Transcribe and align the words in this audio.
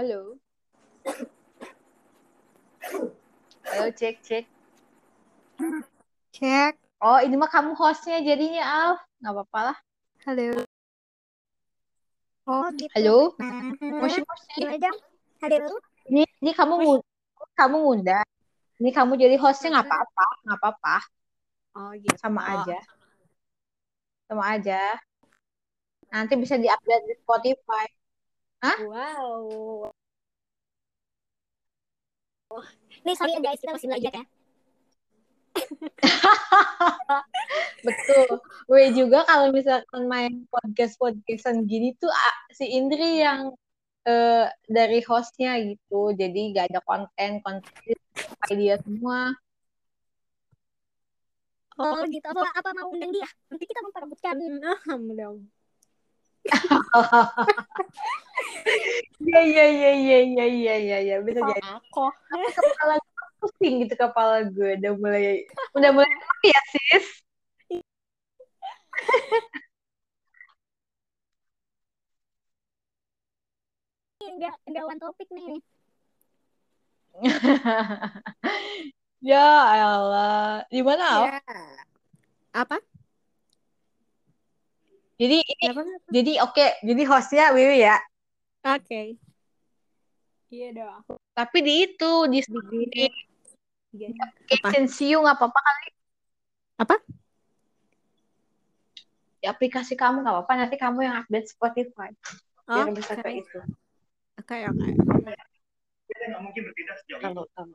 Halo. 0.00 0.40
Halo, 3.68 3.86
cek, 3.92 4.16
cek. 4.24 4.48
Cek. 6.32 6.72
Oh, 7.04 7.20
ini 7.20 7.36
mah 7.36 7.52
kamu 7.52 7.76
hostnya 7.76 8.24
jadinya, 8.24 8.64
Al. 8.64 8.92
Nggak 9.20 9.32
apa-apa 9.36 9.60
lah. 9.60 9.76
Halo. 10.24 10.64
Oh, 12.48 12.64
gitu. 12.80 12.88
Halo. 12.96 13.36
Moshi, 14.00 14.24
moshi. 14.24 14.64
Halo. 15.44 15.68
Ini, 16.08 16.24
ini 16.24 16.50
kamu 16.56 16.80
ngundang. 16.80 17.12
Kamu 17.52 17.76
ngundang. 17.84 18.28
Ini 18.80 18.90
kamu 18.96 19.20
jadi 19.20 19.36
hostnya 19.36 19.84
nggak 19.84 19.84
apa-apa. 19.84 20.26
Nggak 20.48 20.58
apa-apa. 20.64 20.96
Oh, 21.76 21.92
gitu. 22.00 22.16
Sama 22.16 22.40
aja. 22.48 22.80
Sama 24.32 24.44
aja. 24.48 24.96
Nanti 26.08 26.40
bisa 26.40 26.56
di-update 26.56 27.04
di 27.04 27.14
Spotify. 27.20 27.99
Wow. 28.60 29.88
Nih, 33.06 33.16
sorry 33.16 33.32
ya 33.32 33.40
guys, 33.40 33.60
kita 33.62 33.72
masih 33.72 33.88
belajar 33.88 34.12
ya. 34.12 34.24
Betul. 37.86 38.28
Gue 38.68 38.84
juga 38.92 39.24
kalau 39.24 39.48
misalkan 39.48 40.04
main 40.04 40.44
podcast-podcastan 40.52 41.64
gini 41.64 41.96
tuh 41.96 42.12
ah, 42.12 42.36
si 42.52 42.68
Indri 42.68 43.24
yang 43.24 43.56
eh, 44.04 44.46
dari 44.68 45.00
hostnya 45.08 45.56
gitu. 45.64 46.12
Jadi 46.12 46.52
gak 46.52 46.68
ada 46.74 46.80
konten, 46.84 47.40
konten 47.40 47.96
dia 48.52 48.76
semua. 48.84 49.32
Oh, 51.80 52.04
gitu. 52.12 52.26
Apa, 52.28 52.44
apa 52.60 52.70
mau 52.76 52.92
undang 52.92 53.08
dia? 53.08 53.24
Nanti 53.48 53.64
kita 53.64 53.80
memperebutkan. 53.88 54.36
Nah, 54.60 54.80
dong. 55.16 55.48
Iya 59.20 59.40
iya 59.44 59.64
iya 59.68 59.90
iya 59.92 60.18
iya 60.24 60.44
iya 60.48 60.74
iya 60.80 60.98
ya. 61.04 61.16
bisa 61.20 61.44
jadi. 61.44 61.60
Aku. 61.76 62.08
Kepala 62.32 62.96
gue 62.96 63.26
pusing 63.40 63.74
gitu 63.84 63.94
kepala 63.96 64.36
gue 64.48 64.80
udah 64.80 64.92
mulai 64.96 65.44
udah 65.76 65.90
mulai 65.92 66.10
apa 66.10 66.44
ya 66.48 66.60
sis? 66.72 67.06
Enggak, 74.20 74.54
enggak 74.68 74.84
one 74.88 75.00
topik 75.00 75.28
nih. 75.32 75.60
ya 79.30 79.48
Allah, 79.76 80.64
di 80.72 80.80
mana? 80.80 81.28
Ya. 81.28 81.40
Apa? 82.56 82.80
Jadi 85.20 85.36
ini 85.44 85.52
Kenapa? 85.60 85.84
jadi 86.08 86.32
oke, 86.40 86.66
jadi 86.80 87.02
hostnya 87.04 87.52
Wiwi 87.52 87.84
ya. 87.84 88.00
Oke. 88.64 89.20
Iya 90.48 90.68
dong. 90.72 91.04
Tapi 91.36 91.58
di 91.60 91.74
itu 91.84 92.12
di 92.32 92.40
Di 92.40 93.04
Iya. 93.90 94.08
application 94.16 94.86
Siu 94.88 95.18
nggak 95.20 95.36
apa-apa 95.36 95.60
kali. 95.60 95.86
Apa? 96.80 96.96
Di 99.42 99.46
aplikasi 99.50 99.92
kamu 99.92 100.24
nggak 100.24 100.34
apa-apa. 100.40 100.52
Nanti 100.56 100.76
kamu 100.80 100.98
yang 101.04 101.16
update 101.20 101.52
Spotify 101.52 102.08
biar 102.70 102.86
Oh, 102.86 102.94
bisa 102.94 103.12
oke. 103.18 103.22
kayak 103.26 103.44
itu. 103.44 103.58
Oke, 104.40 104.56
oke. 104.72 104.90
Tahu, 107.20 107.44
tahu. 107.52 107.72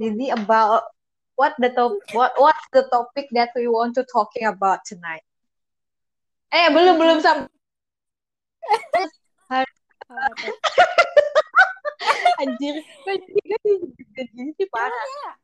Jadi 0.00 0.26
about 0.32 0.86
what 1.34 1.52
the 1.58 1.74
top 1.74 1.98
what 2.14 2.30
what's 2.38 2.66
the 2.72 2.86
topic 2.94 3.26
that 3.34 3.50
we 3.58 3.66
want 3.66 3.92
to 3.98 4.06
talking 4.06 4.46
about 4.46 4.86
tonight? 4.86 5.26
Eh 6.54 6.70
belum 6.70 7.02
belum 7.02 7.18
sampai 7.18 7.50
anjir. 12.46 12.78
Jadi 14.14 14.54
sih 14.54 14.68
parah. 14.70 15.34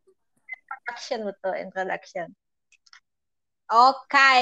Introduction 0.46 1.26
betul 1.26 1.58
introduction. 1.58 2.30
Oke, 3.74 4.38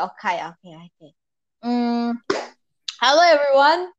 oke, 0.00 0.32
oke, 0.48 0.70
oke. 0.80 1.12
Hmm, 1.60 2.16
halo 2.96 3.22
everyone, 3.28 3.92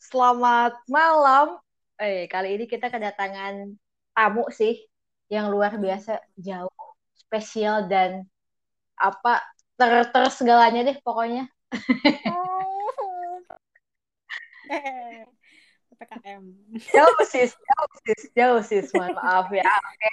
selamat 0.00 0.72
malam. 0.88 1.60
Eh, 2.00 2.32
kali 2.32 2.56
ini 2.56 2.64
kita 2.64 2.88
kedatangan 2.88 3.76
tamu 4.16 4.48
sih 4.48 4.88
yang 5.28 5.52
luar 5.52 5.76
biasa 5.76 6.16
jauh, 6.40 6.96
spesial 7.12 7.92
dan 7.92 8.24
apa 8.96 9.44
ter 9.78 9.92
ter 10.12 10.24
segalanya 10.32 10.80
deh 10.88 10.96
pokoknya. 11.04 11.44
Eh, 14.66 15.22
PPKM. 15.94 16.42
Jauh 16.90 17.18
sis, 17.22 17.54
jauh 17.54 17.90
sis, 18.02 18.22
jauh 18.34 18.60
sis. 18.66 18.86
Mohon 18.90 19.14
maaf 19.14 19.46
ya. 19.54 19.62
Oke. 19.62 20.10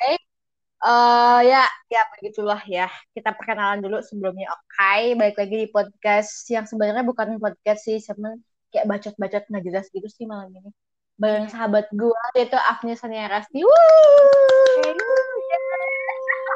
Eh 0.83 1.39
ya, 1.49 1.63
ya 1.89 2.01
begitulah 2.13 2.61
ya. 2.69 2.85
Kita 3.17 3.33
perkenalan 3.33 3.81
dulu 3.81 3.97
sebelumnya. 4.05 4.53
Oke, 4.53 5.17
balik 5.17 5.37
lagi 5.41 5.55
di 5.65 5.67
podcast 5.73 6.45
yang 6.53 6.69
sebenarnya 6.69 7.01
bukan 7.01 7.41
podcast 7.41 7.81
sih, 7.87 7.97
cuman 7.97 8.37
kayak 8.69 8.85
bacot-bacot 8.85 9.43
nggak 9.49 9.63
jelas 9.65 9.85
gitu 9.89 10.05
sih 10.05 10.29
malam 10.29 10.53
ini. 10.53 10.69
Bareng 11.17 11.49
Iya. 11.49 11.53
sahabat 11.57 11.89
gua 11.93 12.21
yaitu 12.37 12.57
Afni 12.57 12.93
Sania 12.93 13.25
Rasti. 13.25 13.65
Wuh. 13.65 15.32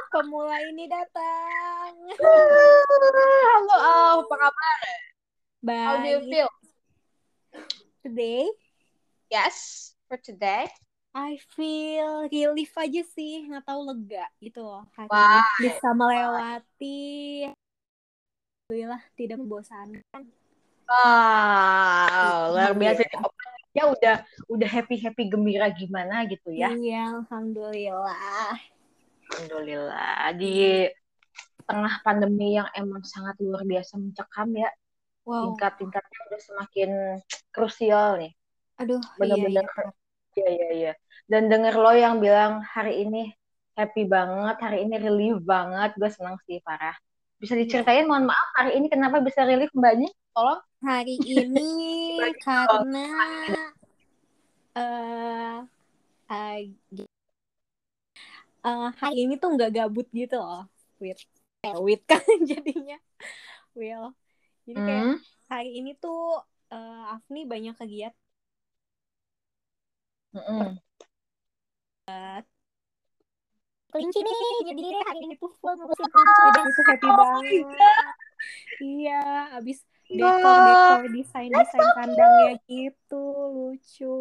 Pemula 0.07 0.55
ini 0.63 0.87
datang. 0.87 1.91
Halo, 3.47 3.75
Al. 3.75 4.15
apa 4.23 4.35
kabar? 4.39 4.79
How 5.67 5.95
do 5.99 6.07
you 6.07 6.21
feel? 6.31 6.49
Today, 7.99 8.47
Yes, 9.27 9.91
for 10.07 10.15
today. 10.15 10.71
I 11.11 11.35
feel 11.57 12.29
relief 12.31 12.71
aja 12.79 13.03
sih, 13.03 13.51
nggak 13.51 13.67
tahu 13.67 13.91
lega 13.91 14.23
gitu 14.39 14.63
loh. 14.63 14.87
Ini 14.95 15.39
bisa 15.59 15.91
melewati. 15.91 17.51
Alhamdulillah 18.71 19.03
tidak 19.19 19.37
membosankan. 19.43 20.23
Wow, 20.87 22.55
luar 22.55 22.71
Iya. 22.71 22.79
biasa. 22.79 23.01
Ya 23.75 23.83
udah 23.91 24.15
udah 24.47 24.69
happy 24.71 24.95
happy 25.03 25.27
gembira 25.27 25.67
gimana 25.67 26.23
gitu 26.31 26.47
ya. 26.55 26.71
Iya, 26.71 27.19
alhamdulillah. 27.27 28.55
Alhamdulillah 29.27 30.31
di 30.39 30.87
tengah 31.67 31.93
pandemi 32.01 32.55
yang 32.55 32.69
emang 32.71 33.03
sangat 33.03 33.35
luar 33.43 33.67
biasa 33.67 33.99
mencekam 33.99 34.49
ya. 34.55 34.71
Wow. 35.27 35.51
Tingkat-tingkatnya 35.51 36.19
udah 36.31 36.41
semakin 36.41 36.89
krusial 37.51 38.09
nih. 38.23 38.31
Aduh, 38.79 39.03
Bener-bener. 39.19 39.67
iya, 39.67 39.67
iya. 39.67 39.91
Iya 40.37 40.47
iya 40.53 40.69
iya. 40.71 40.93
Dan 41.25 41.49
denger 41.49 41.75
lo 41.75 41.91
yang 41.91 42.21
bilang 42.23 42.63
hari 42.63 43.03
ini 43.03 43.33
happy 43.73 44.07
banget, 44.07 44.55
hari 44.61 44.85
ini 44.85 44.95
relief 45.01 45.37
banget, 45.43 45.97
gue 45.97 46.09
senang 46.13 46.37
sih 46.45 46.61
parah. 46.61 46.95
Bisa 47.37 47.53
diceritain, 47.53 48.09
mohon 48.09 48.25
maaf 48.25 48.49
hari 48.57 48.77
ini 48.79 48.87
kenapa 48.89 49.21
bisa 49.21 49.45
relief 49.45 49.69
mbaknya? 49.73 50.09
Tolong. 50.33 50.61
Hari 50.81 51.15
ini 51.41 51.69
karena 52.41 53.05
eh 54.77 55.57
eh, 56.29 56.59
eh, 58.65 58.83
hari 59.01 59.17
ini 59.25 59.33
tuh 59.41 59.49
nggak 59.55 59.69
gabut 59.75 60.07
gitu 60.19 60.35
loh, 60.43 60.59
with 61.03 61.19
eh, 61.65 61.75
with 61.87 62.01
kan 62.09 62.21
jadinya, 62.51 62.95
Will. 63.79 64.05
Jadi 64.67 64.81
kayak 64.87 65.07
Hmm. 65.07 65.17
hari 65.51 65.69
ini 65.79 65.89
tuh 66.03 66.15
eh, 66.73 67.13
Afni 67.15 67.39
banyak 67.53 67.73
kegiatan 67.79 68.15
Mm-mm. 70.33 70.79
kelinci 73.91 74.19
nih, 74.27 74.39
jadi 74.67 74.81
deh 74.91 75.01
hari 75.07 75.19
ini 75.25 75.33
tuh 75.41 75.49
full 75.59 75.73
ngurusin 75.79 76.07
kelinci 76.13 76.43
dan 76.55 76.65
itu 76.71 76.81
happy 76.89 77.09
banget. 77.19 77.45
Iya, 78.83 79.11
abis 79.57 79.77
dekor-dekor 80.07 81.01
desain-desain 81.11 81.89
kandangnya 81.95 82.53
gitu, 82.67 83.23
lucu. 83.51 84.15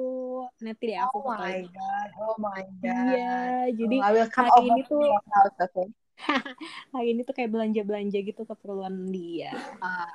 Nanti 0.58 0.82
deh 0.90 0.98
aku 0.98 1.16
Oh 1.22 1.30
my 1.30 1.56
god, 1.70 2.08
oh 2.18 2.36
my 2.42 2.62
god. 2.82 3.14
Iya, 3.14 3.38
jadi 3.74 3.96
come 4.34 4.50
hari 4.50 4.60
ini 4.66 4.80
tuh 4.86 5.00
your 5.02 5.22
house, 5.30 5.56
okay? 5.62 5.86
hari 6.96 7.08
ini 7.12 7.20
tuh 7.28 7.34
kayak 7.36 7.50
belanja-belanja 7.52 8.18
gitu 8.24 8.42
keperluan 8.48 8.94
dia 9.12 9.52
Ah. 9.84 10.08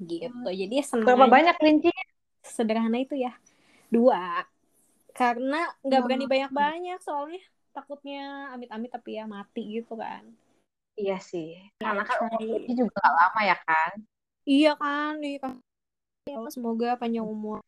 gitu. 0.00 0.48
Jadi 0.48 0.76
seneng 0.84 1.06
Berapa 1.08 1.26
banyak 1.28 1.54
kelincinya? 1.60 2.04
Sederhana 2.40 2.98
itu 3.00 3.14
ya. 3.16 3.32
Dua. 3.92 4.44
Karena 5.12 5.68
nggak 5.84 6.00
berani 6.06 6.24
Hmm. 6.24 6.32
banyak-banyak 6.32 6.98
soalnya 7.04 7.42
takutnya 7.76 8.50
amit-amit 8.56 8.90
tapi 8.90 9.20
ya 9.20 9.24
mati 9.28 9.82
gitu 9.82 9.94
kan. 9.98 10.24
Iya 10.96 11.16
sih. 11.20 11.56
Karena 11.80 12.02
Ya, 12.04 12.08
kan 12.08 12.18
umurnya 12.40 12.74
juga 12.76 12.94
gak 13.00 13.14
lama 13.16 13.40
ya 13.44 13.56
kan. 13.64 13.92
Iya 14.50 14.74
kan, 14.74 15.14
iya 15.22 15.38
kan. 15.38 15.52
Ya 16.26 16.34
Allah, 16.42 16.50
semoga 16.50 16.98
panjang 16.98 17.22
umur. 17.22 17.62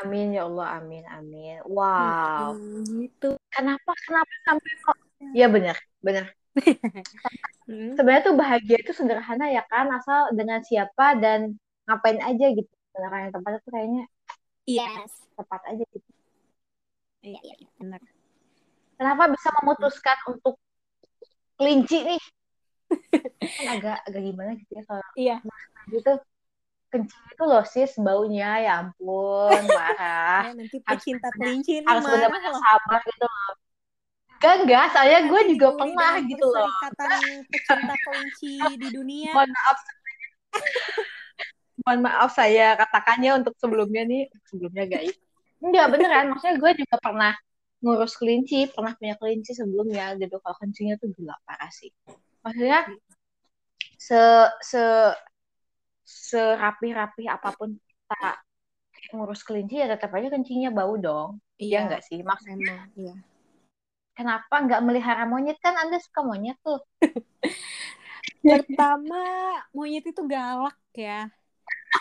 Amin 0.00 0.32
ya 0.32 0.48
Allah, 0.48 0.80
amin, 0.80 1.04
amin. 1.06 1.60
Wow. 1.68 2.56
Hmm, 2.56 3.04
gitu. 3.04 3.36
Kenapa, 3.52 3.92
kenapa 4.08 4.32
sampai 4.48 4.72
kok? 4.80 4.96
Iya 5.36 5.46
benar, 5.52 5.76
benar. 6.00 6.24
Hmm. 7.64 7.96
Sebenarnya 7.96 8.28
tuh 8.28 8.36
bahagia 8.36 8.76
itu 8.76 8.92
sederhana 8.92 9.48
ya 9.48 9.64
kan, 9.64 9.88
asal 9.88 10.36
dengan 10.36 10.60
siapa 10.60 11.16
dan 11.16 11.56
ngapain 11.88 12.20
aja 12.20 12.52
gitu. 12.52 12.68
Sebenarnya 12.92 13.20
yang 13.24 13.32
tempatnya 13.40 13.60
tuh 13.64 13.72
kayaknya 13.72 14.04
Yes. 14.68 15.08
tepat 15.32 15.64
aja 15.72 15.80
gitu. 15.80 16.08
Iya, 17.24 17.40
iya, 17.40 17.54
iya, 17.64 17.70
benar. 17.80 18.04
Kenapa 19.00 19.32
bisa 19.32 19.48
memutuskan 19.64 20.18
untuk 20.28 20.60
kelinci 21.56 22.04
nih? 22.04 22.20
Kan 23.58 23.66
agak 23.78 23.98
agak 24.08 24.22
gimana 24.22 24.50
gitu 24.58 24.72
ya 24.78 24.82
kalau 24.88 25.04
Iya. 25.14 25.36
gitu 25.92 26.12
kencing 26.94 27.22
itu 27.34 27.42
loh 27.42 27.64
sis 27.66 27.92
baunya 27.98 28.50
ya 28.62 28.72
ampun 28.86 29.60
marah 29.66 30.42
Ya, 30.48 30.52
nanti 30.54 30.78
pecinta 30.78 31.28
kelinci 31.34 31.82
harus 31.82 32.06
benar-benar 32.06 32.54
sabar 32.54 33.00
gitu 33.02 33.26
loh 33.26 33.52
Enggak, 34.44 34.60
enggak, 34.60 34.84
soalnya 34.92 35.20
gue 35.24 35.40
juga 35.56 35.68
pernah 35.72 36.12
gitu 36.20 36.44
loh. 36.52 36.68
Perserikatan 36.68 37.20
pecinta 37.48 37.94
kelinci 37.96 38.52
di 38.76 38.88
dunia. 38.92 39.32
Mohon 39.32 39.50
maaf. 39.56 39.78
Mohon 41.88 42.00
maaf 42.04 42.30
saya 42.36 42.76
katakannya 42.76 43.30
untuk 43.40 43.56
sebelumnya 43.56 44.04
nih, 44.04 44.28
sebelumnya 44.44 44.84
guys. 44.84 45.16
Enggak, 45.64 45.96
beneran. 45.96 46.28
Maksudnya 46.28 46.60
gue 46.60 46.70
juga 46.76 46.96
pernah 47.00 47.32
ngurus 47.80 48.20
kelinci, 48.20 48.68
pernah 48.68 48.92
punya 48.92 49.16
kelinci 49.16 49.56
sebelumnya 49.56 50.12
gitu. 50.20 50.36
Kalau 50.36 50.56
kelincinya 50.60 51.00
tuh 51.00 51.08
gila 51.16 51.36
parah 51.48 51.72
sih. 51.72 51.88
Maksudnya 52.44 52.80
se 53.96 54.20
se 54.60 54.84
serapi-rapi 56.04 57.24
apa 57.24 57.56
pun 57.56 57.72
kita 57.72 59.16
ngurus 59.16 59.40
kelinci 59.40 59.80
ya 59.80 59.88
tetap 59.88 60.12
aja 60.12 60.28
kencingnya 60.28 60.68
bau 60.68 60.94
dong. 61.00 61.40
Iya 61.56 61.88
enggak 61.88 62.04
sih? 62.04 62.20
Maksudnya 62.20 62.84
iya. 62.94 63.14
kenapa 64.12 64.54
nggak 64.60 64.84
melihara 64.84 65.24
monyet 65.24 65.56
kan 65.64 65.74
Anda 65.80 65.96
suka 65.98 66.20
monyet 66.20 66.60
tuh. 66.60 66.84
Pertama, 68.44 69.24
monyet 69.72 70.04
itu 70.04 70.20
galak 70.28 70.76
ya. 70.92 71.32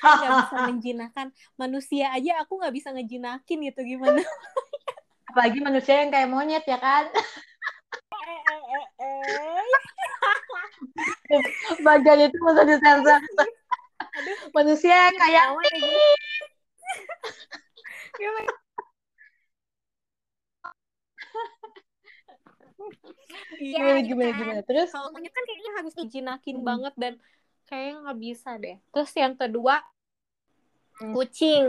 Nggak 0.03 0.31
bisa 0.43 0.55
menjinakkan 0.67 1.27
manusia 1.55 2.11
aja 2.11 2.43
aku 2.43 2.59
nggak 2.59 2.75
bisa 2.75 2.91
ngejinakin 2.91 3.57
gitu 3.71 3.81
gimana 3.95 4.19
Apalagi 5.33 5.59
manusia 5.65 6.03
yang 6.03 6.11
kayak 6.13 6.29
monyet 6.29 6.61
ya 6.67 6.77
kan. 6.77 7.09
eh, 7.09 8.41
eh, 8.53 8.85
eh. 9.01 9.65
Bagian 11.85 12.19
itu 12.29 12.37
masa 12.43 12.63
disensor. 12.67 13.19
manusia 14.55 14.93
yang 15.09 15.15
kayak 15.17 15.45
ya. 15.73 15.77
Gimana? 18.17 18.53
Iya, 23.61 23.79
gimana 23.79 23.99
gitu 24.03 24.09
gimana 24.09 24.31
kan. 24.31 24.39
gimana. 24.39 24.61
Terus 24.67 24.89
Kalau 24.93 25.09
kan 25.13 25.43
kayaknya 25.47 25.71
harus 25.77 25.93
dijinakin 26.01 26.57
Hmm. 26.59 26.67
banget 26.69 26.93
dan 27.01 27.13
kayaknya 27.67 27.93
nggak 28.03 28.19
bisa 28.25 28.49
deh. 28.63 28.75
Terus 28.93 29.11
yang 29.17 29.33
kedua 29.41 29.75
Hmm. 30.99 31.13
kucing. 31.15 31.65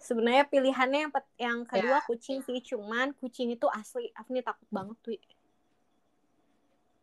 Sebenarnya 0.00 0.44
pilihannya 0.48 0.98
yang 1.04 1.12
yang 1.36 1.58
kedua 1.68 2.00
Ya. 2.00 2.08
kucing 2.08 2.38
sih, 2.46 2.58
cuman 2.64 3.12
kucing 3.20 3.52
itu 3.52 3.66
asli 3.68 4.08
Afni 4.16 4.40
takut 4.40 4.68
banget 4.72 4.96
tuh. 5.04 5.16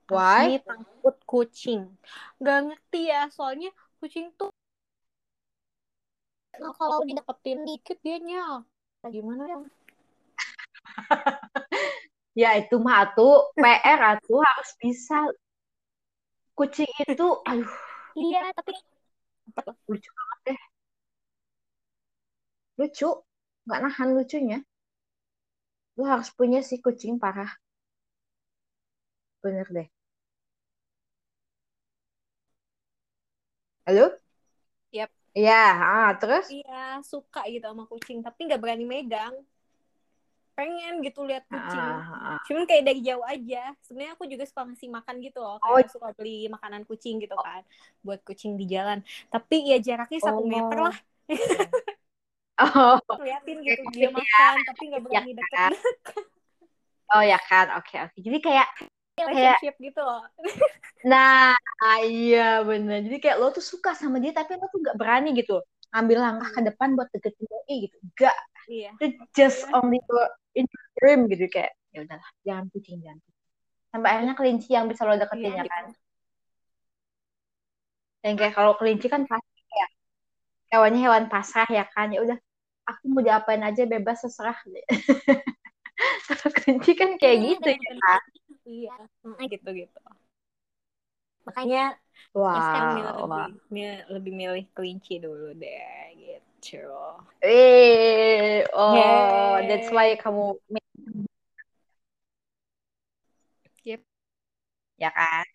Why? 0.08 0.56
Afni 0.56 0.58
takut 0.64 1.16
kucing. 1.28 1.82
Gak 2.40 2.60
ngerti 2.68 3.02
ya, 3.12 3.28
soalnya 3.28 3.70
kucing 4.00 4.32
tuh 4.40 4.50
nah, 6.58 6.74
kalau 6.74 7.06
dideketin 7.06 7.60
dikit 7.68 7.98
dia 8.02 8.18
nyal. 8.18 8.66
Gimana 9.08 9.44
ya? 9.46 9.58
Ya 12.38 12.54
itu 12.54 12.78
mah 12.78 13.02
atuh 13.02 13.50
PR 13.58 14.00
atuh 14.14 14.38
harus 14.46 14.70
bisa. 14.78 15.26
Kucing 16.54 16.86
itu 17.10 17.28
aduh 17.50 17.74
Iya, 18.14 18.54
tapi 18.54 18.78
lucu 19.90 20.10
banget 20.18 20.40
deh. 20.46 20.60
Lucu. 22.78 23.10
Nggak 23.66 23.80
nahan 23.84 24.10
lucunya. 24.18 24.60
Lu 25.98 26.04
harus 26.06 26.30
punya 26.38 26.62
sih 26.62 26.78
kucing 26.86 27.18
parah. 27.18 27.52
Bener 29.44 29.68
deh. 29.74 29.88
Halo? 33.88 34.12
Yap. 34.92 35.08
Iya, 35.32 35.64
ah, 35.80 36.12
terus? 36.20 36.52
iya 36.52 37.00
suka 37.08 37.48
gitu 37.48 37.64
sama 37.72 37.88
kucing, 37.88 38.20
tapi 38.20 38.52
nggak 38.52 38.60
berani 38.60 38.84
megang. 38.84 39.32
Pengen 40.60 41.00
gitu 41.08 41.24
lihat 41.24 41.48
kucing. 41.48 41.88
Ah, 42.04 42.36
ah, 42.36 42.40
Cuman 42.52 42.68
kayak 42.68 42.84
dari 42.84 43.00
jauh 43.00 43.24
aja. 43.24 43.72
Sebenarnya 43.86 44.20
aku 44.20 44.28
juga 44.28 44.44
suka 44.44 44.68
ngasih 44.68 44.90
makan 44.92 45.16
gitu 45.24 45.40
loh. 45.40 45.56
Oh. 45.64 45.80
Kayak 45.80 45.88
suka 45.96 46.08
beli 46.20 46.52
makanan 46.52 46.84
kucing 46.84 47.24
gitu 47.24 47.40
kan. 47.40 47.64
Buat 48.04 48.28
kucing 48.28 48.60
di 48.60 48.68
jalan. 48.68 49.00
Tapi 49.32 49.72
ya 49.72 49.80
jaraknya 49.80 50.20
satu 50.20 50.44
Oh. 50.44 50.52
meter 50.52 50.78
lah. 50.84 50.98
Oh, 52.58 52.98
Liatin 53.24 53.62
gitu 53.62 53.82
dia 53.96 54.10
makan. 54.10 54.56
Tapi 54.68 54.82
nggak 54.90 55.02
berani 55.06 55.32
Ya, 55.32 55.38
deket. 55.40 55.72
oh 57.14 57.24
ya 57.24 57.40
kan, 57.40 57.66
oke 57.78 57.96
oke. 58.10 58.18
Jadi 58.18 58.38
kayak, 58.42 58.68
Relationship 59.18 59.76
gitu 59.82 60.02
loh. 60.06 60.22
nah, 61.12 61.58
ah, 61.82 62.00
iya 62.06 62.62
bener. 62.62 63.02
Jadi 63.02 63.18
kayak 63.18 63.38
lo 63.42 63.50
tuh 63.50 63.66
suka 63.66 63.98
sama 63.98 64.22
dia, 64.22 64.30
tapi 64.34 64.54
lo 64.56 64.70
tuh 64.70 64.80
nggak 64.82 64.98
berani 64.98 65.34
gitu 65.34 65.58
ngambil 65.94 66.18
langkah 66.20 66.50
ke 66.52 66.62
depan 66.68 66.90
buat 67.00 67.10
deketin 67.16 67.46
doi 67.48 67.76
gitu. 67.88 67.98
Gak, 68.20 68.38
Iya. 68.68 68.92
itu 69.00 69.06
just 69.32 69.64
only 69.72 70.04
your 70.04 70.28
in 70.54 70.68
your 70.68 70.86
dream 71.00 71.20
gitu 71.32 71.48
kayak. 71.48 71.72
Ya 71.96 72.04
udahlah, 72.04 72.30
jangan 72.44 72.66
kucing, 72.76 73.00
jangan 73.02 73.20
kucing. 73.24 73.46
Sampai 73.90 74.10
akhirnya 74.14 74.36
kelinci 74.36 74.70
yang 74.76 74.86
bisa 74.92 75.08
lo 75.08 75.16
deketin 75.16 75.56
Iya, 75.56 75.64
ya 75.64 75.66
kan. 75.66 75.86
Dan 78.22 78.34
kayak 78.36 78.54
kalau 78.54 78.76
kelinci 78.76 79.08
kan 79.08 79.24
pasti 79.24 79.62
ya 79.72 79.88
hewannya 80.76 81.00
hewan 81.08 81.26
pasrah 81.32 81.70
ya 81.72 81.88
kan. 81.88 82.12
Ya 82.12 82.20
udah, 82.20 82.38
aku 82.84 83.04
mau 83.08 83.24
diapain 83.24 83.64
aja 83.64 83.88
bebas 83.88 84.22
terserah. 84.22 84.58
Kalau 86.28 86.50
kelinci 86.54 86.92
kan 86.94 87.16
kayak 87.18 87.36
Iya, 87.40 87.48
gitu 87.56 87.70
ya 87.74 87.80
kan. 88.04 88.22
Iya. 88.68 88.96
Gitu 89.52 89.70
gitu. 89.82 90.00
Makanya 91.48 91.82
ya 92.56 92.60
sekarang 92.68 92.92
Wow, 92.94 93.24
lebih, 93.24 93.48
milih, 93.74 94.00
lebih 94.14 94.34
milih 94.36 94.64
kelinci 94.76 95.14
dulu 95.24 95.48
deh 95.56 96.12
gitu. 96.20 96.84
Eh, 97.42 98.66
oh, 98.74 99.62
that's 99.70 99.90
why 99.94 100.16
kamu 100.18 100.58
Yep. 103.88 104.02
ya 105.00 105.10
kan? 105.16 105.46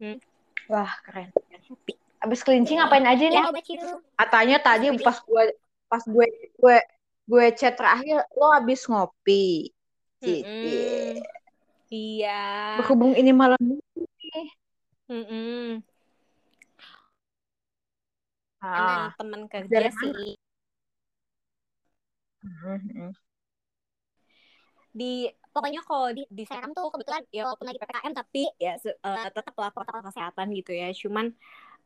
Hmm. 0.00 0.18
Wah, 0.68 0.92
keren. 1.06 1.32
Abis 2.24 2.40
kelinci 2.44 2.76
ngapain 2.76 3.04
aja 3.04 3.24
nih? 3.28 3.38
Ya, 3.40 3.48
obat 3.48 3.64
itu. 3.68 3.88
Katanya 4.16 4.56
tadi 4.60 4.86
pas 5.00 5.16
gue 5.20 5.44
pas 5.88 6.02
gue 6.04 6.26
gue 6.56 6.76
gue 7.24 7.44
chat 7.56 7.74
terakhir 7.76 8.24
lo 8.36 8.46
abis 8.52 8.84
ngopi. 8.88 9.72
Cici. 10.20 10.44
Mm-mm. 10.44 11.20
Iya. 11.92 12.40
Berhubung 12.80 13.12
ini 13.16 13.32
malam 13.32 13.60
nih. 13.60 13.80
Mm-mm. 15.08 15.84
Ah. 18.64 18.80
Emang 18.80 19.02
teman 19.20 19.42
kerja 19.52 19.68
Dari 19.68 19.90
sih 19.92 20.12
Mhm. 22.44 23.12
di 24.94 25.26
pokoknya 25.50 25.82
kalau 25.82 26.14
di 26.14 26.22
di 26.30 26.44
Serang 26.46 26.70
tuh 26.70 26.86
kebetulan 26.92 27.26
ya 27.34 27.42
walaupun 27.50 27.66
lagi 27.66 27.82
PPKM 27.82 28.14
tapi 28.14 28.46
ya 28.62 28.78
se- 28.78 28.94
eh, 28.94 29.18
tetap 29.26 29.54
lah 29.58 29.70
protokol 29.74 30.06
kesehatan 30.06 30.54
gitu 30.54 30.70
ya 30.70 30.94
cuman 30.94 31.34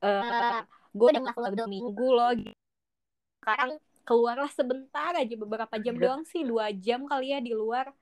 eh 0.04 0.20
gue 0.92 1.06
udah 1.08 1.22
ngelakuin 1.24 1.56
dua 1.56 1.68
minggu 1.72 2.06
loh 2.12 2.30
sekarang 3.40 3.70
keluarlah 4.08 4.48
sebentar 4.48 5.12
aja 5.12 5.34
beberapa 5.36 5.76
jam 5.76 5.94
Iya. 5.94 6.02
doang 6.08 6.22
sih 6.24 6.40
dua 6.40 6.72
jam 6.72 7.04
kali 7.04 7.36
ya 7.36 7.44
di 7.44 7.52
luar. 7.52 7.92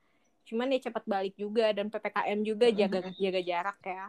Cuman 0.47 0.71
ya 0.71 0.79
cepat 0.87 1.03
balik 1.03 1.35
juga 1.35 1.75
dan 1.75 1.91
ppkm 1.91 2.39
juga 2.47 2.71
jaga 2.71 3.11
jaga 3.11 3.41
jarak 3.43 3.79
ya. 3.83 4.05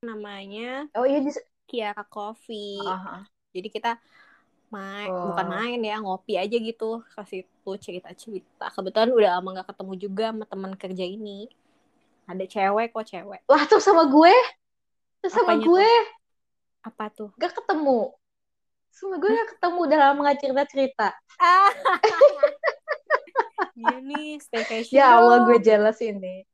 Namanya 0.00 0.86
Oh 0.94 1.04
iya 1.04 1.18
di 1.18 1.34
Kiara 1.66 2.06
Coffee. 2.06 2.78
Ah, 2.80 3.20
ah. 3.20 3.24
jadi 3.50 3.68
kita 3.68 3.92
main 4.70 5.10
Oh. 5.10 5.34
bukan 5.34 5.46
main 5.50 5.80
ya 5.82 5.98
ngopi 5.98 6.38
aja 6.38 6.56
gitu. 6.56 7.02
Kasih 7.12 7.42
tuh 7.66 7.74
cerita 7.82 8.14
cerita 8.14 8.70
kebetulan 8.70 9.10
udah 9.10 9.30
lama 9.42 9.48
nggak 9.58 9.68
ketemu 9.74 9.92
juga 9.98 10.24
sama 10.30 10.44
teman 10.46 10.72
kerja 10.78 11.04
ini. 11.04 11.50
Ada 12.30 12.46
cewek 12.46 12.94
kok 12.94 13.06
cewek. 13.10 13.42
Wah, 13.50 13.66
tuh 13.66 13.82
sama 13.82 14.06
gue. 14.06 14.30
Tuh 15.18 15.30
sama 15.34 15.58
Apanya 15.58 15.66
gue? 15.66 15.90
apa 16.80 17.04
tuh? 17.10 17.28
Gak 17.36 17.58
ketemu. 17.58 18.14
Sama 18.90 19.16
gue 19.16 19.30
gak 19.30 19.48
ketemu 19.56 19.78
udah 19.86 19.98
lama 19.98 20.20
gak 20.28 20.38
cerita-cerita. 20.42 21.08
ah 21.40 21.72
iya 23.74 23.96
nih 24.02 24.36
staycation 24.42 24.92
Ya 24.92 25.16
Allah, 25.16 25.46
gue 25.48 25.58
jealous 25.62 25.98
ini. 26.04 26.44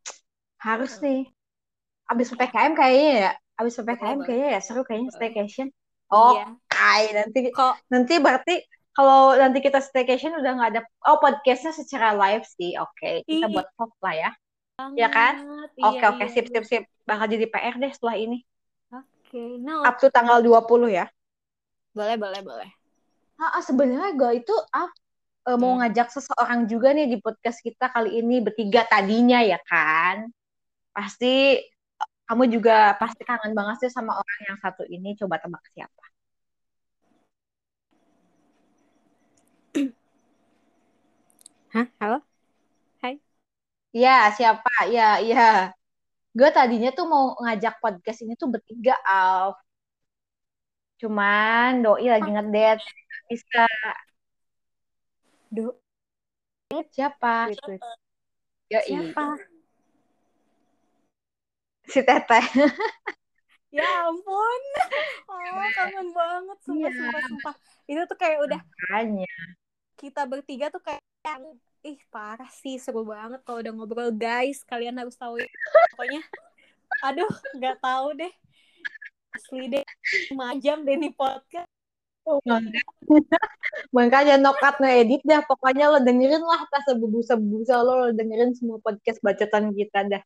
Harus 0.62 1.00
nih. 1.02 1.26
Abis 2.07 2.31
PPKM 2.31 2.73
kayaknya 2.78 3.12
ya. 3.19 3.33
Abis 3.59 3.75
PPKM 3.76 4.19
Boleh, 4.21 4.26
kayaknya 4.28 4.49
ya 4.55 4.61
seru 4.62 4.83
kayaknya 4.87 5.11
staycation. 5.11 5.69
Oh, 6.07 6.38
iya 6.38 6.55
kai 6.71 7.11
nanti 7.11 7.50
kok 7.50 7.83
nanti 7.90 8.14
berarti 8.23 8.62
kalau 8.95 9.35
nanti 9.35 9.59
kita 9.59 9.83
staycation 9.83 10.38
udah 10.38 10.52
nggak 10.55 10.71
ada 10.76 10.83
oh 11.11 11.19
podcastnya 11.19 11.75
secara 11.75 12.14
live 12.14 12.47
sih. 12.47 12.78
Oke, 12.78 13.26
kita 13.26 13.50
Iya. 13.50 13.52
buat 13.52 13.66
vlog 13.75 13.93
lah 14.05 14.14
ya. 14.14 14.31
Ya 14.95 15.09
kan? 15.11 15.35
banget. 15.43 15.71
Oke, 15.83 15.99
Iya, 15.99 16.07
oke, 16.12 16.23
iya, 16.23 16.31
sip 16.31 16.47
iya. 16.47 16.52
sip 16.52 16.64
sip. 16.69 16.83
Bakal 17.02 17.26
jadi 17.26 17.47
PR 17.49 17.75
deh 17.75 17.90
setelah 17.90 18.16
ini. 18.16 18.38
oke 18.93 19.43
nah 19.59 19.83
Up 19.83 19.99
to 19.99 20.07
tanggal 20.09 20.38
20 20.38 20.87
ya. 20.87 21.11
Boleh, 21.97 22.17
boleh, 22.21 22.41
boleh. 22.45 22.71
Ah, 23.41 23.61
sebenarnya 23.65 24.11
gue 24.21 24.31
itu 24.45 24.55
ah, 24.73 24.88
mau 25.57 25.73
Hmm. 25.76 25.81
ngajak 25.81 26.09
seseorang 26.12 26.69
juga 26.69 26.93
nih 26.93 27.07
di 27.09 27.17
podcast 27.25 27.59
kita 27.65 27.88
kali 27.95 28.21
ini 28.21 28.45
bertiga 28.45 28.85
tadinya 28.85 29.41
ya 29.41 29.57
kan. 29.65 30.29
Pasti 30.93 31.57
kamu 32.29 32.45
juga 32.53 32.97
pasti 33.00 33.23
kangen 33.25 33.53
banget 33.57 33.76
sih 33.88 33.91
sama 33.97 34.12
orang 34.21 34.41
yang 34.49 34.59
satu 34.61 34.85
ini. 34.93 35.17
Coba 35.17 35.41
tebak 35.41 35.65
siapa? 35.73 36.05
Hah? 41.75 41.87
Halo? 42.00 42.19
Ya, 43.97 44.29
siapa? 44.37 44.71
Ya, 44.93 45.17
ya. 45.25 45.73
Gue 46.37 46.49
tadinya 46.53 46.93
tuh 46.93 47.09
mau 47.09 47.33
ngajak 47.41 47.81
podcast 47.81 48.21
ini 48.25 48.37
tuh 48.37 48.53
bertiga, 48.53 48.93
Alf. 49.09 49.57
Cuman 50.97 51.85
doi 51.85 52.09
lagi. 52.09 52.29
Nggak 52.33 52.81
Bisa. 53.29 53.67
Duh, 55.53 55.75
Siapa? 56.91 57.53
Yoi. 58.73 58.83
Siapa? 58.83 59.26
Si 61.87 62.00
Teteh. 62.03 62.47
Ya 63.75 63.85
ampun. 64.09 64.62
Oh, 65.29 65.69
kangen 65.76 66.09
banget. 66.17 66.57
Sumpah, 66.65 66.88
Iya. 66.88 66.97
sumpah, 66.97 67.21
sumpah. 67.29 67.55
Itu 67.85 68.00
tuh 68.09 68.17
kayak 68.17 68.38
udah 68.49 68.61
Makanya. 68.62 69.37
kita 70.00 70.23
bertiga 70.25 70.73
tuh 70.73 70.81
kayak 70.81 71.03
yang 71.26 71.45
ih 71.85 72.00
parah 72.09 72.49
sih 72.49 72.81
seru 72.81 73.05
banget 73.05 73.43
kalau 73.45 73.61
udah 73.61 73.73
ngobrol 73.76 74.11
guys 74.17 74.65
kalian 74.65 74.97
harus 74.97 75.15
tahu 75.19 75.38
ya. 75.38 75.49
pokoknya 75.93 76.23
aduh 77.05 77.31
nggak 77.59 77.76
tahu 77.85 78.07
deh 78.17 78.33
asli 79.37 79.69
deh 79.69 79.85
lima 80.33 80.57
jam 80.59 80.83
deh 80.83 80.97
nih 80.97 81.12
podcast 81.12 81.69
Oh, 82.26 82.43
Makanya, 83.95 84.35
nokat 84.43 84.83
ngedit 84.83 85.23
dah. 85.23 85.47
Pokoknya 85.47 85.95
lo 85.95 86.02
dengerin 86.02 86.43
lah 86.43 86.66
tas 86.66 86.83
sebusa-busa 86.90 87.87
lo, 87.87 87.93
lo 88.02 88.09
dengerin 88.11 88.50
semua 88.50 88.83
podcast 88.83 89.23
bacotan 89.23 89.71
kita 89.71 90.11
dah. 90.11 90.23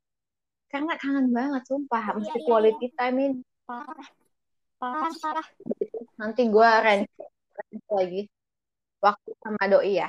Karena 0.73 0.97
kangen 0.97 1.29
banget, 1.29 1.63
sumpah. 1.69 2.17
Mesti 2.17 2.41
iya, 2.41 2.47
quality 2.49 2.87
time 2.97 3.17
ini. 3.21 3.41
parah 3.69 4.09
parah 4.81 5.13
parah 5.21 5.47
Nanti 6.17 6.49
gue 6.49 6.71
range 6.81 7.13
lagi. 7.93 8.23
Waktu 9.05 9.31
sama 9.45 9.65
doi 9.69 10.01
ya. 10.01 10.09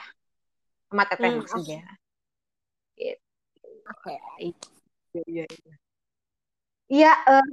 Sama 0.87 1.03
teteh 1.11 1.27
Hmm, 1.27 1.39
maksudnya. 1.43 1.81
Gitu. 2.95 3.19
oke 3.83 4.15
Iya, 4.39 5.23
iya, 5.27 5.45
iya. 5.47 5.75
Iya, 6.91 7.11
eh, 7.35 7.47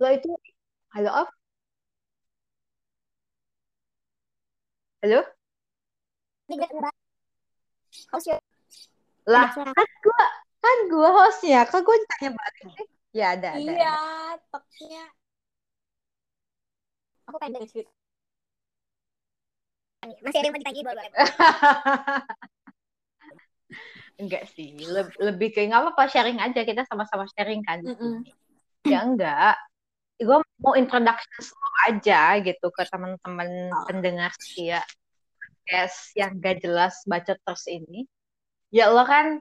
lo 0.00 0.08
itu, 0.12 0.28
halo 0.94 1.10
Op? 1.22 1.28
Halo? 5.02 5.24
Lah, 9.28 9.48
kan 9.76 9.88
gue, 10.04 10.22
kan 10.64 10.76
gue 10.90 11.08
hostnya, 11.18 11.58
kan 11.70 11.80
gue 11.86 11.96
ditanya 12.02 12.30
balik 12.38 12.64
sih. 12.76 12.86
Ya 13.10 13.34
ada, 13.34 13.48
ada, 13.58 13.70
iya 13.74 13.94
teknya 14.50 15.02
aku 17.28 17.36
pengen 17.42 17.64
cerita 17.70 17.92
masih 20.24 20.38
ada 20.40 20.46
yang 20.48 20.54
mau 20.56 20.60
ditanya 20.62 20.82
boleh 20.88 21.04
Enggak 24.20 24.44
sih, 24.52 24.76
Leb- 24.76 25.16
lebih 25.16 25.48
ke 25.54 25.64
nggak 25.64 25.80
apa-apa 25.80 26.04
sharing 26.12 26.38
aja 26.44 26.60
kita 26.64 26.84
sama-sama 26.84 27.24
sharing 27.32 27.64
kan. 27.64 27.80
Mm-mm. 27.80 28.20
sini. 28.20 28.92
Ya 28.92 28.98
enggak, 29.04 29.56
mau 30.60 30.76
introduction 30.76 31.40
slow 31.40 31.72
aja 31.88 32.36
gitu 32.40 32.68
ke 32.68 32.82
teman-teman 32.86 33.48
Oh. 33.72 33.84
pendengar 33.88 34.30
setia 34.36 34.84
podcast 35.40 36.12
yang 36.14 36.36
gak 36.36 36.60
jelas 36.60 37.00
bacot 37.08 37.38
terus 37.40 37.64
ini. 37.66 38.04
Ya 38.68 38.92
lo 38.92 39.02
kan 39.02 39.40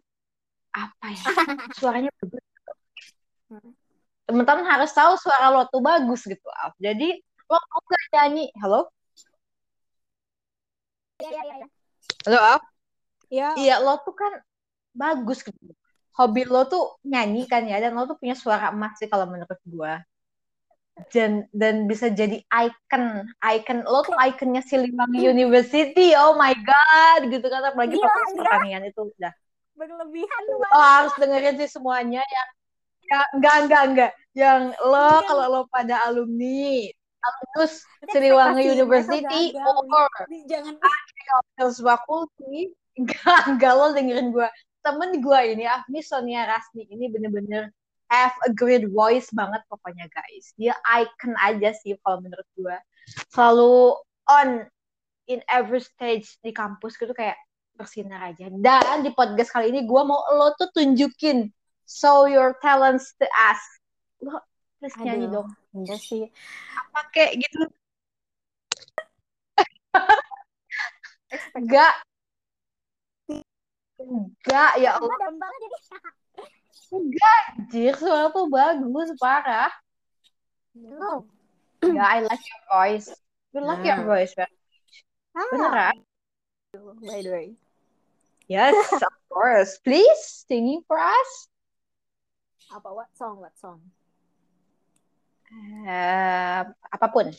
apa 0.71 1.05
ya 1.11 1.19
suaranya 1.79 2.09
bagus. 2.21 2.43
Hmm. 3.49 3.71
Teman-teman 4.25 4.65
harus 4.65 4.93
tahu 4.93 5.17
suara 5.17 5.49
lo 5.49 5.65
tuh 5.67 5.81
bagus 5.81 6.21
gitu, 6.23 6.47
Alf. 6.63 6.77
Jadi 6.77 7.17
lo 7.49 7.57
mau 7.57 7.81
gak 7.83 8.03
nyanyi? 8.13 8.45
Halo, 8.61 8.88
iya 11.19 11.29
iya 11.33 11.43
iya 11.43 11.67
halo 12.25 12.39
Alf. 12.39 12.63
ya 13.29 13.47
Iya 13.57 13.75
lo 13.81 13.93
tuh 14.05 14.13
kan 14.13 14.33
bagus 14.93 15.41
gitu. 15.41 15.73
Hobi 16.15 16.43
lo 16.45 16.67
tuh 16.67 16.99
nyanyi 17.03 17.47
kan 17.49 17.63
ya, 17.65 17.79
dan 17.81 17.95
lo 17.97 18.05
tuh 18.05 18.17
punya 18.19 18.35
suara 18.38 18.69
emas 18.69 18.95
sih 18.99 19.09
kalau 19.09 19.25
menurut 19.25 19.59
gua. 19.65 19.99
Dan 21.09 21.47
dan 21.55 21.87
bisa 21.87 22.11
jadi 22.11 22.43
icon, 22.45 23.03
icon 23.39 23.79
lo 23.87 24.03
tuh 24.03 24.13
ikonnya 24.13 24.61
Siliwangi 24.61 25.23
University. 25.23 26.11
Oh 26.13 26.35
my 26.35 26.53
god, 26.53 27.31
gitu 27.31 27.47
kan 27.47 27.63
apalagi 27.65 27.95
Gila, 27.95 28.05
fakultas 28.05 28.29
gila. 28.29 28.41
pertanian 28.43 28.83
itu 28.83 29.01
udah. 29.07 29.33
berlebihan 29.73 30.41
lu 30.45 30.59
Oh, 30.69 30.83
harus 30.83 31.15
dengerin 31.15 31.55
sih 31.55 31.71
semuanya 31.71 32.19
yang 32.19 32.49
ya, 33.07 33.19
enggak 33.31 33.55
enggak 33.63 33.83
enggak. 33.87 34.11
Yang 34.35 34.61
lo 34.83 34.99
Iya. 34.99 35.23
kalau 35.23 35.45
lo 35.47 35.61
pada 35.71 35.95
alumni 36.03 36.83
alumnus 37.19 37.73
Siliwangi 38.05 38.63
University 38.75 39.55
or 39.55 40.07
jangan 40.51 40.75
Sales 41.55 41.79
Faculty 41.79 42.75
enggak 42.99 43.41
enggak 43.47 43.73
lo 43.75 43.95
dengerin 43.95 44.35
gue 44.35 44.47
temen 44.79 45.09
gue 45.19 45.39
ini 45.47 45.63
Afni 45.63 45.99
Sonia 45.99 46.43
Rasni 46.43 46.83
ini 46.87 47.07
bener-bener 47.07 47.71
have 48.09 48.33
a 48.45 48.51
great 48.53 48.89
voice 48.89 49.29
banget 49.31 49.61
pokoknya 49.69 50.09
guys. 50.09 50.53
Dia 50.57 50.73
icon 50.97 51.37
aja 51.37 51.73
sih 51.77 51.93
kalau 52.01 52.21
menurut 52.25 52.45
gue 52.57 52.77
selalu 53.29 53.97
on 54.29 54.65
in 55.29 55.41
every 55.45 55.81
stage 55.81 56.41
di 56.41 56.49
kampus 56.49 56.97
gitu 56.97 57.13
kayak 57.13 57.37
bersinar 57.77 58.33
aja. 58.33 58.49
Dan 58.49 59.05
di 59.05 59.13
podcast 59.13 59.53
kali 59.53 59.69
ini 59.69 59.85
gue 59.85 60.01
mau 60.03 60.25
lo 60.33 60.57
tuh 60.57 60.73
tunjukin. 60.73 61.53
Show 61.89 62.29
your 62.29 62.53
talents 62.61 63.17
to 63.17 63.25
us. 63.25 63.61
Lo 64.21 64.41
nyanyi 65.01 65.29
Aduh. 65.29 65.45
dong. 65.45 65.49
enggak 65.73 66.01
sih. 66.01 66.29
Pakai 66.93 67.37
gitu? 67.37 67.65
Ekspektasi 71.29 71.61
enggak. 71.61 71.95
Enggak 73.99 74.71
ya 74.81 74.97
Allah 74.97 75.17
Anjir, 76.89 77.93
suara 77.98 78.34
tuh 78.34 78.50
bagus, 78.50 79.10
parah. 79.22 79.69
no. 80.74 81.25
Ya, 81.86 82.05
I 82.17 82.19
like 82.25 82.41
your 82.43 82.62
voice. 82.67 83.08
You 83.53 83.62
like 83.62 83.86
your 83.86 84.01
Nah. 84.03 84.10
voice, 84.10 84.34
right? 84.38 84.58
Beneran? 85.53 85.98
by 87.01 87.22
the 87.25 87.31
way 87.34 87.48
Yes, 88.50 88.75
of 88.93 89.13
course. 89.29 89.77
Please, 89.81 90.46
singing 90.50 90.81
for 90.89 90.98
us. 90.98 91.31
apa 92.69 92.86
what 92.93 93.10
song 93.17 93.41
what 93.41 93.53
song 93.58 93.81
Eh, 95.89 96.62
apa 96.69 97.08
pun. 97.10 97.34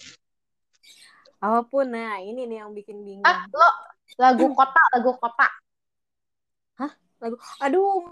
apa 1.38 1.60
pun 1.70 1.86
nah 1.86 2.18
ini 2.18 2.50
nih 2.50 2.66
yang 2.66 2.74
bikin 2.74 3.06
bingung 3.06 3.22
Ah, 3.22 3.46
lo 3.54 3.68
lagu 4.18 4.50
kota, 4.54 4.82
lagu 4.90 5.14
kota. 5.22 5.46
lagu 7.22 7.36
aduh 7.62 8.10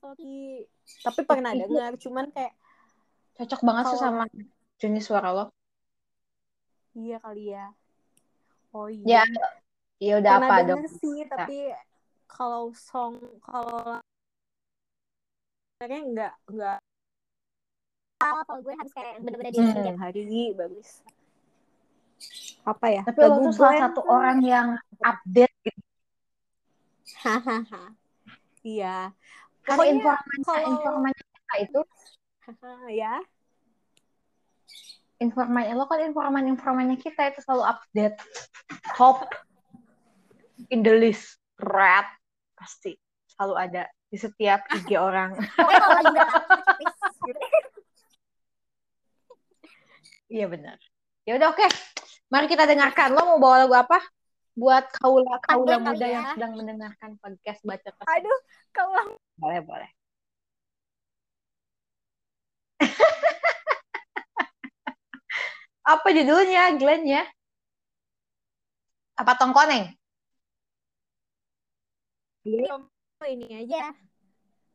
sorry 0.00 0.64
tapi 1.04 1.20
pernah 1.22 1.52
dengar 1.52 1.92
cuman 1.96 2.26
kayak 2.32 2.54
Cocok 3.36 3.60
banget 3.64 3.84
sih 3.86 3.96
Kalau- 3.96 4.04
sama 4.04 4.24
jenis 4.76 5.04
suara 5.04 5.28
lo. 5.32 5.44
iya 6.92 7.16
kali 7.20 7.52
ya 7.52 7.66
oh 8.74 8.88
Ya, 8.90 9.22
iya 9.22 9.22
ya 10.00 10.12
udah 10.20 10.32
pernah 10.40 10.48
apa 10.50 10.68
dong? 10.68 10.80
sih 10.88 11.16
tapi 11.24 11.56
kalau 12.26 12.72
song 12.72 13.16
kalau 13.40 14.00
sebenarnya 15.76 16.00
enggak 16.04 16.34
enggak 16.48 16.78
ah, 18.20 18.42
kalau 18.44 18.60
gue 18.60 18.74
harus 18.76 18.92
kayak 18.92 19.14
bener-bener 19.24 19.52
Hmm. 19.54 19.84
tiap 19.84 19.98
hari 20.00 20.20
bagus 20.52 21.00
apa 22.68 22.86
ya 22.92 23.02
Tapi 23.08 23.20
lo 23.24 23.36
tuh 23.40 23.52
salah 23.56 23.76
satu 23.88 24.00
orang 24.04 24.38
yang 24.44 24.68
update 25.00 25.54
gitu. 25.64 25.80
hahaha 27.24 27.96
iya 28.60 29.16
Pokoknya 29.70 29.94
informasi 29.96 30.42
kalau- 30.42 30.68
informasi 30.74 31.20
kita 31.22 31.54
itu? 31.62 31.80
ya. 32.90 33.14
Informasi 35.20 35.76
lo 35.76 35.84
kan 35.86 36.00
informan 36.02 36.44
informannya 36.48 36.96
kita 36.96 37.30
itu 37.30 37.38
selalu 37.44 37.64
update. 37.68 38.16
Top 38.96 39.28
in 40.68 40.80
the 40.80 40.96
list 40.96 41.38
red 41.60 42.08
pasti 42.56 42.96
selalu 43.30 43.54
ada 43.56 43.82
di 44.08 44.16
setiap 44.16 44.64
IG 44.80 44.96
orang. 44.96 45.36
Kalau 45.54 46.02
gitu. 46.10 46.38
Iya 50.30 50.46
benar. 50.46 50.78
Ya 51.26 51.36
udah 51.36 51.52
oke. 51.52 51.66
Mari 52.30 52.46
kita 52.46 52.64
dengarkan. 52.64 53.12
Lo 53.12 53.34
mau 53.34 53.38
bawa 53.38 53.66
lagu 53.66 53.74
apa 53.74 53.98
buat 54.60 54.84
kaula 55.00 55.34
kaula 55.48 55.76
kali 55.80 55.84
muda 55.96 56.06
ya. 56.06 56.12
yang 56.12 56.26
sedang 56.36 56.52
mendengarkan 56.58 57.10
podcast 57.22 57.60
baca 57.64 57.88
tersebut. 57.88 58.12
aduh 58.12 58.38
kalau 58.76 59.04
boleh 59.40 59.60
boleh 59.64 59.90
Apa 65.90 66.12
judulnya, 66.14 66.76
Glenn 66.78 67.02
ya? 67.08 67.24
Apa 69.18 69.34
tongkoneng? 69.36 69.90
Oh, 73.20 73.28
ini 73.28 73.66
aja. 73.66 73.92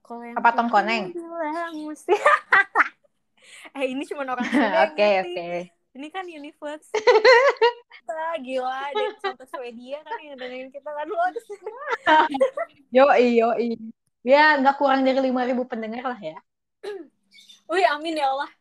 Kalau 0.05 0.21
yang 0.21 0.37
Apa 0.37 0.49
tongkoneng? 0.53 1.15
bilang 1.15 1.73
eh 3.77 3.85
ini 3.89 4.03
cuma 4.05 4.25
orang 4.27 4.45
Oke, 4.85 5.07
oke. 5.25 5.47
Ini 5.95 6.07
kan 6.11 6.27
universe. 6.27 6.91
Wah, 8.11 8.35
gila 8.43 8.91
deh 8.91 9.09
sampai 9.23 9.47
Swedia 9.47 10.03
kan 10.03 10.19
yang 10.19 10.35
dengerin 10.35 10.67
kita 10.67 10.91
kan 10.91 11.07
lu 11.07 11.15
Yoi, 12.95 13.39
yoi. 13.39 13.79
Ya, 14.27 14.59
nggak 14.59 14.75
kurang 14.75 15.07
dari 15.07 15.23
5.000 15.23 15.63
pendengar 15.63 16.03
lah 16.03 16.19
ya. 16.19 16.37
Wih, 17.71 17.87
amin 17.95 18.19
ya 18.19 18.27
Allah. 18.27 18.51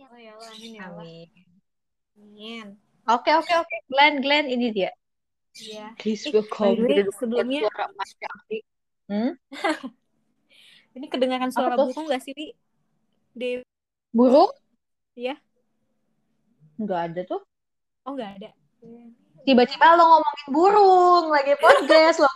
Ya 0.00 0.04
Allah, 0.08 0.20
ya 0.24 0.32
Allah, 0.34 0.48
amin 0.56 0.72
ya 0.72 0.82
Allah. 0.88 1.04
Amin. 1.04 1.28
Amin. 2.18 2.66
Oke, 3.04 3.30
oke, 3.36 3.52
oke. 3.52 3.76
Glenn, 3.92 4.24
Glenn, 4.24 4.46
ini 4.48 4.72
dia. 4.72 4.90
Iya. 5.58 5.92
Please 6.00 6.24
Eh, 6.28 6.32
welcome 6.32 6.72
by 6.72 6.80
the 6.80 6.82
way, 6.82 6.96
to 6.96 7.04
the 7.04 7.14
sebelumnya- 7.18 7.62
suara. 7.68 7.84
Hmm? 9.08 9.32
Ini 10.98 11.06
kedengaran 11.08 11.50
suara 11.54 11.76
burung 11.78 12.08
gak 12.10 12.24
sih? 12.24 12.34
Di... 13.36 13.62
Burung? 14.10 14.50
Iya. 15.14 15.36
Nggak 16.78 17.00
ada 17.12 17.20
tuh. 17.26 17.42
Oh, 18.08 18.16
gak 18.16 18.40
ada. 18.40 18.48
Tiba-tiba 19.44 20.00
lo 20.00 20.04
ngomongin 20.06 20.48
burung, 20.48 21.24
lagi 21.28 21.52
podcast, 21.60 22.24
lo 22.24 22.30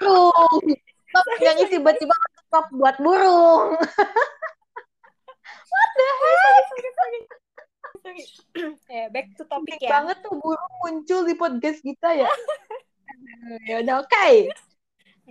burung. 0.00 0.64
Stop 1.12 1.26
nyanyi 1.44 1.64
tiba-tiba 1.68 2.14
stop 2.48 2.66
buat 2.72 2.96
burung. 3.02 3.76
Sorry. 8.04 8.24
eh, 8.92 9.06
back 9.12 9.32
to 9.36 9.44
topic 9.48 9.80
ya. 9.80 10.00
banget 10.00 10.20
tuh 10.24 10.36
burung 10.36 10.74
muncul 10.84 11.20
di 11.24 11.34
podcast 11.36 11.80
kita 11.80 12.16
ya. 12.16 12.28
ya 13.68 13.80
udah 13.84 14.04
oke. 14.04 14.28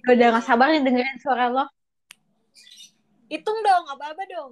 Ya 0.02 0.10
Udah 0.10 0.28
gak 0.38 0.46
sabar 0.46 0.74
nih 0.74 0.82
dengerin 0.82 1.18
suara 1.22 1.50
lo. 1.50 1.66
Hitung 3.30 3.58
dong, 3.62 3.86
apa-apa 3.90 4.24
dong. 4.30 4.52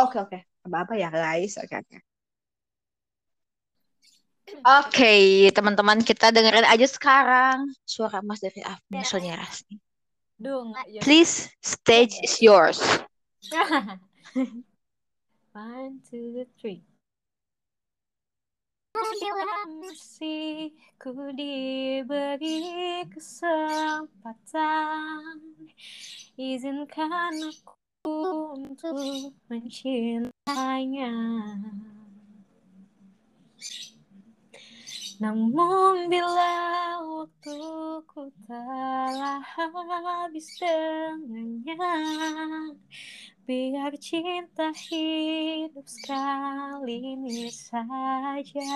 Oke 0.00 0.16
oke. 0.16 0.38
Apa-apa 0.64 0.96
ya 0.96 1.12
guys. 1.12 1.60
Oke 1.60 1.76
oke. 1.76 2.11
Oke, 4.62 5.50
teman-teman 5.54 6.02
kita 6.02 6.34
dengerin 6.34 6.66
aja 6.66 6.86
sekarang 6.86 7.70
suara 7.86 8.18
Mas 8.22 8.42
Devi 8.42 8.62
Afni 8.62 9.02
Ya. 9.02 9.06
Sonia 9.06 9.34
Rasni. 9.38 9.78
Dong, 10.38 10.74
aja. 10.74 10.98
Please, 11.02 11.50
stage 11.62 12.18
is 12.22 12.42
yours. 12.42 12.82
One, 15.54 16.02
two, 16.08 16.46
three. 16.58 16.82
Masih 19.82 20.72
ku 21.00 21.10
diberi 21.32 23.02
kesempatan 23.08 24.60
Izinkan 26.36 27.34
aku 27.40 27.76
untuk 28.56 29.32
mencintainya 29.48 31.12
Namun 35.22 36.10
bila 36.10 36.50
waktuku 36.98 38.26
telah 38.42 39.38
habis 39.54 40.50
dengannya 40.58 41.78
Biar 43.46 43.94
cinta 44.02 44.74
hidup 44.74 45.86
sekali 45.86 47.14
ini 47.14 47.46
saja 47.54 48.66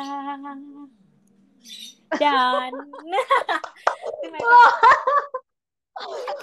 Dan. 2.14 2.72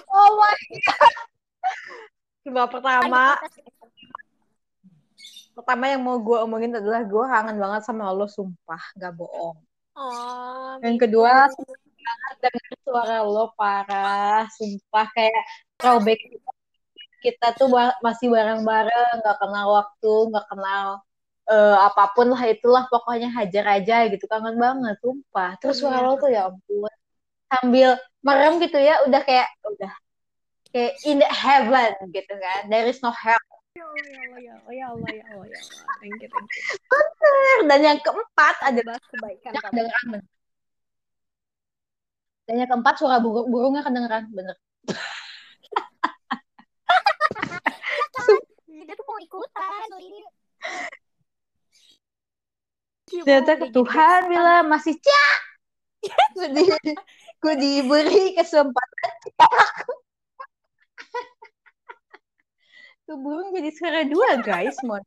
Oh 0.09 0.29
my 0.33 0.49
god. 0.81 1.15
Coba 2.41 2.65
pertama, 2.65 3.37
pertama 5.53 5.83
yang 5.93 6.01
mau 6.01 6.17
gue 6.17 6.37
omongin 6.41 6.73
adalah 6.73 7.05
gue 7.05 7.23
kangen 7.29 7.61
banget 7.61 7.81
sama 7.85 8.09
lo, 8.09 8.25
sumpah, 8.25 8.81
gak 8.97 9.13
bohong. 9.13 9.61
Oh, 9.93 10.82
Yang 10.82 10.95
gitu. 10.97 11.03
kedua, 11.06 11.34
banget 12.03 12.36
denger 12.41 12.73
suara 12.82 13.17
lo 13.23 13.45
parah, 13.53 14.49
sumpah 14.58 15.08
kayak 15.13 15.43
throwback 15.77 16.19
kita, 16.19 16.51
kita 17.23 17.47
tuh 17.56 17.69
ba- 17.71 17.97
masih 18.01 18.27
bareng-bareng, 18.34 19.21
gak 19.21 19.38
kenal 19.39 19.65
waktu, 19.77 20.13
gak 20.34 20.47
kenal 20.49 20.88
eh, 21.43 21.75
apa 21.77 22.03
pun 22.15 22.32
lah 22.32 22.43
itulah 22.47 22.84
pokoknya 22.89 23.29
hajar 23.38 23.65
aja 23.79 23.95
gitu. 24.10 24.25
Kangen 24.32 24.56
banget 24.58 24.95
sumpah. 25.03 25.60
Terus 25.62 25.77
suara 25.84 25.99
lo 26.01 26.15
tuh 26.17 26.32
ya 26.32 26.49
ampun. 26.49 26.93
Sambil 27.51 27.99
merem 28.25 28.58
gitu 28.63 28.79
ya 28.79 28.97
udah 29.06 29.21
kayak 29.21 29.47
udah 29.67 29.93
kayak 30.73 30.93
in 31.06 31.21
the 31.21 31.29
heaven 31.29 31.93
gitu 32.15 32.34
kan. 32.34 32.71
There 32.71 32.88
is 32.89 33.03
no 33.06 33.12
hell 33.13 33.39
Ya 33.73 33.81
Allah, 33.89 34.05
ya 34.05 34.21
Allah, 34.21 34.39
ya 34.39 34.86
Allah, 34.93 35.12
ya 35.17 35.23
Allah, 35.33 35.47
ya 35.49 35.57
Allah. 35.57 35.86
Thank 35.97 36.21
you, 36.21 36.29
thank 36.29 36.49
you. 36.53 36.62
dan 37.69 37.79
yang 37.81 37.99
keempat 38.05 38.55
ada 38.62 38.81
Bahas 38.86 39.03
kebaikan 39.09 39.53
kamu. 39.53 39.65
kedengeran 39.65 40.05
bener. 40.13 40.25
dan 42.45 42.55
yang 42.62 42.69
keempat 42.69 42.93
suara 43.01 43.17
burung 43.23 43.47
burungnya 43.49 43.81
kedengeran 43.81 44.23
bener 44.29 44.57
Kita 48.67 48.93
tuh 48.93 49.05
mau 49.07 49.19
ikutan. 49.19 49.88
ternyata 53.07 53.51
ke 53.62 53.67
Tuhan 53.69 54.19
bilang 54.25 54.65
masih 54.69 54.95
cak 54.97 55.38
gue 57.43 57.55
diberi 57.55 58.33
kesempatan 58.33 59.13
cak 59.38 60.02
tuh 63.03 63.17
burung 63.19 63.51
jadi 63.55 63.69
suara 63.75 64.01
dua 64.07 64.39
guys 64.41 64.77
mohon 64.83 65.03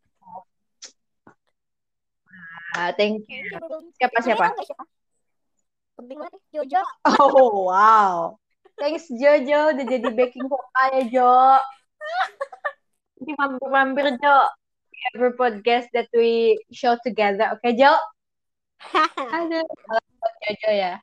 Ah, 2.76 2.92
thank 2.92 3.24
you 3.24 3.40
siapa 3.96 4.20
siapa? 4.20 4.52
Penting 5.96 6.20
banget. 6.20 6.40
Jojo. 6.52 6.82
oh 7.24 7.72
wow. 7.72 8.36
Thanks 8.76 9.08
Jojo 9.08 9.72
udah 9.72 9.86
jadi 9.88 10.08
backing 10.12 10.44
vokal 10.44 10.86
ya 10.92 11.02
Jo. 11.08 11.32
Jadi 13.16 13.32
mampir-mampir 13.40 14.20
Jo. 14.20 14.36
Every 15.16 15.32
podcast 15.40 15.88
that 15.96 16.12
we 16.12 16.60
show 16.68 17.00
together. 17.00 17.56
Oke 17.56 17.72
Jo? 17.80 17.96
Aduh, 19.40 19.64
salam 19.64 20.04
buat 20.20 20.34
Jojo 20.44 20.70
ya. 20.76 21.00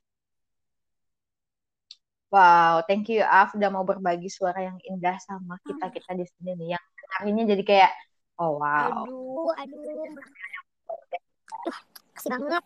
Wow, 2.33 2.81
thank 2.89 3.13
you 3.13 3.21
Af 3.21 3.53
udah 3.53 3.69
mau 3.69 3.85
berbagi 3.85 4.25
suara 4.25 4.57
yang 4.57 4.81
indah 4.89 5.21
sama 5.21 5.61
kita 5.69 5.93
kita 5.93 6.17
di 6.17 6.25
sini 6.25 6.57
nih. 6.57 6.67
Yang 6.73 6.83
dengarinnya 6.97 7.43
jadi 7.53 7.61
kayak, 7.61 7.91
oh 8.41 8.57
wow. 8.57 9.05
Aduh, 9.05 9.53
aduh. 9.53 10.17
Kasih 12.17 12.29
banget. 12.41 12.63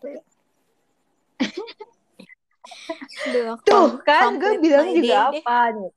Tuh 3.68 4.00
kan, 4.08 4.40
gue 4.40 4.56
bilang 4.56 4.88
juga 4.96 5.36
deh. 5.36 5.44
apa 5.44 5.56
nih. 5.76 5.90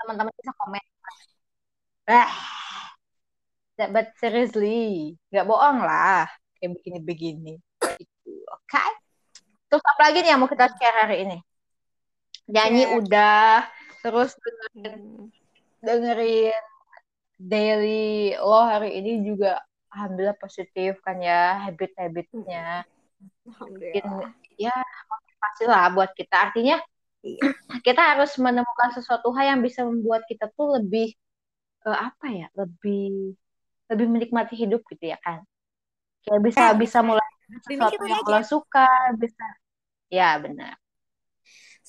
Teman-teman 0.00 0.32
bisa 0.40 0.52
komen. 0.56 0.84
Ah, 2.08 2.32
That- 3.76 3.92
but 3.92 4.16
seriously, 4.16 5.20
nggak 5.28 5.44
bohong 5.44 5.84
lah 5.84 6.24
kayak 6.56 6.80
begini-begini. 6.80 7.60
Gitu, 8.00 8.32
oke? 8.48 8.84
Terus 9.68 9.84
apa 9.84 10.00
lagi 10.08 10.24
nih 10.24 10.32
yang 10.32 10.40
mau 10.40 10.48
kita 10.48 10.64
share 10.80 10.96
hari 11.04 11.28
ini? 11.28 11.36
Nyanyi 12.52 12.82
Share. 12.86 12.98
udah, 12.98 13.66
terus 14.02 14.30
dengerin 14.38 14.94
Hmm. 14.96 15.28
dengerin 15.86 16.62
daily 17.38 18.34
lo 18.40 18.60
hari 18.64 18.98
ini 18.98 19.22
juga 19.28 19.60
alhamdulillah 19.92 20.38
positif 20.40 20.98
kan 21.04 21.16
ya 21.20 21.68
habit-habitnya 21.68 22.84
mungkin 23.60 24.04
Alhamdulillah. 24.06 24.32
ya 24.56 24.74
motivasi 25.10 25.64
lah 25.68 25.84
buat 25.94 26.10
kita 26.16 26.36
artinya 26.50 26.76
Iya. 27.26 27.40
kita 27.86 28.02
harus 28.14 28.30
menemukan 28.38 28.90
sesuatu 28.96 29.28
hal 29.36 29.56
yang 29.56 29.60
bisa 29.66 29.82
membuat 29.84 30.22
kita 30.30 30.46
tuh 30.56 30.78
lebih 30.80 31.12
eh, 31.86 31.98
apa 32.08 32.26
ya 32.30 32.46
lebih 32.56 33.34
lebih 33.90 34.06
menikmati 34.10 34.54
hidup 34.58 34.82
gitu 34.90 35.04
ya 35.12 35.18
kan 35.22 35.42
kayak 36.26 36.40
bisa 36.46 36.62
Eh, 36.62 36.74
bisa 36.78 36.98
mulai 37.02 37.26
sesuatu 37.66 38.02
yang 38.06 38.22
aja. 38.22 38.32
lo 38.32 38.40
suka 38.42 38.86
bisa 39.18 39.44
ya 40.10 40.38
benar 40.42 40.74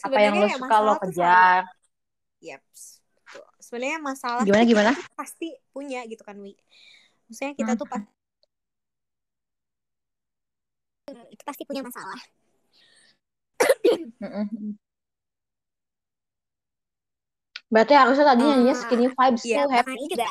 apa 0.06 0.18
yang 0.22 0.36
lo 0.38 0.46
Sebenarnya 0.46 0.54
ya 0.54 0.60
suka 0.62 0.78
lo 0.86 0.94
kejar 1.02 1.62
Yeps. 2.38 2.82
Sebenarnya 3.58 4.00
masalah 4.00 4.44
gimana 4.46 4.64
gimana 4.64 4.92
pasti 5.18 5.58
punya 5.74 6.06
gitu 6.06 6.22
kan, 6.22 6.38
Wi. 6.38 6.54
Maksudnya 7.28 7.54
kita 7.58 7.72
Hmm. 7.74 7.82
tuh 7.82 7.88
pasti 7.90 8.10
kita 11.34 11.44
pasti 11.48 11.64
punya 11.66 11.82
masalah. 11.84 12.20
Berarti 17.68 17.94
harusnya 18.00 18.26
tadi 18.32 18.42
nyanyinya 18.48 18.76
Ah, 18.76 18.80
skinny 18.80 19.08
vibes 19.12 19.44
Iya, 19.44 19.58
tuh 19.60 19.72
happy. 19.76 19.92
ini 20.00 20.06
juga 20.16 20.28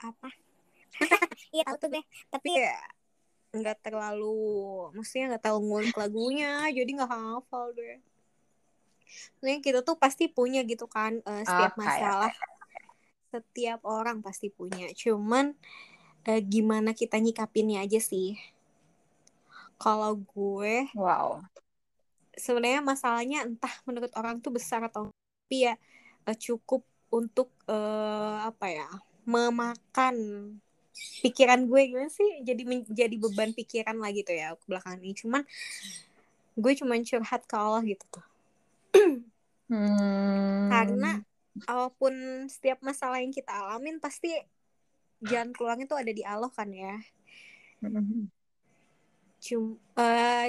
apa? 0.00 0.28
Iya 1.54 1.62
tahu 1.66 1.76
tuh 1.82 1.88
gue. 1.98 2.02
Tapi 2.30 2.48
ya 2.62 2.74
nggak 3.50 3.82
terlalu 3.82 4.38
maksudnya 4.94 5.34
nggak 5.34 5.44
tahu 5.50 5.58
ngulik 5.66 5.96
lagunya 5.98 6.70
jadi 6.70 6.86
nggak 6.86 7.10
hafal 7.10 7.74
deh 7.74 7.98
Maksudnya 9.38 9.58
kita 9.62 9.80
tuh 9.82 9.96
pasti 9.96 10.28
punya 10.30 10.62
gitu 10.66 10.86
kan 10.90 11.20
uh, 11.24 11.42
setiap 11.44 11.74
Oke, 11.76 11.80
masalah. 11.84 12.32
Setiap 13.30 13.80
orang 13.86 14.20
pasti 14.20 14.50
punya. 14.50 14.90
Cuman 14.92 15.54
uh, 16.26 16.40
gimana 16.42 16.92
kita 16.92 17.16
nyikapinnya 17.18 17.84
aja 17.84 18.00
sih. 18.02 18.36
Kalau 19.80 20.20
gue 20.20 20.92
Wow. 20.92 21.40
sebenarnya 22.36 22.84
masalahnya 22.84 23.48
entah 23.48 23.72
menurut 23.88 24.12
orang 24.16 24.40
tuh 24.44 24.52
besar 24.52 24.84
atau 24.84 25.08
tapi 25.10 25.66
ya 25.66 25.74
uh, 26.28 26.36
cukup 26.36 26.84
untuk 27.10 27.50
uh, 27.66 28.46
apa 28.46 28.70
ya 28.70 28.88
memakan 29.26 30.16
pikiran 31.24 31.64
gue 31.66 31.80
gimana 31.90 32.10
sih 32.12 32.44
jadi 32.44 32.62
menjadi 32.62 33.16
beban 33.18 33.50
pikiran 33.56 33.96
lah 33.98 34.12
gitu 34.14 34.30
ya 34.30 34.54
ke 34.54 34.64
belakang 34.68 35.00
ini. 35.00 35.16
Cuman 35.16 35.42
gue 36.54 36.72
cuman 36.76 37.00
curhat 37.02 37.42
ke 37.48 37.56
Allah 37.56 37.82
gitu. 37.82 38.04
tuh 38.12 38.29
Hmm. 39.70 40.66
karena 40.66 41.22
apa 41.68 41.94
pun 41.94 42.10
setiap 42.50 42.82
masalah 42.82 43.22
yang 43.22 43.30
kita 43.30 43.54
alamin 43.54 44.02
pasti 44.02 44.34
jalan 45.22 45.54
keluarnya 45.54 45.86
tuh 45.86 46.00
ada 46.00 46.10
di 46.10 46.26
Allah 46.26 46.50
kan 46.50 46.70
ya 46.74 46.98
Hmm. 47.80 48.28
cum 49.40 49.80
uh, 49.96 50.46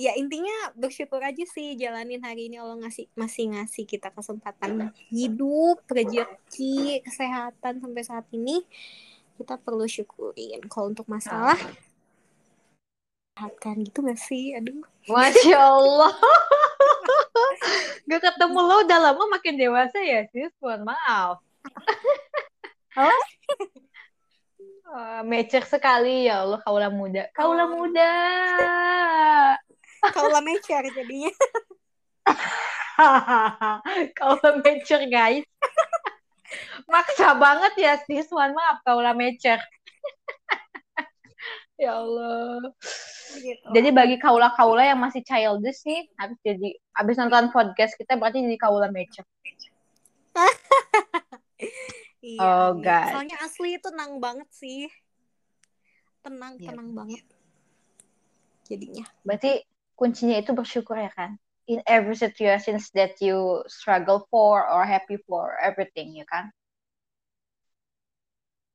ya 0.00 0.16
intinya 0.16 0.72
bersyukur 0.72 1.20
aja 1.20 1.44
sih 1.44 1.76
jalanin 1.76 2.24
hari 2.24 2.48
ini 2.48 2.56
Allah 2.56 2.80
ngasih 2.80 3.10
masih 3.12 3.52
ngasih 3.52 3.84
kita 3.84 4.08
kesempatan 4.08 4.88
hidup 5.12 5.84
rezeki 5.84 7.04
kesehatan 7.04 7.84
sampai 7.84 8.02
saat 8.06 8.24
ini 8.32 8.64
kita 9.36 9.60
perlu 9.60 9.84
syukurin 9.84 10.64
kalau 10.72 10.88
untuk 10.88 11.04
masalah 11.04 11.58
kan 13.34 13.74
gitu 13.82 13.98
gak 14.06 14.18
sih 14.18 14.54
aduh 14.54 14.78
Masya 15.04 15.58
Allah. 15.58 16.16
Gak 18.08 18.22
ketemu 18.24 18.56
lo 18.56 18.76
udah 18.88 18.98
lama 19.10 19.36
makin 19.36 19.60
dewasa 19.60 20.00
ya 20.00 20.24
sis. 20.32 20.48
Mohon 20.64 20.94
maaf. 20.94 21.36
Apa? 22.96 23.18
Uh, 24.88 25.20
mecer 25.28 25.60
sekali 25.66 26.24
ya 26.24 26.40
Allah 26.46 26.56
kaula 26.64 26.88
muda. 26.88 27.28
Kaula 27.36 27.68
Oh. 27.68 27.84
muda. 27.84 28.12
kalau 30.16 30.40
mecer 30.40 30.88
jadinya 30.94 31.32
kaula 34.16 34.50
mecer 34.64 35.04
guys. 35.12 35.44
Maksa 36.88 37.36
banget 37.36 37.72
ya 37.76 37.92
sis. 38.08 38.30
Mohon 38.32 38.56
maaf 38.56 38.78
kaula 38.88 39.12
mecer. 39.12 39.60
Ya 41.74 41.98
Allah. 41.98 42.70
gitu 43.34 43.66
Jadi 43.74 43.88
bagi 43.90 44.16
kaula-kaula 44.18 44.86
yang 44.86 45.00
masih 45.02 45.20
childish 45.26 45.82
nih, 45.82 46.06
habis 46.14 46.38
jadi 46.40 46.68
habis 46.94 47.16
nonton 47.18 47.50
podcast 47.50 47.98
kita 47.98 48.14
berarti 48.14 48.42
jadi 48.46 48.58
kaula 48.58 48.86
mecer. 48.90 49.26
iya 52.24 52.40
Oh, 52.40 52.72
amin. 52.74 52.82
God. 52.82 53.10
soalnya 53.12 53.36
asli 53.42 53.76
itu 53.76 53.88
tenang 53.90 54.18
banget 54.18 54.48
sih 54.50 54.88
tenang 56.24 56.56
Iya. 56.56 56.72
tenang 56.72 56.90
banget 56.96 57.24
jadinya 58.64 59.04
Berarti 59.22 59.62
kuncinya 59.94 60.40
itu 60.40 60.50
bersyukur 60.56 60.96
ya 60.96 61.12
kan? 61.12 61.36
In 61.68 61.80
every 61.84 62.16
situations 62.16 62.88
that 62.96 63.16
you 63.20 63.60
struggle 63.68 64.24
for 64.32 64.64
or 64.64 64.82
happy 64.84 65.16
for 65.28 65.52
everything 65.60 66.16
ya 66.16 66.26
kan? 66.26 66.48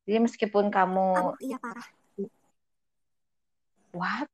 Jadi 0.05 0.25
meskipun 0.25 0.69
kamu 0.69 1.33
oh, 1.33 1.35
iya 1.41 1.57
parah 1.57 1.85
what? 3.93 4.29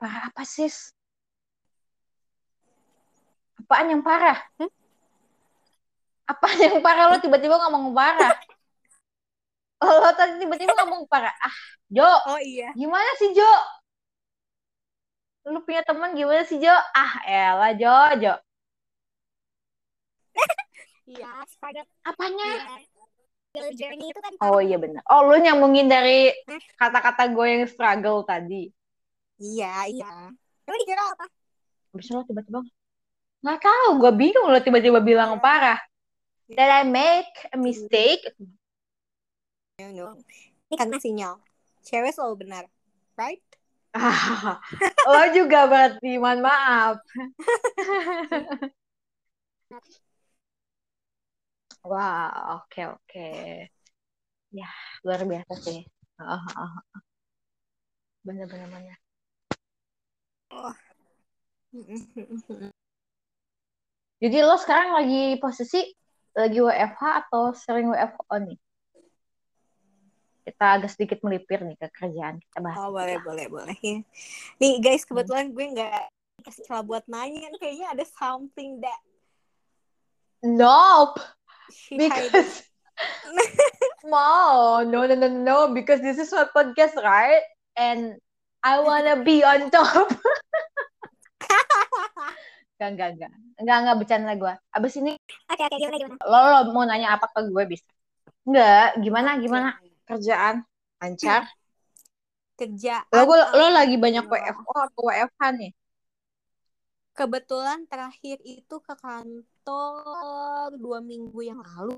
Parah 0.00 0.32
apa 0.32 0.42
sis? 0.48 0.90
Apaan 3.60 3.92
yang 3.92 4.02
parah? 4.02 4.38
Hmm? 4.56 4.70
Apaan 6.24 6.58
yang 6.58 6.78
parah 6.80 7.10
lo 7.12 7.16
tiba-tiba 7.20 7.58
ngomong 7.58 7.92
parah? 7.92 8.32
Lo 9.80 10.12
tadi 10.12 10.36
tiba-tiba 10.36 10.76
ngomong 10.84 11.08
parah. 11.08 11.32
Ah, 11.40 11.56
Jo, 11.88 12.04
oh 12.04 12.36
iya 12.36 12.70
gimana 12.76 13.10
sih 13.16 13.32
Jo? 13.32 13.48
Lu 15.48 15.64
punya 15.64 15.80
teman 15.82 16.12
gimana 16.12 16.44
sih 16.44 16.60
Jo? 16.60 16.70
Ah, 16.92 17.12
elah 17.24 17.72
Jo, 17.74 17.96
Jo. 18.20 18.34
iya 21.16 21.32
Apanya? 22.04 22.48
iya 22.60 22.89
journey 23.54 24.06
itu 24.14 24.20
kan 24.22 24.32
Oh 24.46 24.62
iya 24.62 24.78
benar. 24.78 25.02
Oh 25.10 25.26
lu 25.26 25.36
nyambungin 25.42 25.90
dari 25.90 26.30
kata-kata 26.78 27.34
gue 27.34 27.46
yang 27.46 27.64
struggle 27.66 28.22
tadi. 28.22 28.70
iya 29.40 29.88
iya 29.88 30.12
emang 30.68 30.78
dikira 30.84 31.00
apa 31.16 31.26
Habis 31.90 32.12
lo 32.12 32.22
tiba-tiba 32.28 32.60
nggak 33.40 33.60
tahu, 33.64 33.88
gue 34.04 34.12
bingung 34.20 34.52
lo 34.52 34.60
tiba-tiba 34.60 35.00
bilang 35.00 35.40
parah. 35.40 35.80
Did 36.44 36.60
I 36.60 36.84
make 36.84 37.32
a 37.50 37.56
mistake? 37.56 38.20
no, 39.80 39.88
no. 39.96 40.06
ini 40.68 40.76
karena 40.76 41.00
sinyal 41.00 41.40
cewek 41.80 42.12
selalu 42.12 42.44
benar 42.44 42.68
right 43.16 43.40
lo 45.10 45.22
juga 45.34 45.66
berarti, 45.66 46.20
mohon 46.20 46.44
maaf. 46.44 47.00
Wah, 51.80 52.60
oke 52.60 52.80
oke. 52.92 53.28
Ya, 54.52 54.68
luar 55.06 55.24
biasa 55.24 55.54
sih. 55.56 55.80
Ah, 56.20 56.36
ah, 56.36 56.72
ah. 56.76 57.00
Bener-bener 58.20 58.68
bener. 58.68 58.98
Jadi 64.20 64.36
lo 64.44 64.60
sekarang 64.60 65.00
lagi 65.00 65.40
posisi 65.40 65.80
lagi 66.36 66.60
WFH 66.60 67.02
atau 67.24 67.56
sering 67.56 67.88
WFO 67.88 68.34
nih? 68.44 68.58
Kita 70.44 70.76
agak 70.76 70.92
sedikit 70.92 71.24
melipir 71.24 71.64
nih 71.64 71.80
ke 71.80 71.88
kerjaan 71.94 72.42
kita 72.42 72.58
bahas. 72.60 72.76
oh 72.84 72.90
boleh 72.92 73.16
boleh 73.22 73.46
boleh 73.48 73.76
ya 73.80 74.02
nih 74.58 74.74
guys 74.82 75.06
kebetulan 75.06 75.54
gue 75.54 75.62
nggak 75.78 76.10
kasih 76.42 76.64
celah 76.66 76.82
buat 76.82 77.04
nanya 77.06 77.48
kayaknya 77.60 77.92
ada 77.94 78.04
something 78.04 78.82
that 78.82 78.98
Nope, 80.40 81.20
she 81.72 81.96
because 81.96 82.66
no, 84.04 84.82
no, 84.84 85.06
no, 85.08 85.14
no, 85.16 85.28
no, 85.28 85.56
because 85.72 86.04
this 86.04 86.18
is 86.20 86.28
my 86.34 86.44
podcast, 86.52 86.98
right? 87.00 87.40
And 87.78 88.20
I 88.60 88.84
wanna 88.84 89.24
be 89.24 89.40
on 89.40 89.70
top. 89.72 90.12
Enggak, 92.80 92.96
enggak, 92.96 93.08
enggak. 93.12 93.32
Enggak, 93.60 93.76
enggak 93.84 93.96
bercanda 94.00 94.32
gue. 94.40 94.54
Abis 94.72 94.92
ini 95.04 95.12
Oke 95.52 95.62
oke 95.68 95.76
gimana 95.76 95.96
gimana. 96.00 96.16
lo, 96.24 96.38
lo 96.48 96.60
mau 96.72 96.84
nanya 96.88 97.12
apa 97.12 97.28
ke 97.28 97.44
gue 97.52 97.64
bisa? 97.68 97.84
Enggak, 98.48 98.88
gimana, 99.04 99.30
gimana? 99.36 99.68
Kerjaan 100.08 100.64
lancar? 100.96 101.44
Kerja. 102.56 103.04
Lo, 103.12 103.28
gue- 103.28 103.50
lo 103.52 103.66
lagi 103.68 104.00
banyak 104.00 104.24
WFO 104.24 104.72
atau 104.72 105.00
WFH 105.12 105.42
nih? 105.60 105.72
Kebetulan 107.12 107.84
terakhir 107.84 108.40
itu 108.48 108.76
ke 108.80 108.94
kantor 108.96 109.59
dua 110.80 110.98
minggu 111.04 111.40
yang 111.44 111.60
lalu. 111.60 111.94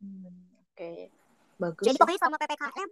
Hmm, 0.00 0.32
Oke, 0.72 1.12
bagus. 1.60 1.84
Jadi 1.86 1.96
ya. 1.96 2.00
pokoknya 2.00 2.18
selama 2.20 2.36
ppkm 2.40 2.90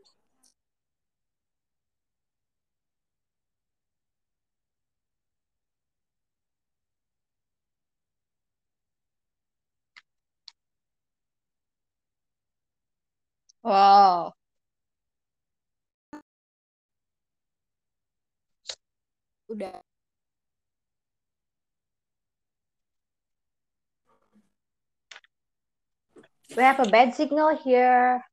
Wow. 13.63 14.35
udah 19.49 19.81
We 26.57 26.63
have 26.63 26.81
a 26.81 26.89
bad 26.89 27.15
signal 27.15 27.57
here. 27.57 28.25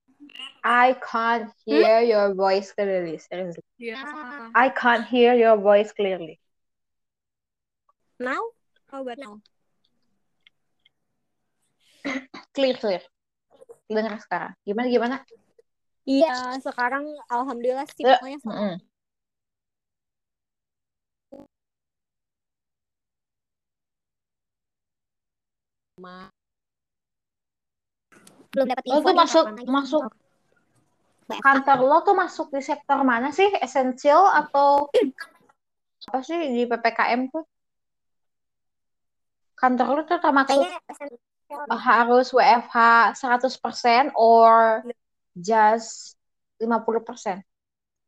I 0.64 0.98
can't 1.04 1.52
hear 1.66 2.02
your 2.02 2.34
voice 2.34 2.72
clearly. 2.72 3.20
Seriously. 3.20 3.64
ya. 3.78 4.02
I 4.56 4.70
can't 4.70 5.06
hear 5.06 5.36
your 5.36 5.58
voice 5.58 5.92
clearly. 5.92 6.40
Now? 8.20 8.40
How 8.90 9.02
about 9.04 9.20
now? 9.20 9.42
Clear, 12.56 12.80
clear. 12.80 13.02
Dengar 13.92 14.18
sekarang. 14.24 14.56
Gimana, 14.64 14.88
gimana? 14.88 15.18
Iya, 16.06 16.62
sekarang 16.62 17.04
alhamdulillah 17.28 17.86
sih 17.92 18.06
Ya, 18.06 18.18
pokoknya 18.22 18.40
Mm-mm. 18.46 18.76
Belum 28.56 28.66
dapat 28.72 28.84
Lo 28.88 28.96
info 28.96 29.04
tuh 29.04 29.12
nih 29.12 29.20
masuk, 29.20 29.46
masuk. 29.68 30.04
kantor. 31.28 31.44
kantor 31.44 31.80
lo 31.84 31.98
tuh 32.08 32.16
masuk 32.16 32.48
di 32.56 32.62
sektor 32.64 33.04
mana 33.04 33.36
sih? 33.36 33.52
Esensial 33.60 34.24
atau 34.32 34.88
apa 36.08 36.20
sih 36.24 36.40
di 36.56 36.64
PPKM 36.64 37.28
tuh? 37.28 37.44
Kantor 39.60 39.88
lo 39.92 40.02
tuh 40.08 40.20
termasuk 40.24 40.64
harus 41.76 42.28
WFH 42.32 42.78
100% 43.20 44.16
or 44.16 44.82
just 45.36 46.16
50%? 46.64 47.44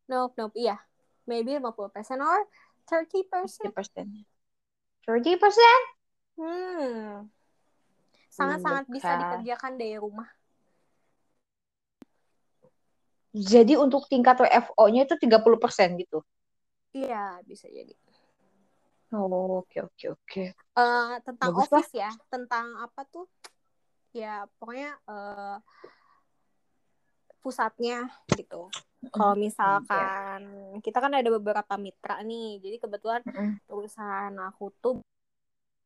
Nope, 0.08 0.34
nope, 0.40 0.56
iya. 0.56 0.80
Maybe 1.28 1.60
50% 1.60 2.24
or 2.24 2.40
30%. 2.88 3.68
30%. 3.76 4.24
30%? 5.04 6.40
Hmm. 6.40 7.28
Sangat-sangat 8.32 8.86
bisa 8.88 9.12
dikerjakan 9.18 9.74
dari 9.76 9.98
rumah. 9.98 10.30
Jadi 13.36 13.74
untuk 13.76 14.08
tingkat 14.08 14.40
WFO-nya 14.40 15.06
itu 15.06 15.16
30% 15.20 16.00
gitu. 16.00 16.24
Iya, 16.96 17.44
bisa 17.46 17.68
jadi. 17.68 17.94
Oh, 19.14 19.64
oke 19.64 19.78
oke 19.88 20.06
oke. 20.16 20.44
Eh, 20.78 21.14
tentang 21.24 21.50
Bagus 21.56 21.70
lah. 21.72 21.80
office 21.80 21.94
ya, 21.96 22.12
tentang 22.28 22.66
apa 22.82 23.02
tuh? 23.08 23.26
Ya, 24.12 24.46
pokoknya 24.60 25.00
eh, 25.08 25.58
pusatnya 27.40 28.12
gitu. 28.36 28.68
Kalau 29.14 29.38
misalkan 29.40 30.42
kita 30.84 31.00
kan 31.00 31.14
ada 31.16 31.30
beberapa 31.32 31.74
mitra 31.80 32.20
nih, 32.26 32.60
jadi 32.60 32.76
kebetulan 32.82 33.22
Mm-mm. 33.24 33.56
perusahaan 33.64 34.36
aku 34.52 34.74
tuh 34.84 34.96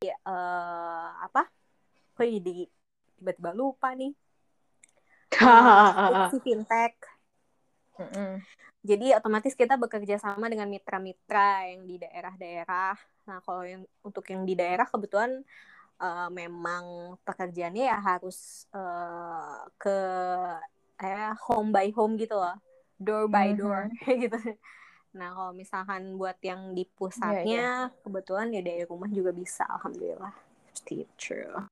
ya, 0.02 0.18
eh, 0.18 1.10
apa? 1.22 1.46
Kok 2.18 2.26
jadi 2.26 2.66
tiba-tiba 3.22 3.52
lupa 3.54 3.94
nih. 3.94 4.16
Si 6.34 6.38
fintech. 6.42 7.11
Mm-mm. 8.00 8.40
Jadi 8.82 9.14
otomatis 9.14 9.54
kita 9.54 9.78
bekerja 9.78 10.18
sama 10.18 10.50
dengan 10.50 10.66
mitra-mitra 10.66 11.70
yang 11.70 11.86
di 11.86 12.02
daerah-daerah. 12.02 12.98
Nah, 13.30 13.38
kalau 13.46 13.62
yang 13.62 13.84
untuk 14.02 14.26
yang 14.32 14.42
di 14.42 14.58
daerah 14.58 14.90
kebetulan 14.90 15.46
eh, 16.02 16.30
memang 16.34 17.14
pekerjaannya 17.22 17.86
ya 17.86 17.98
harus 18.02 18.66
eh, 18.74 19.60
ke 19.78 19.98
eh, 20.98 21.34
home 21.46 21.70
by 21.70 21.94
home 21.94 22.18
gitu 22.18 22.34
loh, 22.38 22.58
door 22.98 23.30
by 23.30 23.54
door 23.54 23.90
gitu. 24.22 24.38
Nah, 25.14 25.30
kalau 25.36 25.54
misalkan 25.54 26.16
buat 26.18 26.40
yang 26.42 26.72
di 26.74 26.88
pusatnya, 26.88 27.92
kebetulan 28.02 28.50
ya 28.56 28.62
dari 28.64 28.84
rumah 28.88 29.12
juga 29.12 29.30
bisa, 29.36 29.68
alhamdulillah. 29.68 30.32
Itu. 30.88 31.68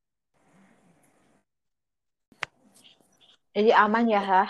Jadi 3.55 3.71
aman 3.73 4.05
ya, 4.05 4.21
ha? 4.21 4.43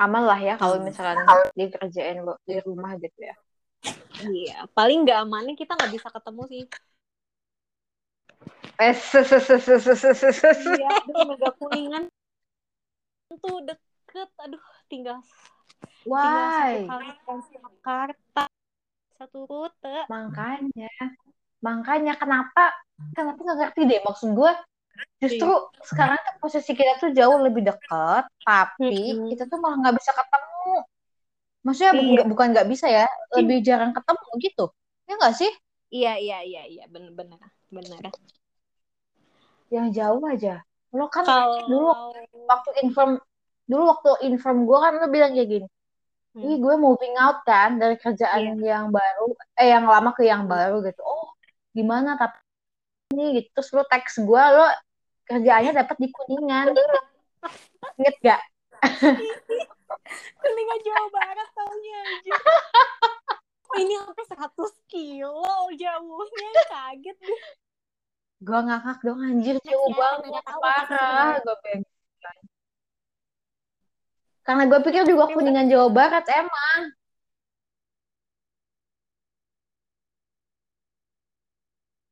aman 0.00 0.22
lah 0.24 0.40
ya 0.40 0.54
kalau 0.56 0.80
misalkan 0.80 1.24
dikerjain 1.52 2.24
lo 2.24 2.40
di 2.48 2.56
rumah 2.64 2.96
gitu 2.96 3.18
ya. 3.20 3.36
Iya 4.22 4.58
paling 4.72 5.04
nggak 5.04 5.18
amannya 5.26 5.54
kita 5.58 5.74
nggak 5.74 5.92
bisa 5.92 6.08
ketemu 6.08 6.42
sih. 6.48 6.64
Eh 8.80 8.94
kuningan. 11.60 12.02
Tuh 13.32 13.58
deket 13.64 14.28
aduh 14.36 14.60
tinggal 14.92 15.24
Why? 16.02 16.86
Jakarta. 17.50 18.44
Satu 19.18 19.46
rute. 19.46 19.98
Makanya 20.10 20.90
makanya 21.62 22.18
kenapa 22.18 22.74
kenapa 23.14 23.38
nggak 23.38 23.58
ngerti 23.62 23.80
deh 23.86 24.00
maksud 24.02 24.34
gue 24.34 24.52
Justru 25.22 25.50
sekarang 25.86 26.18
tuh 26.18 26.34
posisi 26.42 26.72
kita 26.74 26.98
tuh 26.98 27.10
jauh 27.14 27.38
lebih 27.40 27.62
dekat, 27.62 28.26
tapi 28.42 28.90
Mm-mm. 28.90 29.30
kita 29.30 29.46
tuh 29.46 29.58
malah 29.62 29.76
nggak 29.86 29.96
bisa 30.02 30.10
ketemu. 30.10 30.74
Maksudnya 31.62 31.92
Iya. 31.94 32.22
bukan 32.26 32.46
nggak 32.50 32.68
bisa 32.68 32.86
ya, 32.90 33.06
lebih 33.38 33.62
jarang 33.62 33.94
ketemu 33.94 34.28
gitu. 34.42 34.64
Ya 35.06 35.14
nggak 35.14 35.34
sih? 35.38 35.50
Iya 35.92 36.12
iya 36.18 36.38
iya 36.42 36.62
iya 36.66 36.84
benar-benar 36.90 37.38
benar. 37.70 38.02
Yang 39.70 39.86
jauh 39.94 40.22
aja. 40.26 40.54
Lo 40.92 41.06
kan 41.08 41.24
Kalau 41.24 41.64
dulu 41.70 41.88
waktu 42.50 42.70
inform, 42.84 43.10
dulu 43.70 43.82
waktu 43.88 44.10
inform 44.28 44.58
gue 44.68 44.78
kan 44.82 44.92
lo 44.98 45.06
bilang 45.08 45.32
kayak 45.32 45.48
gini. 45.48 45.66
Hmm. 46.32 46.44
Ih, 46.48 46.56
gue 46.58 46.74
moving 46.80 47.14
out 47.20 47.44
kan 47.44 47.76
dari 47.76 47.94
kerjaan 48.00 48.56
yang 48.58 48.88
baru, 48.88 49.36
eh 49.60 49.68
yang 49.68 49.84
lama 49.84 50.10
ke 50.16 50.24
yang 50.24 50.48
baru 50.48 50.80
gitu. 50.82 51.00
Oh, 51.04 51.30
gimana 51.76 52.16
tapi 52.16 52.36
ini 53.12 53.24
gitu. 53.40 53.48
Terus 53.60 53.68
lo 53.76 53.82
teks 53.86 54.24
gue, 54.24 54.44
lo 54.56 54.66
kerjaannya 55.28 55.72
dapat 55.76 55.96
di 56.00 56.08
Kuningan. 56.08 56.72
Ingat 58.00 58.16
gak? 58.24 58.42
Kuningan 60.42 60.80
Jawa 60.82 61.06
Barat 61.12 61.48
taunya 61.52 61.98
aja. 62.08 62.34
Ini 63.72 63.94
sampai 64.04 64.24
100 64.28 64.72
kilo 64.90 65.72
jauhnya 65.72 66.50
kaget 66.68 67.16
deh. 67.20 67.42
Gue 68.42 68.58
ngakak 68.58 68.98
dong 69.06 69.22
anjir 69.22 69.56
jauh 69.62 69.86
Ya, 69.86 69.96
banget 69.96 70.42
parah 70.50 71.38
gue 71.46 71.56
pengen 71.62 71.86
karena 74.42 74.66
gue 74.66 74.80
pikir 74.82 75.02
juga 75.06 75.30
kuningan 75.30 75.70
Jawa 75.70 75.88
Barat 75.94 76.26
emang 76.34 76.82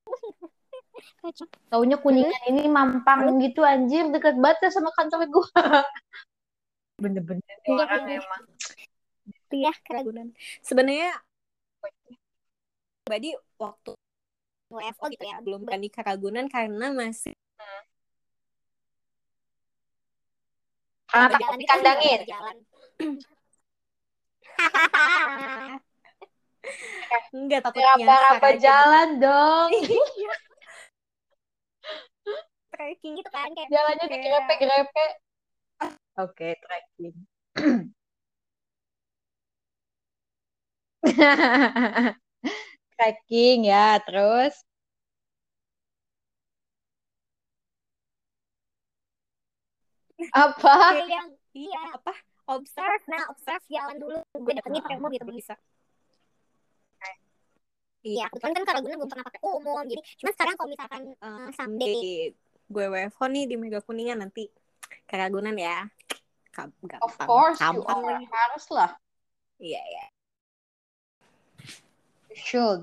taunya 1.71 1.97
kuningan 2.01 2.43
ini 2.51 2.67
mampang 2.67 3.39
gitu 3.41 3.61
anjir. 3.63 4.09
Deket 4.11 4.37
banget 4.39 4.69
ya 4.69 4.71
sama 4.75 4.91
kantor 4.97 5.27
gue 5.29 5.47
bener-bener. 7.01 7.57
Iya, 7.65 7.75
orang 7.81 8.05
iya. 8.07 8.21
emang 8.21 8.43
Iya, 9.51 9.73
keragunan. 9.83 10.27
Sebenarnya 10.63 11.11
pribadi 13.03 13.35
waktu 13.59 13.93
WFO 14.71 15.11
gitu 15.11 15.25
ya, 15.27 15.43
belum 15.43 15.67
berani 15.67 15.91
ke 15.91 15.99
Ragunan 15.99 16.47
karena 16.47 16.95
masih 16.95 17.35
karena 21.11 21.35
takut 21.35 21.59
dikandangin. 21.59 22.21
Jalan. 22.23 22.57
Enggak 27.35 27.61
takut 27.67 27.83
raba-raba 27.83 28.39
nyasar 28.39 28.55
aja. 28.55 28.63
jalan 28.63 29.09
dong 29.19 29.71
trekking 32.81 33.13
gitu 33.21 33.29
kan 33.29 33.53
kayak 33.53 33.69
jalannya 33.69 34.07
kayak- 34.09 34.25
digrepe-grepe 34.25 35.05
oke 36.17 36.49
trekking 36.65 37.17
trekking 42.97 43.69
ya 43.69 44.01
terus? 44.05 44.53
Apa? 50.37 51.01
Yang 51.09 51.33
iya 51.57 51.97
apa? 51.97 52.13
Observe 52.45 53.05
nah 53.09 53.25
observe 53.33 53.65
jalan 53.73 53.97
dulu. 53.97 54.21
Gue 54.37 54.53
dapet 54.53 54.69
nih 54.69 54.85
pakai 54.85 54.97
umum 55.01 55.09
gitu 55.17 55.25
bisa. 55.33 55.57
Iya 58.01 58.33
kebetulan 58.33 58.57
kan 58.57 58.65
Karagunan 58.65 58.97
belum 58.97 59.11
pernah 59.13 59.27
pakai 59.29 59.41
umum 59.45 59.85
jadi 59.85 60.01
cuma 60.17 60.31
sekarang 60.33 60.55
kalau 60.57 60.69
misalkan 60.73 61.03
eh, 61.21 61.49
someday 61.53 62.33
gue 62.71 62.85
WFO 62.87 63.27
nih 63.27 63.45
di 63.45 63.59
Mega 63.59 63.83
Kuningan 63.83 64.23
nanti 64.23 64.47
Karagunan 65.05 65.55
ya 65.55 65.85
Kam- 66.51 66.71
gampang 66.81 67.03
of 67.03 67.15
course 67.21 67.59
you 67.59 67.67
gampang 67.83 67.99
are 67.99 68.15
lagi. 68.17 68.27
harus 68.27 68.65
lah 68.71 68.91
iya 69.59 69.83
iya 69.83 70.07
you 72.31 72.39
should 72.39 72.81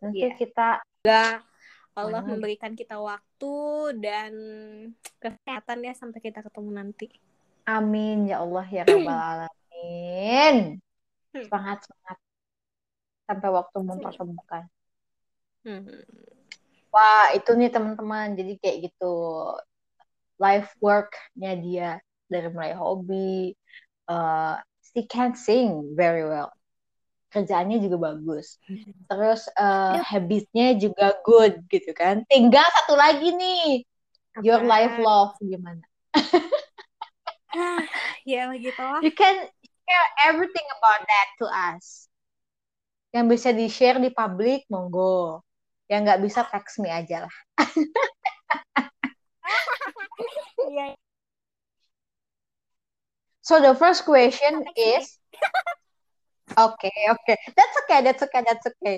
nanti 0.00 0.24
Iya. 0.24 0.36
kita 0.36 0.68
Allah 1.90 2.20
Mana? 2.22 2.30
memberikan 2.30 2.72
kita 2.72 2.96
waktu 2.96 3.54
dan 3.98 4.32
kesehatan 5.18 5.84
ya 5.84 5.92
sampai 5.92 6.20
kita 6.20 6.40
ketemu 6.40 6.70
nanti 6.70 7.08
Amin 7.64 8.24
ya 8.24 8.40
Allah 8.40 8.64
ya 8.64 8.82
Rabbal 8.82 9.12
Alamin. 9.46 10.80
Hmm. 11.30 11.44
Semangat 11.44 11.78
semangat 11.86 12.18
sampai 13.22 13.48
waktu 13.52 13.78
mempertemukan. 13.78 14.62
Hmm. 15.62 15.86
Wah 16.90 17.34
itu 17.34 17.50
nih 17.54 17.70
teman-teman. 17.70 18.34
Jadi 18.34 18.58
kayak 18.58 18.90
gitu. 18.90 19.14
Life 20.38 20.74
worknya 20.78 21.52
dia. 21.58 21.90
Dari 22.30 22.46
mulai 22.54 22.78
hobi, 22.78 23.58
uh, 24.06 24.54
she 24.94 25.06
can 25.06 25.38
sing 25.38 25.94
very 25.94 26.26
well, 26.26 26.50
kerjaannya 27.30 27.78
juga 27.78 28.10
bagus, 28.10 28.58
terus 29.06 29.46
uh, 29.54 30.02
habitnya 30.02 30.74
juga 30.74 31.14
good 31.22 31.62
gitu 31.70 31.94
kan. 31.94 32.26
Tinggal 32.26 32.66
satu 32.82 32.98
lagi 32.98 33.30
nih. 33.34 33.86
Your 34.42 34.62
life 34.62 34.94
love 34.98 35.34
gimana? 35.42 35.82
ya 38.30 38.46
gitu 38.54 38.78
lah 38.78 39.02
You 39.02 39.10
can 39.10 39.36
share 39.58 40.08
everything 40.26 40.66
about 40.78 41.02
that 41.02 41.28
to 41.42 41.46
us. 41.50 42.06
Yang 43.10 43.26
bisa 43.26 43.48
di-share 43.50 43.98
di 43.98 44.14
publik, 44.14 44.70
monggo. 44.70 45.42
Yang 45.90 46.00
nggak 46.06 46.20
bisa, 46.22 46.40
text 46.46 46.78
me 46.78 46.88
aja 46.88 47.26
lah. 47.26 47.34
Iya. 50.70 50.94
So 53.42 53.58
the 53.58 53.74
first 53.74 54.06
question 54.06 54.62
is 54.78 55.18
Oke, 56.58 56.90
oke. 57.10 57.34
That's 57.54 57.76
okay, 57.86 57.98
that's 58.02 58.22
okay, 58.26 58.42
that's 58.42 58.66
okay. 58.66 58.96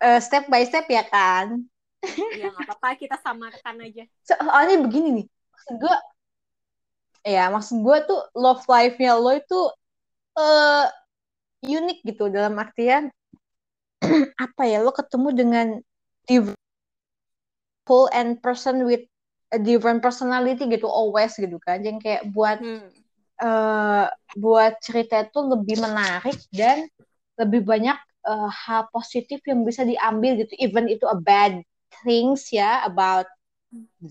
Uh, 0.00 0.20
step 0.20 0.48
by 0.52 0.64
step 0.68 0.84
ya 0.88 1.04
kan? 1.08 1.64
Iya, 2.04 2.52
nggak 2.52 2.68
apa-apa. 2.68 2.96
Kita 3.00 3.16
samarkan 3.20 3.80
aja. 3.80 4.04
Soalnya 4.24 4.84
begini 4.84 5.08
nih. 5.20 5.26
Maksud 5.28 5.74
gue, 5.80 5.96
ya 7.24 7.48
maksud 7.48 7.76
gue 7.80 7.98
tuh 8.04 8.20
love 8.36 8.64
life-nya 8.68 9.16
lo 9.16 9.32
itu 9.32 9.60
uh, 10.36 10.86
unik 11.64 11.98
gitu 12.04 12.32
dalam 12.32 12.56
artian 12.56 13.12
apa 14.44 14.62
ya 14.64 14.80
lo 14.80 14.92
ketemu 14.96 15.28
dengan 15.36 15.66
full 17.88 18.06
and 18.14 18.38
person 18.38 18.86
with 18.86 19.02
a 19.50 19.58
different 19.58 19.98
personality 19.98 20.62
gitu 20.70 20.86
always 20.86 21.34
gitu 21.34 21.58
kan. 21.58 21.82
Yang 21.82 21.98
kayak 22.06 22.22
buat 22.30 22.58
hmm. 22.62 22.90
uh, 23.42 24.06
buat 24.38 24.78
cerita 24.78 25.26
itu 25.26 25.40
lebih 25.42 25.82
menarik 25.82 26.38
dan 26.54 26.86
lebih 27.34 27.66
banyak 27.66 27.98
uh, 28.26 28.50
hal 28.50 28.86
positif 28.94 29.42
yang 29.48 29.66
bisa 29.66 29.82
diambil 29.82 30.38
gitu. 30.38 30.54
Even 30.62 30.86
itu 30.86 31.04
a 31.10 31.18
bad 31.18 31.58
things 32.06 32.50
ya 32.54 32.86
about 32.86 33.26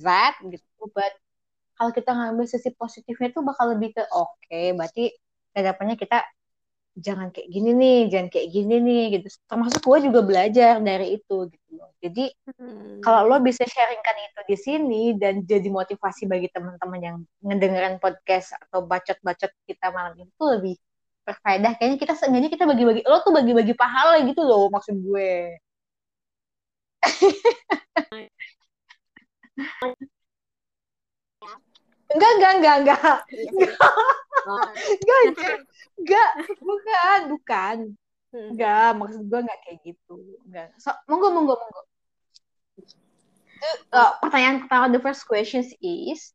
that 0.03 0.35
gitu. 0.43 0.83
But 0.91 1.15
kalau 1.79 1.95
kita 1.95 2.11
ngambil 2.11 2.45
sisi 2.51 2.75
positifnya 2.75 3.31
tuh 3.31 3.47
bakal 3.47 3.71
lebih 3.71 3.95
ke 3.95 4.03
oke 4.11 4.35
okay, 4.43 4.75
berarti 4.75 5.15
ke 5.55 5.59
depannya 5.63 5.95
kita 5.95 6.27
jangan 6.97 7.29
kayak 7.29 7.49
gini 7.51 7.69
nih, 7.75 7.99
jangan 8.09 8.27
kayak 8.33 8.47
gini 8.49 8.75
nih 8.81 9.03
gitu. 9.17 9.27
Termasuk 9.45 9.81
gue 9.83 9.99
juga 10.09 10.19
belajar 10.25 10.81
dari 10.81 11.21
itu 11.21 11.35
gitu 11.51 11.69
loh. 11.77 11.91
Jadi 12.01 12.25
hmm. 12.57 13.01
kalau 13.05 13.29
lo 13.29 13.37
bisa 13.43 13.63
sharingkan 13.67 14.15
itu 14.25 14.39
di 14.47 14.57
sini 14.57 15.03
dan 15.19 15.45
jadi 15.45 15.69
motivasi 15.69 16.25
bagi 16.25 16.49
teman-teman 16.49 17.01
yang 17.01 17.17
ngedengerin 17.45 18.01
podcast 18.01 18.57
atau 18.67 18.85
bacot-bacot 18.85 19.51
kita 19.69 19.93
malam 19.93 20.17
ini 20.17 20.31
tuh 20.35 20.57
lebih 20.57 20.75
berfaedah. 21.27 21.77
Kayaknya 21.77 21.97
kita 22.01 22.13
seenggaknya 22.17 22.49
kita 22.49 22.65
bagi-bagi, 22.65 23.01
lo 23.05 23.21
tuh 23.21 23.33
bagi-bagi 23.35 23.73
pahala 23.77 24.17
gitu 24.25 24.41
loh 24.41 24.69
maksud 24.73 24.95
gue. 24.97 25.59
enggak, 32.13 32.31
enggak, 32.37 32.53
enggak, 32.57 32.77
enggak. 32.77 33.17
Iya 34.99 35.17
enggak, 35.19 35.19
enggak. 35.29 35.57
Enggak, 35.99 36.29
bukan, 36.61 37.19
bukan. 37.29 37.77
Enggak, 38.29 38.89
maksud 38.97 39.21
gue 39.25 39.39
enggak 39.41 39.59
kayak 39.65 39.77
gitu. 39.85 40.15
Enggak. 40.45 40.67
So, 40.81 40.93
monggo, 41.09 41.29
monggo, 41.33 41.55
monggo. 41.57 41.81
Uh, 43.91 44.15
pertanyaan 44.23 44.63
pertama, 44.63 44.87
the 44.87 45.03
first 45.03 45.27
question 45.27 45.67
is, 45.83 46.31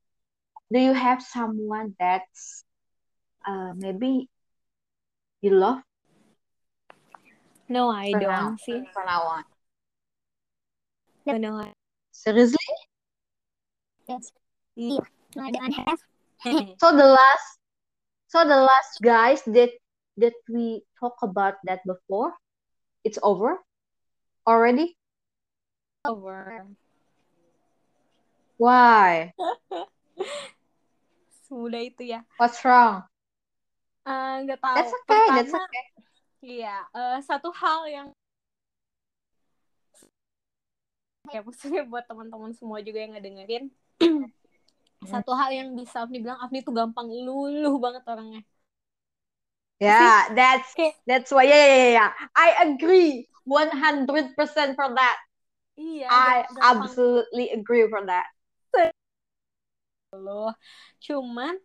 do 0.68 0.78
you 0.78 0.92
have 0.92 1.24
someone 1.24 1.96
that's 1.96 2.68
uh, 3.48 3.72
maybe 3.72 4.28
you 5.40 5.56
love? 5.56 5.80
No, 7.68 7.88
I 7.88 8.12
for 8.12 8.20
don't. 8.20 8.60
See. 8.60 8.84
For 8.92 9.04
now 9.08 9.40
on. 9.40 9.44
No, 11.24 11.40
no. 11.40 11.64
I... 11.64 11.72
Seriously? 12.12 12.76
Yes. 14.04 14.28
Yeah. 14.76 15.00
I 15.38 15.50
don't 15.50 15.72
have. 15.72 15.98
so 16.78 16.94
the 16.94 17.06
last 17.06 17.58
So 18.34 18.42
the 18.42 18.66
last 18.66 18.98
guys 18.98 19.46
that 19.46 19.70
that 20.18 20.34
we 20.50 20.82
talk 20.98 21.14
about 21.22 21.54
that 21.70 21.86
before, 21.86 22.34
it's 23.06 23.14
over 23.22 23.62
already. 24.42 24.98
Over. 26.02 26.66
Why? 28.58 29.30
Semudah 31.46 31.82
itu 31.86 32.10
ya. 32.10 32.26
What's 32.42 32.58
wrong? 32.66 33.06
Uh, 34.02 34.42
nggak 34.42 34.58
tahu. 34.58 34.76
That's 34.82 34.94
okay. 35.06 35.06
Pertama, 35.06 35.34
that's 35.38 35.54
okay. 35.54 35.84
Iya, 36.42 36.76
uh, 36.90 37.18
satu 37.22 37.54
hal 37.54 37.86
yang 37.86 38.06
ya 41.30 41.40
maksudnya 41.46 41.86
buat 41.86 42.02
teman-teman 42.10 42.50
semua 42.58 42.82
juga 42.82 42.98
yang 42.98 43.14
ngedengerin 43.14 43.70
satu 45.06 45.32
hal 45.36 45.50
yang 45.52 45.68
bisa 45.76 46.04
Afni 46.04 46.20
bilang 46.20 46.40
Afni 46.40 46.64
tuh 46.64 46.74
gampang 46.74 47.08
luluh 47.08 47.76
banget 47.80 48.02
orangnya. 48.08 48.42
Yeah 49.82 50.30
that's 50.32 50.70
that's 51.04 51.30
why 51.34 51.44
yeah 51.44 51.66
yeah 51.66 51.90
yeah 51.98 52.10
I 52.32 52.48
agree 52.70 53.26
100% 53.44 54.36
for 54.78 54.88
that. 54.94 55.16
Iya 55.74 56.08
I 56.08 56.34
absolutely 56.62 57.50
agree 57.52 57.84
for 57.90 58.06
that. 58.06 58.30
Loh 60.14 60.54
cuman 61.02 61.58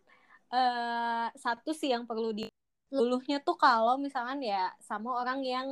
uh, 0.50 1.30
satu 1.38 1.70
sih 1.70 1.94
yang 1.94 2.04
perlu 2.04 2.34
di 2.34 2.50
luluhnya 2.90 3.38
tuh 3.38 3.54
kalau 3.54 3.94
misalkan 3.96 4.42
ya 4.42 4.74
sama 4.82 5.22
orang 5.22 5.46
yang 5.46 5.68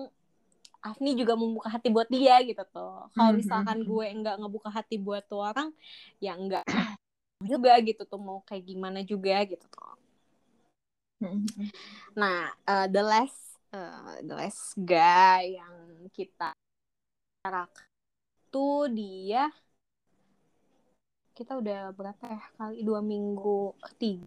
Afni 0.78 1.18
juga 1.18 1.34
membuka 1.34 1.74
hati 1.74 1.90
buat 1.90 2.06
dia 2.06 2.38
gitu 2.46 2.62
tuh. 2.70 3.10
Kalau 3.10 3.34
mm-hmm. 3.34 3.38
misalkan 3.42 3.78
gue 3.82 4.06
enggak 4.14 4.38
ngebuka 4.38 4.70
hati 4.70 4.94
buat 4.94 5.26
tuh 5.26 5.42
orang, 5.42 5.74
ya 6.22 6.38
enggak 6.38 6.62
juga 7.42 7.78
gitu 7.82 8.02
tuh 8.02 8.18
mau 8.18 8.42
kayak 8.42 8.64
gimana 8.66 9.00
juga 9.06 9.38
gitu 9.46 9.62
tuh. 9.70 9.94
Mm-hmm. 11.22 11.66
Nah, 12.14 12.50
uh, 12.66 12.86
the 12.90 13.02
last 13.02 13.58
uh, 13.74 14.18
the 14.22 14.34
last 14.34 14.74
guy 14.78 15.58
yang 15.58 16.06
kita 16.14 16.54
tuh 18.48 18.88
dia 18.90 19.48
kita 21.32 21.54
udah 21.54 21.94
berapa 21.94 22.24
ya 22.26 22.42
kali 22.58 22.82
dua 22.82 22.98
minggu 22.98 23.76
tiga 23.96 24.26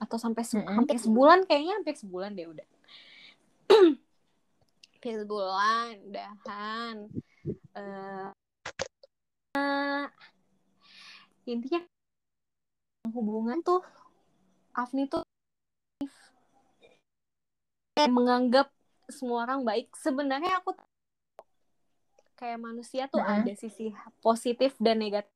atau 0.00 0.16
sampai 0.16 0.42
se 0.44 0.56
mm-hmm. 0.56 0.76
hampir 0.76 0.96
sebulan 0.96 1.44
kayaknya 1.44 1.74
hampir 1.76 1.94
sebulan 1.96 2.32
deh 2.36 2.48
udah 2.48 2.68
hampir 4.96 5.14
sebulan 5.24 5.92
udahan 6.08 6.96
uh, 7.76 8.28
uh, 9.56 10.06
intinya 11.44 11.80
hubungan 13.12 13.60
tuh 13.62 13.82
Afni 14.76 15.08
tuh 15.08 15.24
menganggap 17.96 18.68
semua 19.08 19.48
orang 19.48 19.64
baik. 19.64 19.88
Sebenarnya 19.96 20.60
aku 20.60 20.76
kayak 22.36 22.60
manusia 22.60 23.08
tuh 23.08 23.24
mm-hmm. 23.24 23.42
ada 23.42 23.52
sisi 23.56 23.88
positif 24.20 24.76
dan 24.76 25.00
negatif. 25.00 25.32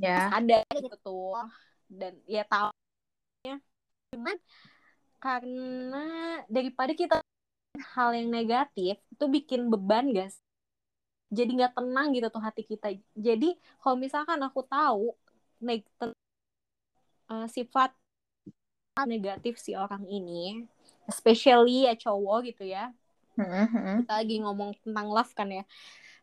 Ya. 0.00 0.32
Ada 0.32 0.64
gitu 0.80 0.96
tuh. 1.04 1.44
Dan 1.86 2.16
ya 2.24 2.42
tahu. 2.48 2.72
Ya 3.44 3.60
cuman 4.10 4.36
karena 5.22 6.04
daripada 6.50 6.92
kita 6.98 7.22
hal 7.94 8.10
yang 8.18 8.28
negatif 8.34 8.98
itu 8.98 9.24
bikin 9.30 9.70
beban 9.70 10.10
guys 10.10 10.42
jadi 11.30 11.50
nggak 11.50 11.74
tenang 11.78 12.10
gitu 12.10 12.26
tuh 12.28 12.42
hati 12.42 12.66
kita 12.66 12.90
jadi 13.14 13.54
kalau 13.78 13.96
misalkan 13.96 14.42
aku 14.42 14.66
tahu 14.66 15.14
neg 15.62 15.86
uh, 17.30 17.46
sifat 17.46 17.94
negatif 19.06 19.56
si 19.56 19.72
orang 19.72 20.04
ini 20.10 20.66
especially 21.06 21.88
ya 21.88 21.94
cowok 21.96 22.52
gitu 22.52 22.68
ya 22.68 22.92
mm-hmm. 23.38 24.04
kita 24.04 24.12
lagi 24.12 24.36
ngomong 24.42 24.76
tentang 24.82 25.06
love 25.08 25.32
kan 25.32 25.48
ya 25.48 25.64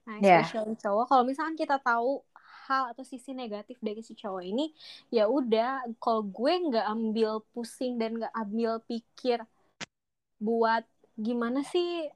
nah 0.04 0.20
especially 0.20 0.76
yeah. 0.76 0.82
cowok 0.84 1.06
kalau 1.10 1.24
misalkan 1.26 1.56
kita 1.58 1.80
tahu 1.82 2.22
hal 2.68 2.92
atau 2.92 3.04
sisi 3.08 3.32
negatif 3.32 3.80
dari 3.80 4.04
si 4.04 4.12
cowok 4.12 4.44
ini 4.44 4.76
ya 5.08 5.32
udah 5.32 5.88
kalau 6.04 6.28
gue 6.28 6.54
nggak 6.68 6.84
ambil 6.84 7.40
pusing 7.56 7.96
dan 7.96 8.20
nggak 8.20 8.34
ambil 8.36 8.84
pikir 8.84 9.40
buat 10.38 10.84
gimana 11.16 11.64
sih 11.64 12.12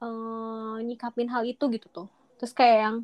uh, 0.00 0.78
nyikapin 0.80 1.28
hal 1.28 1.42
itu 1.44 1.66
gitu 1.74 1.90
tuh 1.90 2.08
terus 2.38 2.54
kayak 2.54 2.78
yang 2.86 2.96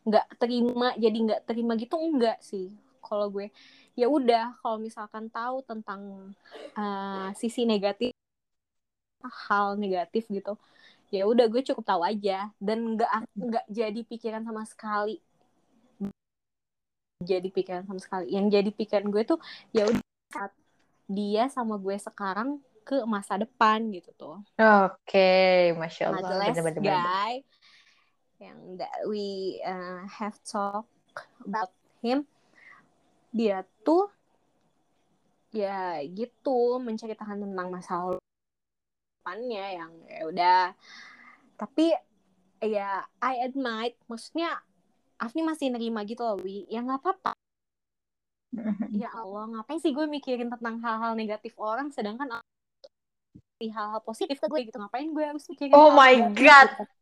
nggak 0.00 0.26
terima 0.40 0.88
jadi 0.96 1.18
nggak 1.28 1.42
terima 1.44 1.76
gitu 1.76 2.00
enggak 2.00 2.40
sih 2.40 2.72
kalau 3.04 3.28
gue. 3.28 3.50
Ya 3.98 4.06
udah 4.06 4.56
kalau 4.62 4.78
misalkan 4.78 5.28
tahu 5.28 5.60
tentang 5.66 6.32
uh, 6.78 7.28
sisi 7.36 7.66
negatif 7.66 8.14
hal 9.20 9.76
negatif 9.76 10.24
gitu 10.32 10.56
ya 11.10 11.26
udah 11.26 11.50
gue 11.50 11.62
cukup 11.66 11.84
tahu 11.84 12.02
aja. 12.06 12.48
Dan 12.62 12.96
nggak 12.96 13.10
nggak 13.34 13.66
jadi 13.68 14.00
pikiran 14.06 14.42
sama 14.46 14.62
sekali. 14.64 15.18
Jadi 17.20 17.52
pikiran 17.52 17.84
sama 17.84 18.00
sekali. 18.00 18.32
Yang 18.32 18.46
jadi 18.56 18.70
pikiran 18.72 19.06
gue 19.10 19.22
tuh 19.26 19.38
ya 19.74 19.84
udah 19.90 20.00
saat 20.30 20.54
dia 21.10 21.50
sama 21.50 21.76
gue 21.76 21.98
sekarang 21.98 22.62
ke 22.86 23.02
masa 23.04 23.36
depan 23.36 23.82
gitu 23.92 24.14
tuh. 24.16 24.38
Oke 24.56 24.96
okay. 25.04 25.58
masya 25.76 26.14
allah. 26.14 26.40
Nah, 26.40 26.48
last 26.48 26.78
guy 26.78 27.42
yang 28.40 28.80
that 28.80 29.04
we 29.04 29.60
uh, 29.62 30.08
have 30.08 30.34
talk 30.48 30.88
about 31.44 31.70
him. 32.00 32.24
Dia 33.36 33.62
tuh 33.84 34.08
ya 35.52 36.00
gitu 36.08 36.80
menceritakan 36.80 37.44
tentang 37.44 37.68
masa 37.68 38.16
depannya 39.20 39.66
yang 39.76 39.92
ya 40.08 40.20
udah. 40.26 40.64
Tapi 41.60 41.92
ya 42.64 43.04
I 43.20 43.44
admit 43.44 44.00
maksudnya 44.08 44.56
Afni 45.20 45.44
masih 45.44 45.68
nerima 45.68 46.00
gitu 46.08 46.24
loh 46.24 46.40
Wi. 46.40 46.64
Ya 46.72 46.80
nggak 46.80 47.04
apa-apa. 47.04 47.32
Ya 48.90 49.06
Allah 49.14 49.46
ngapain 49.46 49.78
sih 49.78 49.94
gue 49.94 50.10
mikirin 50.10 50.50
tentang 50.50 50.82
hal-hal 50.82 51.14
negatif 51.14 51.54
orang 51.54 51.94
sedangkan 51.94 52.42
hal-hal 53.60 54.00
positif 54.02 54.40
ke 54.40 54.46
gue 54.48 54.60
gitu. 54.66 54.80
Ngapain 54.80 55.06
gue 55.12 55.24
harus 55.24 55.44
mikirin 55.46 55.76
Oh 55.76 55.92
my 55.94 56.34
God. 56.34 56.68
gitu. 56.74 56.99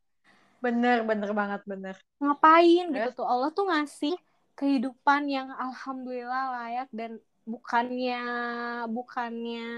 Bener, 0.59 1.07
bener 1.07 1.31
banget, 1.31 1.63
bener. 1.65 1.97
ngapain 2.19 2.91
Terus? 2.91 2.97
gitu 2.99 3.11
tuh? 3.23 3.27
Allah 3.27 3.51
tuh 3.55 3.67
ngasih 3.71 4.15
kehidupan 4.59 5.31
yang 5.31 5.49
alhamdulillah 5.55 6.45
layak 6.51 6.89
dan 6.91 7.23
bukannya 7.47 8.21
bukannya 8.91 9.69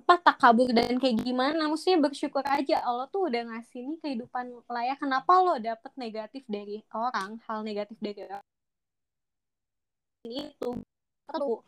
apa 0.00 0.14
takabur 0.24 0.72
dan 0.72 0.96
kayak 0.96 1.20
gimana. 1.20 1.68
Maksudnya 1.68 2.00
bersyukur 2.00 2.40
aja 2.48 2.80
Allah 2.80 3.04
tuh 3.12 3.28
udah 3.28 3.42
ngasih 3.52 3.84
nih 3.84 3.98
kehidupan 4.00 4.64
layak. 4.64 4.96
Kenapa 4.96 5.32
lo 5.44 5.60
dapet 5.60 5.92
negatif 6.00 6.42
dari 6.48 6.80
orang 6.94 7.36
hal 7.44 7.60
negatif 7.60 8.00
dari 8.00 8.24
orang? 8.24 8.46
Itu. 10.24 10.70
Perlu 11.28 11.60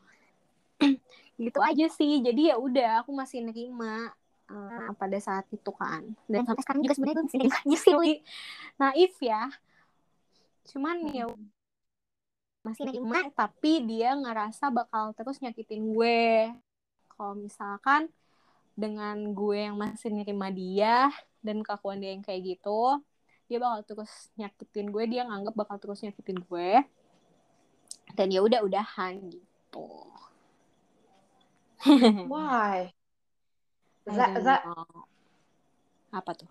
gitu 1.44 1.60
aja 1.60 1.86
sih. 1.92 2.24
Jadi 2.24 2.48
ya 2.48 2.56
udah 2.56 3.04
aku 3.04 3.12
masih 3.12 3.44
nerima 3.44 4.08
uh, 4.50 4.90
pada 4.98 5.18
saat 5.22 5.46
itu 5.54 5.70
kan. 5.70 6.02
Dan 6.26 6.42
sampai 6.44 6.62
sekarang 6.66 6.82
juga 6.82 6.94
sebenarnya 6.98 7.16
gue 7.22 7.26
masih 7.30 7.40
naif 8.76 9.14
ya. 9.22 9.42
Cuman 10.74 10.96
ya 11.14 11.26
masih 12.60 12.92
nerima 12.92 13.24
tapi 13.32 13.88
dia 13.88 14.12
ngerasa 14.12 14.68
bakal 14.68 15.14
terus 15.14 15.38
nyakitin 15.38 15.94
gue. 15.94 16.50
Kalau 17.14 17.38
misalkan 17.38 18.10
dengan 18.74 19.16
gue 19.32 19.70
yang 19.70 19.76
masih 19.78 20.10
nerima 20.10 20.50
dia 20.50 21.08
dan 21.40 21.62
kelakuan 21.62 22.00
dia 22.02 22.12
yang 22.16 22.24
kayak 22.24 22.56
gitu 22.56 23.00
dia 23.50 23.58
bakal 23.58 23.82
terus 23.82 24.30
nyakitin 24.38 24.94
gue 24.94 25.04
dia 25.10 25.26
nganggap 25.26 25.54
bakal 25.58 25.76
terus 25.82 26.06
nyakitin 26.06 26.38
gue. 26.38 26.70
Dan 28.14 28.30
ya 28.30 28.46
udah 28.46 28.62
udahan 28.62 29.18
gitu. 29.26 29.90
Why? 32.30 32.94
Don't 34.16 34.44
that, 34.44 34.62
know. 34.66 35.06
apa 36.10 36.32
tuh 36.34 36.50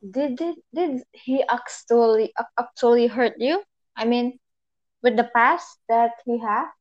did, 0.00 0.36
did, 0.36 0.56
did 0.72 1.04
he 1.12 1.44
actually, 1.44 2.32
actually 2.56 3.06
hurt 3.06 3.36
you? 3.36 3.60
I 3.96 4.08
mean, 4.08 4.40
with 5.04 5.16
the 5.16 5.28
past 5.28 5.76
that 5.88 6.16
he 6.24 6.40
had? 6.40 6.72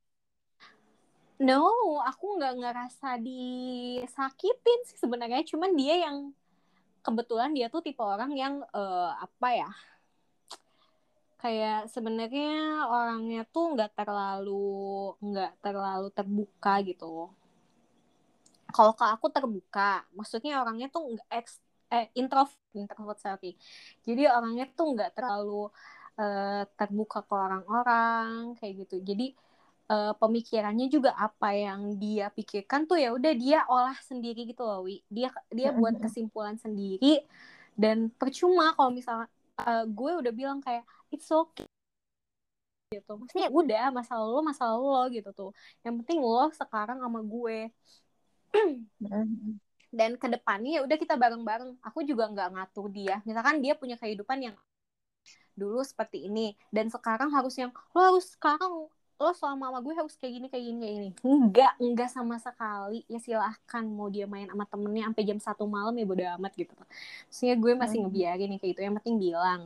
No, 1.40 1.72
aku 2.04 2.36
nggak 2.36 2.56
ngerasa 2.60 3.16
disakitin 3.24 4.80
sih 4.88 5.00
sebenarnya. 5.00 5.44
Cuman 5.48 5.72
dia 5.76 6.04
yang 6.04 6.36
kebetulan 7.00 7.56
dia 7.56 7.72
tuh 7.72 7.80
tipe 7.80 8.04
orang 8.04 8.36
yang 8.36 8.60
eh, 8.76 9.12
apa 9.16 9.50
ya? 9.56 9.72
Kayak 11.40 11.88
sebenarnya 11.96 12.84
orangnya 12.92 13.48
tuh 13.48 13.72
nggak 13.72 13.96
terlalu 13.96 15.16
nggak 15.24 15.64
terlalu 15.64 16.12
terbuka 16.12 16.84
gitu. 16.84 17.32
Kalau 18.76 18.94
ke 19.00 19.06
aku 19.16 19.28
terbuka, 19.36 20.06
maksudnya 20.18 20.52
orangnya 20.62 20.88
tuh 20.94 21.02
nggak 21.18 21.28
eks 21.42 21.54
eh 21.90 22.06
introvert 22.20 22.54
introvert 22.78 23.18
sorry. 23.26 23.58
Jadi 24.06 24.22
orangnya 24.30 24.66
tuh 24.78 24.86
nggak 24.94 25.12
terlalu 25.18 25.74
eh, 26.22 26.62
terbuka 26.78 27.18
ke 27.28 27.34
orang-orang 27.46 28.54
kayak 28.62 28.74
gitu. 28.86 28.96
Jadi 29.10 29.24
eh, 29.92 30.14
pemikirannya 30.22 30.86
juga 30.96 31.12
apa 31.18 31.48
yang 31.66 31.82
dia 32.04 32.30
pikirkan 32.38 32.82
tuh 32.90 32.98
ya 33.04 33.10
udah 33.18 33.34
dia 33.44 33.58
olah 33.74 33.98
sendiri 34.10 34.40
gitu 34.52 34.62
loh 34.70 34.86
Wi. 34.88 35.02
Dia 35.10 35.30
dia 35.58 35.70
buat 35.74 35.96
kesimpulan 36.04 36.56
sendiri 36.62 37.26
dan 37.82 37.98
percuma 38.20 38.74
kalau 38.78 38.92
misalnya 38.94 39.28
eh, 39.66 39.84
gue 39.90 40.12
udah 40.22 40.34
bilang 40.36 40.60
kayak 40.66 40.84
it's 41.14 41.30
okay 41.34 41.66
gitu. 42.94 43.12
Maksudnya 43.22 43.50
udah 43.60 43.84
masalah 43.98 44.26
lo 44.34 44.40
masalah 44.50 44.76
lo 44.82 45.02
gitu 45.16 45.30
tuh. 45.38 45.50
Yang 45.86 45.94
penting 46.02 46.20
lo 46.26 46.50
sekarang 46.60 46.98
sama 47.04 47.20
gue 47.34 47.58
dan 49.90 50.12
ke 50.22 50.28
depannya 50.30 50.80
ya 50.80 50.82
udah 50.86 50.98
kita 51.02 51.18
bareng-bareng. 51.18 51.82
Aku 51.82 52.06
juga 52.06 52.30
nggak 52.30 52.50
ngatur 52.54 52.88
dia. 52.94 53.22
Misalkan 53.26 53.58
dia 53.64 53.74
punya 53.74 53.98
kehidupan 53.98 54.38
yang 54.46 54.56
dulu 55.60 55.84
seperti 55.84 56.32
ini 56.32 56.56
dan 56.72 56.88
sekarang 56.88 57.28
harus 57.36 57.52
yang 57.60 57.72
lo 57.92 58.00
harus 58.00 58.32
sekarang 58.32 58.88
lo 59.20 59.32
selama 59.36 59.68
sama 59.76 59.80
gue 59.84 59.92
harus 59.92 60.16
kayak 60.16 60.34
gini 60.40 60.48
kayak 60.48 60.64
gini 60.72 60.78
kayak 60.80 60.96
gini 60.96 61.10
enggak 61.20 61.72
enggak 61.84 62.08
sama 62.08 62.40
sekali 62.40 63.04
ya 63.12 63.20
silahkan 63.20 63.84
mau 63.84 64.08
dia 64.08 64.24
main 64.24 64.48
sama 64.48 64.64
temennya 64.64 65.12
sampai 65.12 65.24
jam 65.28 65.40
satu 65.44 65.68
malam 65.68 65.92
ya 66.00 66.08
bodo 66.08 66.24
amat 66.40 66.56
gitu 66.56 66.72
maksudnya 67.28 67.56
gue 67.60 67.72
masih 67.76 67.98
Hmm. 68.00 68.08
ngebiarin 68.08 68.48
nih 68.56 68.60
kayak 68.64 68.72
gitu 68.72 68.82
yang 68.88 68.96
penting 69.04 69.16
bilang 69.20 69.62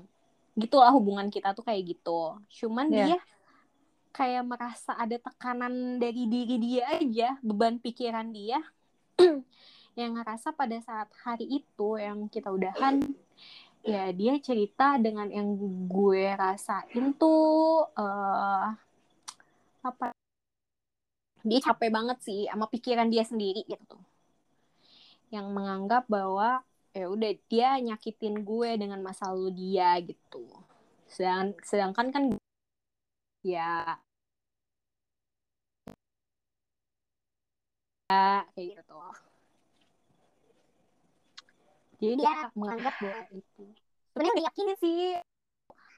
gitulah 0.58 0.90
hubungan 0.90 1.30
kita 1.30 1.54
tuh 1.54 1.62
kayak 1.62 1.94
gitu 1.94 2.42
cuman 2.50 2.90
Iya. 2.90 3.06
dia 3.14 3.18
kayak 4.14 4.46
merasa 4.46 4.94
ada 4.94 5.18
tekanan 5.18 5.98
dari 5.98 6.30
diri 6.30 6.56
dia 6.62 6.86
aja 7.02 7.30
beban 7.42 7.82
pikiran 7.82 8.30
dia 8.30 8.62
yang 10.00 10.14
ngerasa 10.18 10.54
pada 10.54 10.78
saat 10.86 11.10
hari 11.26 11.50
itu 11.50 11.90
yang 11.98 12.30
kita 12.30 12.54
udahan 12.54 13.02
ya 13.84 14.14
dia 14.14 14.38
cerita 14.40 14.96
dengan 15.02 15.28
yang 15.34 15.50
gue 15.90 16.30
rasain 16.38 17.12
tuh 17.18 17.90
eh 17.98 18.68
apa? 19.84 20.16
Dia 21.44 21.60
capek 21.60 21.92
banget 21.92 22.18
sih 22.24 22.48
sama 22.48 22.72
pikiran 22.72 23.12
dia 23.12 23.28
sendiri 23.28 23.68
gitu 23.68 24.00
yang 25.34 25.50
menganggap 25.52 26.06
bahwa 26.08 26.62
ya 26.94 27.10
udah 27.10 27.34
dia 27.50 27.70
nyakitin 27.82 28.46
gue 28.46 28.70
dengan 28.78 29.02
masa 29.02 29.34
lalu 29.34 29.50
dia 29.58 29.98
gitu. 30.06 30.46
Sedang 31.10 31.58
sedangkan 31.66 32.08
kan 32.14 32.24
ya 33.44 33.58
ya, 33.84 34.00
kayak 38.08 38.84
gitu 38.84 38.96
jadi 42.04 42.20
dia 42.20 42.52
menganggap 42.52 42.94
bahwa 43.00 43.24
itu. 43.32 43.64
Sebenarnya 44.12 44.34
udah 44.36 44.46
yakin 44.52 44.68
sih. 44.76 45.00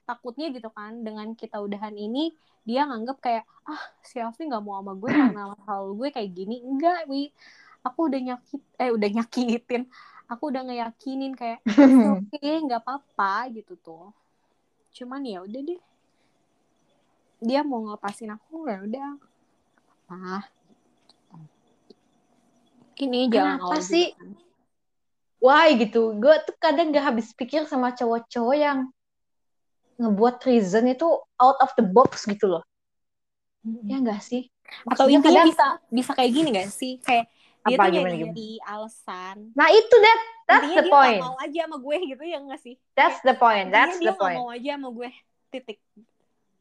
Takutnya 0.06 0.46
gitu 0.54 0.70
kan 0.70 1.02
dengan 1.02 1.34
kita 1.34 1.58
udahan 1.58 1.98
ini 1.98 2.30
dia 2.62 2.86
nganggap 2.86 3.18
kayak 3.18 3.44
ah 3.66 3.82
si 4.06 4.22
Alfi 4.22 4.46
nggak 4.46 4.62
mau 4.62 4.78
sama 4.78 4.94
gue 4.94 5.10
karena 5.10 5.42
lalu 5.66 5.92
gue 6.06 6.08
kayak 6.14 6.30
gini. 6.30 6.62
Enggak 6.62 7.10
wi. 7.10 7.34
Aku 7.82 8.06
udah 8.06 8.20
nyakit 8.22 8.62
eh 8.78 8.90
udah 8.94 9.08
nyakitin. 9.10 9.82
Aku 10.30 10.54
udah 10.54 10.62
ngeyakinin 10.66 11.34
kayak 11.34 11.58
oke 12.22 12.38
nggak 12.38 12.82
apa-apa 12.86 13.50
gitu 13.50 13.74
tuh. 13.82 14.14
Cuman 14.94 15.26
ya 15.26 15.42
udah 15.42 15.60
deh. 15.74 15.80
Dia 17.42 17.66
mau 17.66 17.82
ngelepasin 17.82 18.30
aku 18.30 18.70
ya 18.70 18.78
udah. 18.86 19.10
Ah 20.06 20.46
ini 22.96 23.28
Kenapa 23.28 23.76
Allah 23.76 23.82
sih? 23.82 24.06
Why 25.36 25.76
gitu? 25.76 26.16
Gue 26.16 26.36
tuh 26.48 26.56
kadang 26.56 26.90
gak 26.90 27.12
habis 27.12 27.30
pikir 27.36 27.68
sama 27.68 27.92
cowok-cowok 27.92 28.56
yang 28.56 28.78
ngebuat 29.96 30.44
reason 30.44 30.88
itu 30.88 31.08
out 31.36 31.58
of 31.60 31.72
the 31.76 31.84
box 31.84 32.24
gitu 32.24 32.56
loh. 32.56 32.64
Ya 33.84 33.98
enggak 34.00 34.22
sih? 34.22 34.48
atau 34.66 35.06
Maksudnya 35.06 35.16
intinya 35.22 35.42
kadang- 35.46 35.48
bisa 35.54 35.66
bisa 35.94 36.10
kayak 36.18 36.32
gini 36.34 36.48
gak 36.58 36.70
sih 36.74 36.92
kayak 36.98 37.30
dia 37.62 37.76
Apa, 37.78 37.86
tuh 37.86 37.92
gimana, 37.94 38.14
gimana? 38.18 38.34
alasan 38.66 39.36
Nah 39.54 39.68
itu 39.70 39.96
that 40.02 40.20
that's 40.50 40.62
intinya 40.66 40.74
the 40.74 40.82
dia 40.82 40.94
point. 40.94 41.20
gak 41.22 41.26
mau 41.30 41.36
aja 41.38 41.60
sama 41.62 41.76
gue 41.78 41.96
gitu 42.10 42.22
ya 42.26 42.38
gak 42.42 42.60
sih 42.66 42.74
That's 42.98 43.18
the 43.22 43.34
point. 43.38 43.70
intinya 43.70 43.78
That's 43.86 43.96
dia 44.02 44.06
the 44.10 44.14
gak 44.14 44.22
point. 44.26 44.38
mau 44.42 44.48
aja 44.50 44.70
sama 44.74 44.88
gue 44.90 45.08
titik 45.54 45.78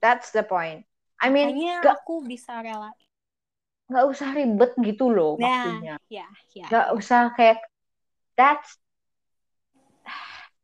That's 0.05 0.29
the 0.29 0.45
point. 0.45 0.86
I 1.17 1.33
mean, 1.33 1.49
gak, 1.81 1.97
aku 2.05 2.21
bisa 2.21 2.53
rela 2.61 2.93
nggak 3.86 4.05
usah 4.09 4.29
ribet 4.33 4.71
gitu 4.81 5.13
loh 5.13 5.38
nah 5.38 5.45
maksudnya. 5.45 5.95
ya 6.09 6.25
ya 6.57 6.65
Nggak 6.69 6.88
usah 6.97 7.21
kayak 7.38 7.59
that's 8.33 8.81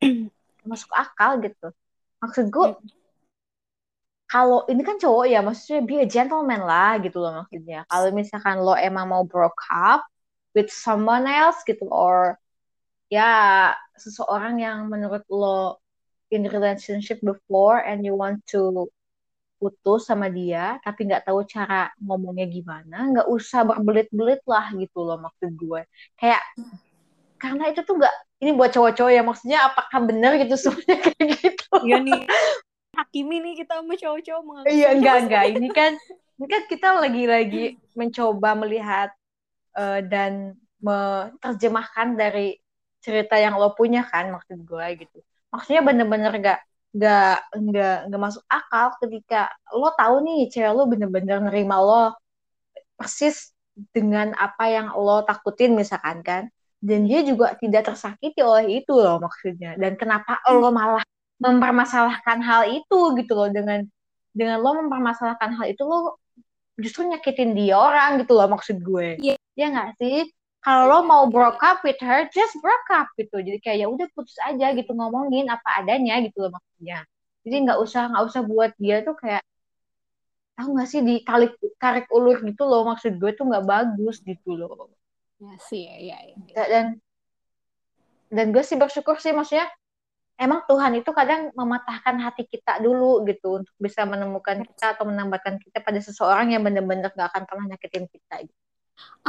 masuk 0.69 0.91
akal 0.93 1.41
gitu. 1.41 1.67
Maksud 2.22 2.45
gue 2.53 2.67
Hmm. 2.74 2.89
kalau 4.32 4.63
ini 4.72 4.82
kan 4.88 4.95
cowok 4.95 5.26
ya 5.28 5.43
maksudnya 5.43 5.82
be 5.84 5.95
a 5.99 6.07
gentleman 6.07 6.63
lah 6.63 6.95
gitu 7.03 7.19
loh 7.19 7.43
maksudnya. 7.43 7.84
Kalau 7.91 8.07
misalkan 8.15 8.63
lo 8.63 8.74
emang 8.80 9.05
mau 9.11 9.24
broke 9.28 9.59
up 9.69 10.07
with 10.55 10.72
someone 10.72 11.28
else 11.28 11.59
gitu 11.67 11.84
or 11.91 12.39
ya 13.11 13.76
seseorang 13.99 14.63
yang 14.63 14.88
menurut 14.88 15.28
lo 15.28 15.84
in 16.32 16.47
relationship 16.47 17.19
before 17.19 17.84
and 17.84 18.07
you 18.07 18.15
want 18.15 18.39
to 18.47 18.88
putus 19.62 20.09
sama 20.09 20.26
dia 20.34 20.82
tapi 20.82 21.05
nggak 21.05 21.30
tahu 21.30 21.45
cara 21.45 21.93
ngomongnya 22.01 22.49
gimana 22.49 22.97
nggak 23.14 23.28
usah 23.30 23.62
berbelit-belit 23.62 24.41
lah 24.49 24.74
gitu 24.74 25.05
loh 25.05 25.22
maksud 25.22 25.53
gue. 25.53 25.86
Kayak 26.18 26.41
karena 27.38 27.70
itu 27.70 27.86
tuh 27.86 28.01
nggak 28.01 28.16
ini 28.41 28.51
buat 28.57 28.74
cowok-cowok 28.74 29.12
ya 29.14 29.22
maksudnya 29.22 29.59
apakah 29.70 29.99
benar 30.01 30.41
gitu 30.41 30.57
semuanya 30.57 30.97
kayak 31.05 31.28
gitu? 31.38 31.70
Iya 31.86 31.97
nih 32.01 32.22
hakimi 32.97 33.38
nih 33.39 33.53
kita 33.64 33.80
sama 33.80 33.93
cowok-cowok 33.95 34.41
menganggap 34.43 34.74
iya 34.74 34.88
enggak 34.91 35.18
enggak 35.26 35.45
ini 35.55 35.70
kan 35.72 35.91
ini 36.41 36.45
kan 36.49 36.62
kita 36.68 36.88
lagi-lagi 36.97 37.64
mencoba 37.93 38.49
melihat 38.57 39.09
eh, 39.78 40.01
dan 40.09 40.57
menerjemahkan 40.82 42.18
dari 42.18 42.57
cerita 43.01 43.38
yang 43.38 43.57
lo 43.57 43.74
punya 43.74 44.05
kan 44.05 44.30
maksud 44.30 44.62
gue 44.62 44.86
gitu. 45.05 45.18
Maksudnya 45.53 45.82
bener-bener 45.82 46.34
gak 46.41 46.59
nggak 46.92 47.56
nggak 47.56 47.98
nggak 48.12 48.22
masuk 48.22 48.44
akal 48.52 48.92
ketika 49.00 49.48
lo 49.72 49.96
tahu 49.96 50.28
nih 50.28 50.52
cewek 50.52 50.72
lo 50.76 50.84
bener-bener 50.92 51.39
nerima 51.39 51.80
lo 51.80 52.12
persis 53.00 53.56
dengan 53.96 54.36
apa 54.36 54.68
yang 54.68 54.88
lo 54.94 55.24
takutin 55.24 55.74
misalkan 55.74 56.22
kan. 56.22 56.44
Dan 56.82 57.06
dia 57.06 57.22
juga 57.22 57.54
tidak 57.62 57.94
tersakiti 57.94 58.42
oleh 58.42 58.82
itu 58.82 58.94
loh 58.98 59.22
maksudnya. 59.22 59.78
Dan 59.78 59.94
kenapa 59.98 60.42
lo 60.50 60.74
malah 60.74 61.06
mempermasalahkan 61.38 62.42
hal 62.42 62.70
itu 62.74 63.00
gitu 63.22 63.34
loh. 63.38 63.50
Dengan 63.54 63.86
dengan 64.34 64.58
lo 64.62 64.78
mempermasalahkan 64.86 65.62
hal 65.62 65.66
itu 65.70 65.86
lo 65.86 66.18
justru 66.82 67.06
nyakitin 67.06 67.54
dia 67.54 67.78
orang 67.78 68.22
gitu 68.26 68.34
loh 68.34 68.50
maksud 68.50 68.82
gue. 68.82 69.22
Iya. 69.22 69.36
ya 69.54 69.66
nggak 69.70 69.89
sih 70.02 70.26
kalau 70.62 70.84
lo 70.86 70.97
mau 71.09 71.24
broke 71.26 71.62
up 71.66 71.82
with 71.82 71.97
her 72.01 72.30
just 72.30 72.53
broke 72.62 72.89
up 72.93 73.09
gitu. 73.18 73.41
Jadi 73.41 73.57
kayak 73.57 73.78
ya 73.82 73.88
udah 73.89 74.07
putus 74.14 74.38
aja 74.45 74.72
gitu. 74.78 74.93
Ngomongin 74.93 75.49
apa 75.49 75.82
adanya 75.82 76.22
gitu 76.22 76.45
loh 76.45 76.51
maksudnya. 76.53 77.01
Jadi 77.41 77.55
nggak 77.66 77.80
usah 77.82 78.01
nggak 78.14 78.26
usah 78.30 78.41
buat 78.45 78.72
dia 78.78 79.01
tuh 79.01 79.18
kayak 79.18 79.41
tahu 80.53 80.78
nggak 80.78 80.89
sih 80.93 81.01
ditarik 81.01 81.51
tarik 81.82 82.05
ulur 82.14 82.38
gitu 82.45 82.64
loh. 82.70 82.86
Maksud 82.86 83.18
gue 83.18 83.32
tuh 83.34 83.45
nggak 83.49 83.66
bagus 83.66 84.22
gitu 84.22 84.53
loh. 84.53 84.93
Ya 85.41 85.57
sih 85.57 85.89
ya, 85.89 85.97
ya, 85.97 86.18
ya. 86.30 86.36
Da- 86.53 86.70
dan 86.70 86.86
dan 88.32 88.45
gue 88.53 88.64
sih 88.64 88.78
bersyukur 88.78 89.18
sih 89.18 89.34
maksudnya 89.34 89.66
emang 90.39 90.64
Tuhan 90.70 90.93
itu 91.01 91.12
kadang 91.12 91.51
mematahkan 91.53 92.16
hati 92.22 92.47
kita 92.47 92.80
dulu 92.80 93.26
gitu 93.28 93.62
untuk 93.62 93.76
bisa 93.78 94.07
menemukan 94.07 94.64
kita 94.64 94.97
atau 94.97 95.05
menambahkan 95.09 95.57
kita 95.62 95.84
pada 95.84 95.99
seseorang 95.99 96.53
yang 96.55 96.64
benar-benar 96.66 97.12
gak 97.14 97.30
akan 97.34 97.43
pernah 97.49 97.66
nyakitin 97.76 98.05
kita 98.07 98.36
gitu. 98.45 98.62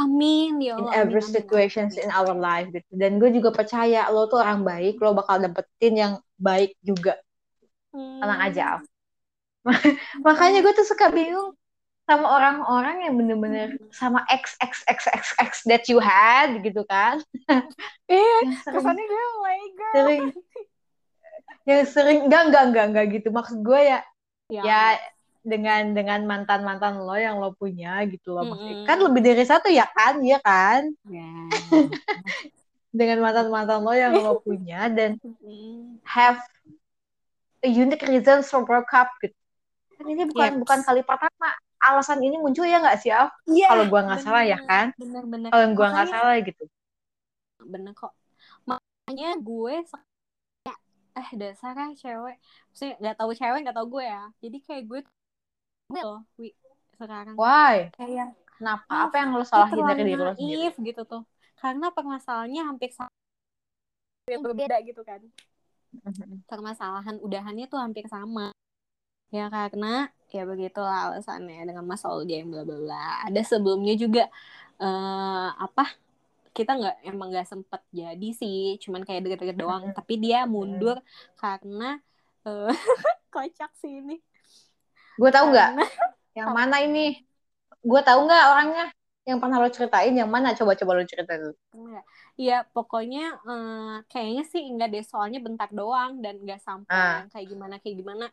Amin 0.01 0.51
ya 0.67 0.73
in 0.79 0.85
Allah 0.85 0.95
every 0.99 1.21
amin, 1.21 1.35
situations 1.35 1.93
amin. 1.93 2.03
in 2.03 2.09
our 2.13 2.33
life 2.33 2.67
gitu. 2.73 2.91
Dan 3.01 3.17
gue 3.21 3.29
juga 3.37 3.49
percaya 3.53 4.09
lo 4.13 4.25
tuh 4.31 4.41
orang 4.41 4.61
baik 4.65 4.97
lo 5.03 5.13
bakal 5.17 5.37
dapetin 5.41 5.93
yang 6.03 6.13
baik 6.37 6.73
juga. 6.81 7.13
Tenang 8.21 8.41
Hmm. 8.41 8.47
aja 8.47 8.61
Al. 8.77 8.79
makanya 10.27 10.59
gue 10.65 10.73
tuh 10.75 10.87
suka 10.87 11.07
bingung 11.13 11.55
sama 12.03 12.27
orang-orang 12.35 13.07
yang 13.07 13.15
bener-bener 13.15 13.79
sama 13.95 14.27
ex 14.27 14.59
ex 14.59 14.83
ex 14.91 15.07
ex 15.07 15.23
ex 15.39 15.51
that 15.69 15.87
you 15.87 16.03
had 16.03 16.59
gitu 16.65 16.83
kan. 16.87 17.23
Eh 18.11 18.43
sering 18.63 18.75
kesannya 18.75 19.05
gue 19.07 19.25
legal 19.47 19.95
sering 19.95 20.23
yang 21.63 21.83
sering 21.87 22.19
enggak 22.27 22.41
enggak 22.51 22.63
enggak 22.71 22.85
enggak 22.91 23.05
gitu. 23.19 23.27
Maksud 23.31 23.59
gue 23.63 23.79
ya 23.87 23.99
ya, 24.51 24.61
ya 24.67 24.79
dengan 25.43 25.91
dengan 25.91 26.23
mantan 26.23 26.63
mantan 26.63 27.03
lo 27.03 27.19
yang 27.19 27.35
lo 27.37 27.51
punya 27.51 27.99
gitu 28.07 28.31
loh 28.31 28.47
maksudnya. 28.47 28.79
Mm-mm. 28.79 28.87
kan 28.87 28.97
lebih 29.03 29.21
dari 29.21 29.43
satu 29.43 29.67
ya 29.67 29.83
kan 29.91 30.23
iya 30.23 30.39
kan? 30.39 30.87
Ya. 31.11 31.31
dengan 32.97 33.19
mantan 33.19 33.51
mantan 33.51 33.83
lo 33.83 33.91
yang 33.91 34.15
lo 34.15 34.39
punya 34.39 34.87
dan 34.87 35.19
have 36.15 36.39
a 37.59 37.69
unique 37.69 38.07
reasons 38.07 38.47
for 38.47 38.63
broke 38.63 38.91
up 38.95 39.11
gitu. 39.19 39.35
Kan 39.99 40.05
ini 40.07 40.23
bukan 40.31 40.49
Yeps. 40.55 40.61
bukan 40.63 40.79
kali 40.87 41.01
pertama. 41.03 41.51
Alasan 41.83 42.23
ini 42.23 42.39
muncul 42.39 42.63
ya 42.63 42.79
nggak 42.79 42.99
sih? 43.03 43.11
Iya, 43.11 43.67
kalau 43.67 43.91
gua 43.91 44.07
nggak 44.07 44.23
salah 44.23 44.43
ya 44.47 44.55
kan? 44.63 44.95
bener-bener 44.95 45.51
kalau 45.51 45.67
gua 45.75 45.87
nggak 45.91 46.07
salah 46.07 46.35
gitu. 46.39 46.63
Bener 47.59 47.91
kok. 47.91 48.15
Makanya 48.63 49.35
gue 49.43 49.83
eh 51.13 51.29
dasar 51.37 51.77
ah 51.77 51.91
cewek. 51.93 52.37
Maksudnya 52.71 52.95
nggak 53.03 53.15
tahu 53.19 53.31
cewek 53.35 53.59
nggak 53.67 53.77
tahu 53.77 53.87
gue 53.99 54.05
ya. 54.07 54.23
Jadi 54.41 54.57
kayak 54.63 54.83
gue 54.89 54.99
loh 55.91 56.23
wi 56.39 56.55
sekarang. 56.95 57.35
Why? 57.35 57.91
Kayak 57.97 58.31
kenapa? 58.55 58.87
Ah, 58.87 59.01
apa 59.09 59.15
yang 59.19 59.29
lo 59.35 59.43
salahin 59.43 59.83
dari 59.83 60.01
terlalu 60.07 60.07
diri 60.07 60.21
lo 60.21 60.33
sendiri? 60.33 60.87
gitu 60.87 61.01
tuh. 61.03 61.23
Karena 61.59 61.87
permasalahannya 61.91 62.61
hampir 62.63 62.89
sama 62.95 63.11
yang 64.31 64.43
berbeda 64.43 64.77
gitu 64.87 65.01
kan. 65.03 65.19
Permasalahan 66.47 67.19
udahannya 67.19 67.65
tuh 67.67 67.79
hampir 67.79 68.05
sama. 68.07 68.55
Ya 69.33 69.49
karena 69.49 70.13
ya 70.29 70.45
begitulah 70.45 71.09
alasannya 71.09 71.65
dengan 71.65 71.85
Mas 71.85 72.05
Olga 72.05 72.33
yang 72.33 72.49
bla 72.53 72.63
bla 72.63 72.77
bla. 72.79 73.03
Ada 73.27 73.41
sebelumnya 73.57 73.93
juga 73.97 74.29
eh 74.79 75.49
apa 75.59 75.89
kita 76.53 76.71
nggak 76.77 76.95
emang 77.09 77.27
nggak 77.33 77.49
sempet 77.49 77.81
jadi 77.91 78.29
sih. 78.31 78.77
Cuman 78.79 79.01
kayak 79.03 79.25
deket-deket 79.27 79.57
doang. 79.59 79.91
Mm-mm. 79.91 79.97
tapi 79.97 80.13
dia 80.21 80.45
mundur 80.45 81.01
karena 81.41 81.97
eh, 82.47 82.71
kocak 83.33 83.71
sih 83.81 83.99
ini 83.99 84.21
gue 85.13 85.29
tahu 85.29 85.45
nggak 85.53 85.69
yang 86.33 86.49
mana 86.49 86.81
ini 86.81 87.21
gue 87.83 88.01
tahu 88.01 88.19
nggak 88.25 88.43
orangnya 88.49 88.85
yang 89.23 89.39
pernah 89.39 89.57
lo 89.63 89.71
ceritain 89.71 90.11
yang 90.11 90.27
mana 90.27 90.51
coba 90.51 90.75
coba 90.75 90.91
lo 90.99 91.03
cerita 91.07 91.39
dulu. 91.39 91.55
Iya, 92.35 92.65
pokoknya 92.75 93.39
eh, 93.39 93.95
kayaknya 94.11 94.43
sih 94.49 94.61
enggak 94.67 94.89
deh, 94.91 95.03
soalnya 95.05 95.39
bentar 95.39 95.69
doang 95.71 96.19
dan 96.19 96.41
enggak 96.43 96.59
sampai 96.59 96.91
Ah. 96.91 97.13
yang 97.23 97.29
kayak 97.31 97.47
gimana 97.47 97.75
kayak 97.79 97.97
gimana. 98.03 98.25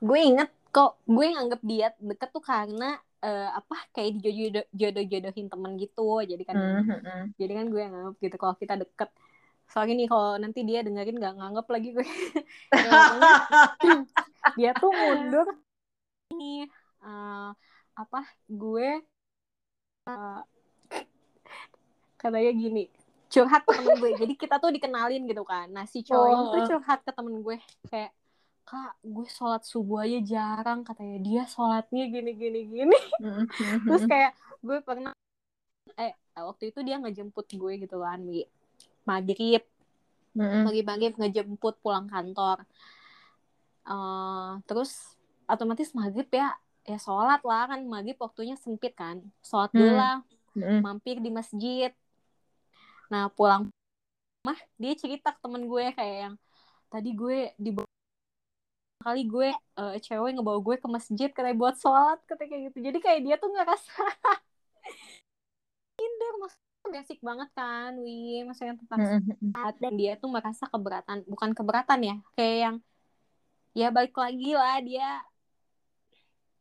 Gue 0.00 0.20
inget 0.22 0.48
kok, 0.70 1.00
gue 1.04 1.26
nganggep 1.28 1.60
dia 1.64 1.88
deket 1.98 2.28
tuh 2.32 2.44
karena 2.44 2.96
eh, 3.26 3.48
apa 3.50 3.74
kayak 3.96 4.22
dijodoh-jodohin 4.22 5.48
temen 5.50 5.72
gitu. 5.80 6.20
Jadi 6.22 6.42
kan, 6.46 6.56
Mhm. 6.56 7.34
jadi 7.34 7.52
kan 7.58 7.66
gue 7.68 7.82
nganggep 7.82 8.16
gitu 8.22 8.36
kalau 8.38 8.54
kita 8.54 8.74
deket. 8.78 9.10
Soalnya 9.66 9.94
nih 9.98 10.08
kalau 10.08 10.38
nanti 10.38 10.60
dia 10.62 10.80
dengerin 10.86 11.18
nggak 11.18 11.34
nganggep 11.36 11.66
lagi 11.68 11.88
gue. 11.94 12.06
Dia 14.56 14.72
tuh 14.72 14.90
mundur 14.94 15.46
ini 16.32 16.64
eh, 17.02 17.50
apa 17.96 18.20
gue 18.48 18.88
eh, 20.06 20.40
katanya 22.16 22.52
gini 22.56 22.84
curhat 23.26 23.62
ke 23.66 23.72
temen 23.74 23.94
gue 24.00 24.10
jadi 24.16 24.32
kita 24.38 24.56
tuh 24.62 24.70
dikenalin 24.72 25.26
gitu 25.28 25.42
kan 25.44 25.68
nah 25.70 25.84
si 25.84 26.00
cowok 26.02 26.28
ini 26.30 26.44
tuh 26.46 26.60
Oh. 26.62 26.66
curhat 26.72 27.00
ke 27.04 27.12
temen 27.12 27.42
gue 27.42 27.56
kayak 27.90 28.10
kak 28.66 28.98
gue 29.02 29.26
sholat 29.30 29.62
subuh 29.62 30.02
aja 30.02 30.18
jarang 30.24 30.82
katanya 30.82 31.18
dia 31.22 31.42
sholatnya 31.46 32.04
gini 32.10 32.30
gini 32.34 32.60
gini 32.66 32.98
Mhm. 33.22 33.44
terus 33.86 34.02
kayak 34.06 34.32
gue 34.62 34.78
pernah 34.82 35.12
eh 35.94 36.12
waktu 36.34 36.74
itu 36.74 36.80
dia 36.82 36.98
ngejemput 36.98 37.46
gue 37.46 37.72
gitu 37.82 38.02
kan 38.02 38.18
Wi. 38.26 38.46
Maghrib 39.08 39.62
Mhm. 40.36 40.68
pagi-pagi 40.68 41.06
ngejemput 41.16 41.80
pulang 41.80 42.10
kantor. 42.12 42.66
Eh, 43.86 44.50
terus 44.66 45.14
otomatis 45.46 45.94
maghrib 45.94 46.26
ya 46.28 46.52
ya 46.86 46.98
sholat 46.98 47.40
lah 47.42 47.70
kan 47.70 47.80
maghrib 47.86 48.18
waktunya 48.18 48.58
sempit 48.58 48.92
kan. 48.98 49.22
Sholat 49.40 49.70
dulu 49.72 49.94
lah 49.96 50.20
Mhm. 50.58 50.82
mampir 50.82 51.16
di 51.22 51.30
masjid. 51.30 51.90
Nah 53.08 53.30
pulang 53.32 53.70
mah 54.46 54.58
dia 54.78 54.94
cerita 54.94 55.34
ke 55.34 55.38
temen 55.42 55.66
gue 55.66 55.84
kayak 55.94 56.16
yang 56.30 56.34
tadi 56.90 57.10
gue 57.14 57.50
di 57.58 57.70
kali 59.02 59.22
gue 59.26 59.48
eh, 59.54 59.96
cewek 60.02 60.34
ngebawa 60.34 60.58
gue 60.66 60.76
ke 60.82 60.88
masjid 60.90 61.28
katanya 61.30 61.54
buat 61.54 61.74
sholat 61.78 62.18
katanya 62.26 62.50
kayak 62.50 62.62
gitu. 62.70 62.78
Jadi 62.90 62.98
kayak 62.98 63.20
dia 63.22 63.36
tuh 63.38 63.50
ngerasa 63.54 63.94
indah 66.06 66.32
maksudnya 66.42 66.65
basic 66.92 67.18
banget 67.22 67.48
kan 67.52 67.90
wi 68.00 68.42
maksudnya 68.46 68.74
tentang 68.78 69.00
sholat 69.02 69.76
dan 69.82 69.94
dia 70.00 70.12
tuh 70.20 70.30
merasa 70.30 70.64
keberatan 70.68 71.18
bukan 71.26 71.50
keberatan 71.56 72.00
ya 72.02 72.16
kayak 72.36 72.56
yang 72.64 72.76
ya 73.76 73.88
balik 73.92 74.14
lagi 74.16 74.50
lah 74.56 74.76
dia 74.80 75.08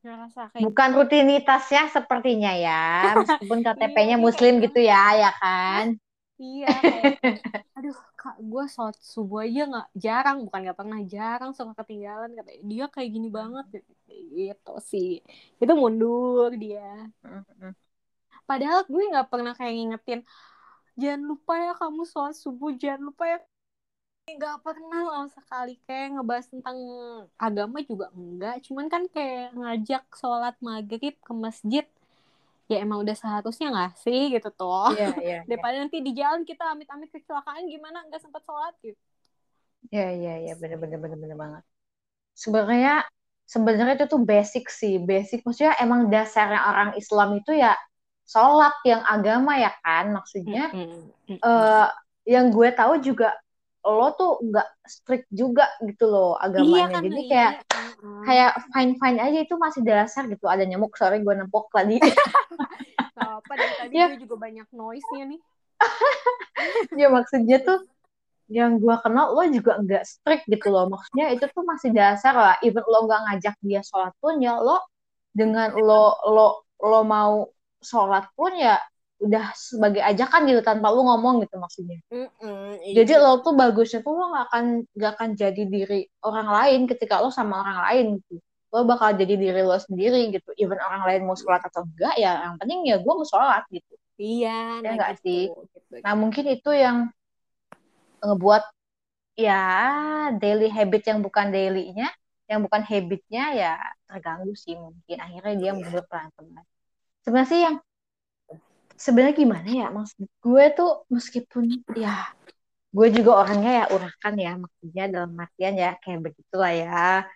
ngerasa 0.06 0.42
kayak 0.54 0.64
Bukan 0.70 0.90
rutinitasnya 0.94 1.84
sepertinya 1.90 2.54
ya, 2.54 2.86
meskipun 3.20 3.66
KTP-nya 3.66 4.16
Iya, 4.16 4.22
dia 4.22 4.24
Muslim 4.24 4.54
gitu 4.62 4.80
ya, 4.86 5.04
ya 5.18 5.32
kan? 5.42 5.98
Iya, 6.36 6.68
kayak, 6.68 7.42
aduh 7.80 7.98
kak, 8.20 8.36
gue 8.44 8.64
sholat 8.68 8.98
subuh 9.00 9.48
aja 9.48 9.62
nggak 9.72 9.88
jarang, 9.96 10.38
bukan 10.46 10.60
nggak 10.68 10.78
pernah 10.78 11.00
jarang 11.08 11.52
suka 11.56 11.74
ketinggalan 11.80 12.36
katanya. 12.38 12.62
Dia 12.68 12.86
kayak 12.92 13.10
gini 13.10 13.30
banget, 13.32 13.66
gitu 14.36 14.74
sih. 14.84 15.24
Itu 15.58 15.74
mundur 15.74 16.52
dia. 16.60 17.10
Padahal 18.50 18.86
gue 18.86 19.04
nggak 19.12 19.28
pernah 19.32 19.54
kayak 19.58 19.74
ngingetin, 19.76 20.20
jangan 21.02 21.22
lupa 21.30 21.54
ya 21.58 21.74
kamu 21.82 22.02
sholat 22.06 22.36
subuh, 22.38 22.72
jangan 22.78 23.02
lupa 23.10 23.24
ya. 23.26 23.38
Nggak 24.26 24.58
pernah 24.66 25.00
loh 25.06 25.28
sekali 25.30 25.74
kayak 25.86 26.18
ngebahas 26.18 26.48
tentang 26.50 26.78
agama 27.38 27.78
juga 27.86 28.10
enggak. 28.18 28.56
Cuman 28.66 28.86
kan 28.90 29.04
kayak 29.10 29.54
ngajak 29.54 30.04
sholat 30.18 30.56
maghrib 30.66 31.16
ke 31.22 31.34
masjid. 31.34 31.86
Ya 32.66 32.82
emang 32.82 33.06
udah 33.06 33.14
seharusnya 33.14 33.70
nggak 33.70 33.94
sih 34.02 34.34
gitu 34.34 34.50
tuh. 34.50 34.90
Iya, 34.98 35.08
iya. 35.22 35.38
daripada 35.50 35.76
nanti 35.78 36.02
di 36.02 36.12
jalan 36.18 36.42
kita 36.50 36.64
amit-amit 36.74 37.10
kecelakaan 37.14 37.70
gimana 37.70 38.02
nggak 38.10 38.22
sempat 38.22 38.42
sholat 38.46 38.74
gitu 38.82 38.98
Iya, 39.94 40.06
iya, 40.18 40.34
iya, 40.42 40.54
bener, 40.62 40.78
bener, 40.82 40.98
bener, 41.04 41.18
bener 41.22 41.38
banget. 41.38 41.64
Sebenarnya, 42.34 42.94
sebenarnya 43.54 43.96
itu 44.00 44.08
tuh 44.14 44.22
basic 44.26 44.66
sih, 44.80 44.96
basic. 45.10 45.40
Maksudnya 45.46 45.74
emang 45.86 46.10
dasarnya 46.14 46.62
orang 46.72 46.90
Islam 47.02 47.30
itu 47.40 47.52
ya 47.54 47.78
sholat 48.26 48.74
yang 48.84 49.02
agama 49.02 49.56
ya 49.56 49.72
kan, 49.80 50.12
maksudnya. 50.12 50.70
eh 51.30 51.88
yang 52.26 52.50
gue 52.50 52.70
tahu 52.74 53.02
juga 53.02 53.34
lo 53.86 54.10
tuh 54.18 54.42
nggak 54.42 54.66
strict 54.82 55.30
juga 55.30 55.70
gitu 55.86 56.10
loh 56.10 56.34
iya 56.38 56.46
agamanya. 56.50 56.86
kan 56.90 57.02
Jadi 57.06 57.22
iya. 57.22 57.30
kayak 57.30 57.54
Heeh. 57.70 58.22
kayak 58.26 58.52
fine 58.74 58.94
fine 58.98 59.20
aja 59.22 59.40
itu 59.46 59.56
masih 59.62 59.82
dasar 59.86 60.26
gitu. 60.26 60.50
Ada 60.50 60.66
nyamuk, 60.66 60.98
sorry 60.98 61.22
gue 61.22 61.34
nempok 61.38 61.70
tadi. 61.70 62.02
Apa 63.16 63.54
dari 63.54 63.74
tadi 63.80 63.94
Iya. 63.94 64.06
gue 64.10 64.20
juga 64.26 64.36
banyak 64.42 64.68
noise 64.74 65.06
nya 65.14 65.26
nih 65.30 65.42
ya 67.00 67.08
maksudnya 67.12 67.58
tuh 67.62 67.80
yang 68.48 68.78
gue 68.78 68.96
kenal 69.02 69.34
lo 69.34 69.44
juga 69.50 69.78
nggak 69.82 70.04
strict 70.06 70.46
gitu 70.48 70.70
loh 70.70 70.86
maksudnya 70.88 71.34
itu 71.34 71.46
tuh 71.50 71.66
masih 71.66 71.90
dasar 71.92 72.34
lah 72.34 72.56
even 72.62 72.86
lo 72.86 73.06
nggak 73.06 73.22
ngajak 73.28 73.56
dia 73.62 73.82
sholat 73.82 74.14
pun 74.22 74.38
ya 74.38 74.56
lo 74.58 74.82
dengan 75.34 75.74
lo 75.76 76.16
lo 76.26 76.48
lo 76.80 77.02
mau 77.04 77.50
sholat 77.86 78.26
pun 78.34 78.52
ya 78.58 78.82
udah 79.24 79.56
sebagai 79.56 80.04
ajakan 80.04 80.44
gitu 80.52 80.62
tanpa 80.62 80.92
lo 80.92 81.08
ngomong 81.08 81.48
gitu 81.48 81.56
maksudnya. 81.56 82.00
Mm-mm, 82.12 82.84
jadi 82.84 83.16
iya. 83.16 83.24
lo 83.24 83.40
tuh 83.40 83.56
bagusnya 83.56 84.04
tuh 84.04 84.12
lo 84.12 84.36
nggak 84.36 84.46
akan 84.52 84.66
nggak 84.92 85.12
akan 85.16 85.30
jadi 85.40 85.64
diri 85.66 86.02
orang 86.20 86.48
lain 86.52 86.82
ketika 86.92 87.24
lo 87.24 87.32
sama 87.32 87.64
orang 87.64 87.80
lain 87.88 88.06
gitu. 88.20 88.44
Lo 88.76 88.84
bakal 88.84 89.16
jadi 89.16 89.36
diri 89.40 89.62
lo 89.64 89.80
sendiri 89.80 90.36
gitu 90.36 90.52
even 90.60 90.76
orang 90.84 91.08
lain 91.08 91.22
mau 91.24 91.38
sholat 91.40 91.64
atau 91.64 91.88
enggak 91.88 92.16
ya 92.20 92.44
yang 92.44 92.56
penting 92.60 92.80
ya 92.92 92.96
gue 93.00 93.14
mau 93.16 93.28
sholat 93.28 93.64
gitu. 93.72 93.94
Iya, 94.16 94.84
ya 94.84 94.84
nah 94.84 94.92
nggak 95.00 95.12
gitu, 95.20 95.24
sih? 95.24 95.42
gitu. 95.52 95.96
nah 96.04 96.14
mungkin 96.16 96.46
itu 96.52 96.72
yang 96.76 96.98
ngebuat 98.20 98.64
ya 99.36 99.64
daily 100.40 100.68
habit 100.72 101.04
yang 101.08 101.20
bukan 101.24 101.52
dailynya 101.52 102.08
yang 102.46 102.62
bukan 102.62 102.84
habitnya 102.84 103.44
ya 103.56 103.74
terganggu 104.12 104.52
sih 104.60 104.76
mungkin. 104.76 105.18
Akhirnya 105.24 105.56
dia 105.56 105.72
mundur 105.72 106.04
pelan-pelan 106.12 106.68
sebenarnya 107.26 107.50
sih 107.50 107.60
yang 107.66 107.76
sebenarnya 108.96 109.36
gimana 109.36 109.66
ya 109.68 109.88
maksud 109.90 110.24
gue 110.30 110.64
tuh 110.72 111.04
meskipun 111.10 111.82
ya 111.98 112.30
gue 112.96 113.08
juga 113.12 113.44
orangnya 113.44 113.84
ya 113.84 113.86
urakan 113.92 114.34
ya 114.40 114.52
maksudnya 114.56 115.04
dalam 115.12 115.36
artian 115.36 115.76
ya 115.76 115.92
kayak 116.00 116.32
begitulah 116.32 116.72
ya. 116.72 117.28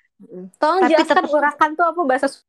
Tolong 0.55 0.87
Tapi 0.87 0.91
jelaskan 0.95 1.15
tetep- 1.19 1.35
urakan 1.35 1.69
tuh 1.75 1.85
apa 1.91 2.01
bahasa. 2.07 2.27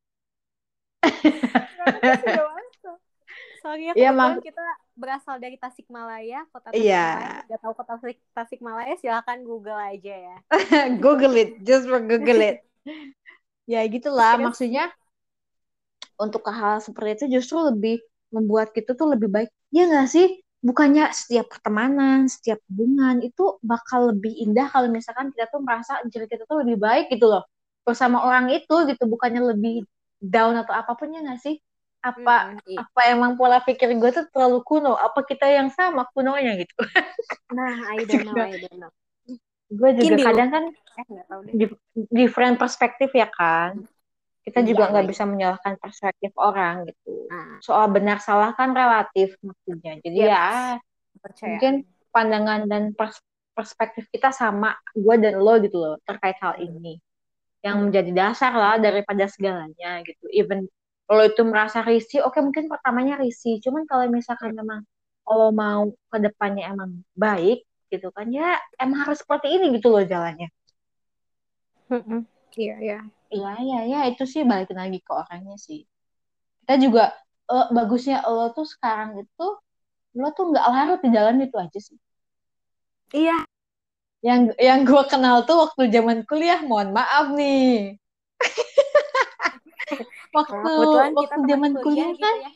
Soalnya 3.60 3.92
kebetulan 3.92 4.38
mak- 4.40 4.46
kita 4.46 4.66
berasal 4.96 5.36
dari 5.36 5.56
Tasikmalaya, 5.60 6.48
kota 6.48 6.70
Iya. 6.72 7.06
Tasikmalaya. 7.18 7.50
Gak 7.50 7.60
tahu 7.60 7.72
kota 7.76 7.92
Tasik 7.98 8.18
Tasikmalaya, 8.32 8.94
silakan 8.96 9.38
Google 9.44 9.76
aja 9.76 10.14
ya. 10.16 10.36
Google 11.04 11.34
it 11.36 11.50
just 11.60 11.90
for 11.90 11.98
Google 12.00 12.40
it 12.40 12.62
ya 13.70 13.86
gitulah 13.86 14.34
maksudnya 14.34 14.90
untuk 16.24 16.42
hal 16.52 16.78
seperti 16.84 17.10
itu 17.16 17.24
justru 17.40 17.56
lebih 17.70 17.96
membuat 18.34 18.70
kita 18.76 18.94
tuh 18.98 19.08
lebih 19.16 19.28
baik. 19.34 19.50
Ya 19.74 19.88
nggak 19.90 20.08
sih? 20.14 20.26
Bukannya 20.60 21.08
setiap 21.16 21.48
pertemanan 21.52 22.28
setiap 22.28 22.60
hubungan 22.68 23.24
itu 23.24 23.56
bakal 23.64 24.12
lebih 24.12 24.32
indah 24.44 24.68
kalau 24.68 24.88
misalkan 24.92 25.32
kita 25.32 25.48
tuh 25.48 25.60
merasa 25.64 25.96
diri 26.12 26.28
kita 26.28 26.44
tuh 26.44 26.60
lebih 26.62 26.76
baik 26.78 27.04
gitu 27.12 27.26
loh. 27.32 27.42
Bersama 27.86 28.20
orang 28.28 28.52
itu 28.52 28.74
gitu 28.90 29.04
bukannya 29.08 29.40
lebih 29.56 29.88
down 30.20 30.54
atau 30.60 30.74
apa 30.76 30.92
pun 30.98 31.08
ya 31.16 31.24
nggak 31.24 31.40
sih? 31.40 31.56
Apa 32.04 32.44
Mm-mm, 32.44 32.60
iya. 32.66 32.84
apa 32.84 33.00
emang 33.12 33.36
pola 33.40 33.60
pikir 33.64 33.88
gue 33.96 34.10
tuh 34.12 34.24
terlalu 34.32 34.60
kuno? 34.68 34.92
Apa 34.96 35.24
kita 35.24 35.48
yang 35.48 35.68
sama 35.72 36.04
kunonya 36.12 36.52
gitu? 36.60 36.74
Nah, 37.50 37.84
I 37.86 38.04
don't 38.08 38.24
know, 38.24 38.38
I 38.40 38.56
don't 38.56 38.78
know. 38.80 38.90
gue 39.78 39.90
juga 40.00 40.16
di 40.18 40.24
kadang 40.26 40.50
kan 40.54 40.64
Eh, 40.98 41.06
tahu 41.28 41.40
deh. 41.48 41.56
di- 41.60 41.78
different 42.10 42.56
perspektif 42.62 43.10
ya 43.14 43.28
kan 43.30 43.82
kita 44.46 44.60
juga 44.64 44.82
Iya, 44.88 44.90
nggak 44.92 45.04
iya. 45.04 45.10
bisa 45.12 45.24
menyalahkan 45.28 45.74
perspektif 45.82 46.32
orang 46.40 46.74
gitu 46.88 47.10
Nah, 47.30 47.60
soal 47.62 47.86
benar 47.92 48.18
salah 48.24 48.50
kan 48.58 48.72
relatif 48.72 49.36
maksudnya 49.44 49.92
jadi 50.04 50.16
Yep. 50.16 50.30
ya 50.32 50.48
percaya. 51.20 51.48
mungkin 51.52 51.72
pandangan 52.14 52.60
dan 52.66 52.82
pers- 52.98 53.24
perspektif 53.54 54.04
kita 54.10 54.32
sama 54.34 54.74
gue 54.96 55.14
dan 55.20 55.34
lo 55.38 55.54
gitu 55.62 55.76
loh 55.78 55.94
terkait 56.08 56.36
hal 56.42 56.56
ini 56.58 56.98
yang 57.66 57.76
Hmm. 57.78 57.84
menjadi 57.92 58.10
dasar 58.16 58.52
lah 58.56 58.74
daripada 58.80 59.24
segalanya 59.28 60.00
gitu 60.08 60.24
even 60.32 60.64
lo 61.10 61.22
itu 61.26 61.42
merasa 61.44 61.84
risih 61.84 62.24
oke 62.24 62.38
mungkin 62.40 62.66
pertamanya 62.72 63.20
risih 63.20 63.60
cuman 63.64 63.84
kalau 63.90 64.06
misalkan 64.08 64.56
memang 64.56 64.80
lo 65.28 65.52
mau 65.54 65.92
ke 66.10 66.18
depannya 66.26 66.72
emang 66.72 66.90
baik 67.14 67.62
gitu 67.92 68.08
kan 68.16 68.26
ya 68.32 68.56
emang 68.80 69.04
harus 69.06 69.18
seperti 69.22 69.46
ini 69.58 69.76
gitu 69.78 69.90
loh 69.92 70.02
jalannya. 70.06 70.48
Iya, 72.56 72.74
iya. 72.82 72.98
Iya, 73.30 73.50
iya, 73.62 73.78
iya, 73.86 73.98
itu 74.10 74.24
sih 74.26 74.42
balik 74.42 74.74
lagi 74.74 74.98
ke 74.98 75.12
orangnya 75.14 75.54
sih. 75.54 75.86
Kita 76.66 76.74
juga, 76.82 77.14
eh, 77.50 77.66
bagusnya 77.70 78.26
lo 78.26 78.50
tuh 78.56 78.66
sekarang 78.66 79.22
itu, 79.22 79.46
lo 80.18 80.28
tuh 80.34 80.44
nggak 80.50 80.66
larut 80.66 81.00
di 81.04 81.10
dalam 81.14 81.36
itu 81.38 81.54
aja 81.54 81.78
sih. 81.78 81.98
Iya. 83.14 83.46
Yang 84.20 84.40
yang 84.60 84.80
gue 84.84 85.02
kenal 85.08 85.46
tuh 85.48 85.56
waktu 85.64 85.88
zaman 85.94 86.26
kuliah, 86.28 86.60
mohon 86.66 86.90
maaf 86.92 87.32
nih. 87.32 87.96
waktu 90.36 90.70
Nah, 90.70 91.08
waktu 91.16 91.40
zaman 91.46 91.72
kuliah 91.78 91.84
kuliah 91.86 92.10
gitu 92.12 92.22
kan, 92.26 92.36
ya. 92.38 92.50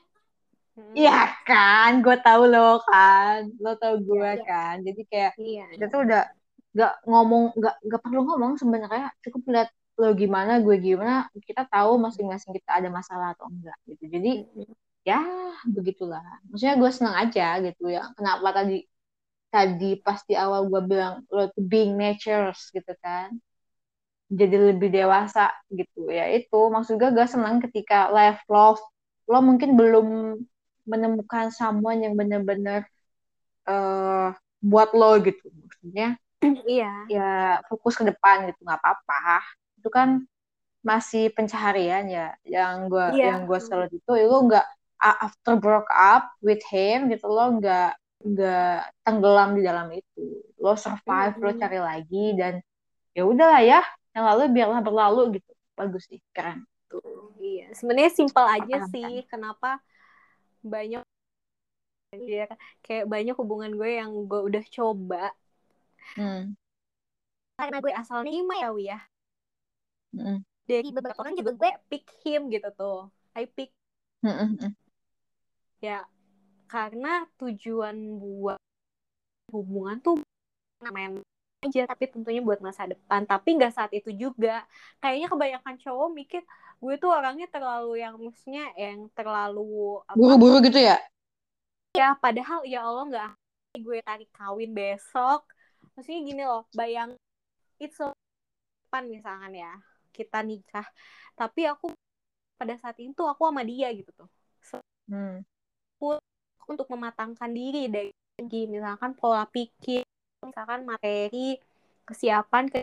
Mm. 0.74 0.94
iya 0.98 1.18
kan, 1.46 1.90
gue 2.02 2.16
tahu 2.18 2.42
lo 2.50 2.82
kan, 2.82 3.46
lo 3.62 3.78
tahu 3.78 3.94
gue 4.02 4.18
Iya, 4.18 4.34
iya. 4.34 4.42
kan. 4.42 4.74
Jadi 4.82 5.00
kayak 5.06 5.32
Iya. 5.38 5.64
kita 5.78 5.84
tuh 5.86 6.00
udah 6.02 6.22
nggak 6.74 6.92
ngomong, 7.06 7.44
nggak 7.54 7.74
nggak 7.86 8.00
perlu 8.02 8.20
ngomong 8.26 8.52
sebenarnya, 8.58 9.06
cukup 9.22 9.42
lihat 9.54 9.70
lo 9.94 10.10
gimana, 10.18 10.58
gue 10.58 10.76
gimana, 10.82 11.30
kita 11.46 11.70
tahu 11.70 12.02
masing-masing 12.02 12.50
kita 12.58 12.82
ada 12.82 12.88
masalah 12.90 13.34
atau 13.38 13.46
enggak 13.46 13.78
gitu. 13.86 14.04
Jadi 14.10 14.32
ya 15.06 15.20
begitulah. 15.68 16.24
Maksudnya 16.50 16.74
gue 16.80 16.90
senang 16.90 17.16
aja 17.16 17.62
gitu 17.62 17.92
ya. 17.92 18.10
Kenapa 18.18 18.48
tadi 18.50 18.82
tadi 19.54 19.90
pas 20.02 20.18
di 20.26 20.34
awal 20.34 20.66
gue 20.66 20.82
bilang 20.82 21.22
lo 21.30 21.46
tuh 21.54 21.62
being 21.62 21.94
natures 21.94 22.74
gitu 22.74 22.90
kan. 22.98 23.38
Jadi 24.34 24.74
lebih 24.74 24.90
dewasa 24.90 25.52
gitu. 25.70 26.10
Ya 26.10 26.26
itu. 26.32 26.58
Maksud 26.74 26.98
gue 26.98 27.10
gue 27.14 27.26
senang 27.30 27.62
ketika 27.62 28.10
life 28.10 28.42
love 28.50 28.82
lo 29.30 29.38
mungkin 29.40 29.78
belum 29.78 30.06
menemukan 30.84 31.48
someone 31.54 32.02
yang 32.02 32.18
bener-bener 32.18 32.82
eh 33.70 34.28
buat 34.58 34.90
lo 34.96 35.22
gitu. 35.22 35.46
Maksudnya 35.54 36.18
Iya. 36.68 36.92
ya 37.08 37.30
fokus 37.70 37.94
ke 37.96 38.04
depan 38.04 38.50
gitu. 38.50 38.60
Nggak 38.66 38.80
apa-apa 38.82 39.40
itu 39.84 39.92
kan 39.92 40.24
masih 40.80 41.28
pencaharian 41.36 42.08
ya 42.08 42.32
yang 42.48 42.88
gue 42.88 43.20
Iya. 43.20 43.36
yang 43.36 43.40
gue 43.44 43.60
salut 43.60 43.92
itu 43.92 44.08
lo 44.08 44.48
nggak 44.48 44.64
after 44.96 45.60
broke 45.60 45.92
up 45.92 46.32
with 46.40 46.64
him 46.72 47.12
gitu 47.12 47.28
lo 47.28 47.60
nggak 47.60 47.92
nggak 48.24 48.80
tenggelam 49.04 49.52
di 49.52 49.62
dalam 49.64 49.92
itu 49.92 50.40
lo 50.56 50.72
survive 50.80 51.36
lo 51.36 51.52
Mm-mm. 51.52 51.60
cari 51.60 51.76
lagi 51.80 52.24
dan 52.32 52.64
ya 53.12 53.28
udahlah 53.28 53.60
ya 53.60 53.80
yang 54.16 54.24
lalu 54.24 54.42
biarlah 54.56 54.80
berlalu 54.80 55.36
gitu 55.36 55.52
bagus 55.76 56.08
sih 56.08 56.20
keren 56.32 56.64
Tuh, 56.88 57.36
Iya. 57.44 57.76
Sebenarnya 57.76 58.12
simpel 58.16 58.44
aja 58.48 58.76
Paham, 58.80 58.92
sih. 58.92 59.12
Kenapa 59.28 59.76
banyak 60.64 61.04
ya, 62.16 62.48
kayak 62.80 63.04
banyak 63.10 63.36
hubungan 63.36 63.74
gue 63.76 63.90
yang 64.00 64.10
gue 64.24 64.40
udah 64.40 64.64
coba 64.70 65.34
hmm. 66.16 66.54
karena 67.58 67.76
gue 67.82 67.92
asal 67.92 68.24
nerima 68.24 68.54
ya 68.56 68.70
Wi 68.72 68.84
ya. 68.88 68.98
Mm-mm. 70.14 70.38
Dari 70.64 70.88
beberapa 70.94 71.20
orang 71.20 71.36
juga 71.36 71.52
gue 71.58 71.70
pick 71.92 72.04
him 72.24 72.48
gitu 72.48 72.68
tuh. 72.72 73.10
I 73.34 73.50
pick 73.50 73.74
Mm-mm. 74.24 74.72
ya 75.84 76.00
karena 76.70 77.28
tujuan 77.36 78.16
buat 78.16 78.56
hubungan 79.52 80.00
tuh 80.00 80.16
main 80.80 81.20
aja 81.64 81.84
tapi 81.88 82.08
tentunya 82.08 82.40
buat 82.40 82.60
masa 82.64 82.88
depan 82.88 83.24
tapi 83.28 83.56
nggak 83.56 83.72
saat 83.72 83.92
itu 83.92 84.12
juga 84.12 84.64
kayaknya 85.00 85.28
kebanyakan 85.28 85.76
cowok 85.80 86.08
mikir 86.12 86.42
gue 86.80 86.94
tuh 87.00 87.12
orangnya 87.12 87.48
terlalu 87.48 88.00
yang 88.00 88.16
maksudnya 88.20 88.68
yang 88.76 89.08
terlalu 89.16 90.00
apa 90.08 90.16
buru-buru 90.16 90.60
gitu 90.64 90.80
ya 90.80 90.96
ya 91.96 92.16
padahal 92.20 92.64
ya 92.68 92.84
Allah 92.84 93.04
nggak 93.08 93.30
gue 93.80 93.98
tarik 94.04 94.30
kawin 94.32 94.72
besok 94.76 95.44
maksudnya 95.96 96.20
gini 96.24 96.42
loh 96.44 96.64
bayang 96.76 97.16
it's 97.80 97.96
so 97.96 98.12
depan 98.88 99.08
misalkan 99.08 99.52
ya 99.56 99.72
kita 100.14 100.46
nikah 100.46 100.86
tapi 101.34 101.66
aku 101.66 101.90
pada 102.54 102.78
saat 102.78 102.94
itu 103.02 103.26
aku 103.26 103.50
sama 103.50 103.66
dia 103.66 103.90
gitu 103.90 104.14
tuh 104.14 104.30
hmm. 105.10 105.42
untuk 106.70 106.86
mematangkan 106.88 107.50
diri 107.50 107.90
dari 107.90 108.10
segi 108.34 108.66
misalkan 108.66 109.14
pola 109.14 109.46
pikir, 109.46 110.02
misalkan 110.42 110.82
materi, 110.82 111.54
kesiapan 112.02 112.64
ke 112.72 112.78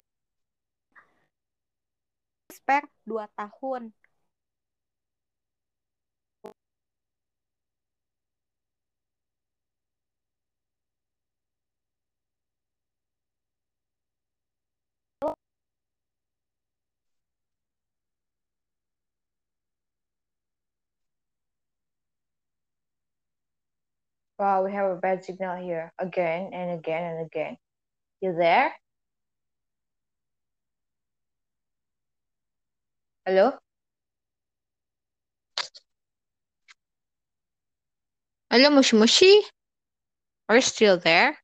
spare 2.51 2.87
2 3.03 3.27
tahun. 3.35 3.91
Wow 24.41 24.63
we 24.65 24.71
have 24.71 24.89
a 24.89 24.95
bad 24.95 25.23
signal 25.23 25.55
here 25.55 25.93
again 25.99 26.49
and 26.51 26.71
again 26.71 27.03
and 27.03 27.25
again 27.27 27.57
you 28.21 28.33
there 28.33 28.73
Hello? 33.23 33.53
Hello, 38.49 38.69
mushi 38.71 38.97
mushi 38.97 39.41
are 40.49 40.55
you 40.55 40.61
still 40.61 40.97
there 40.97 41.37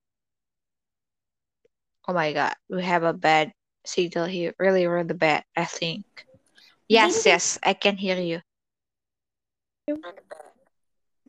Oh 2.08 2.14
my 2.14 2.34
god, 2.34 2.56
we 2.70 2.84
have 2.84 3.04
a 3.04 3.14
bad 3.14 3.52
signal 3.86 4.26
here. 4.26 4.56
Really, 4.58 4.88
really 4.88 5.14
bad, 5.14 5.44
I 5.56 5.66
think. 5.66 6.06
Yes, 6.88 7.26
yes, 7.26 7.60
I 7.62 7.74
can 7.74 7.98
hear 7.98 8.18
you. 8.18 8.42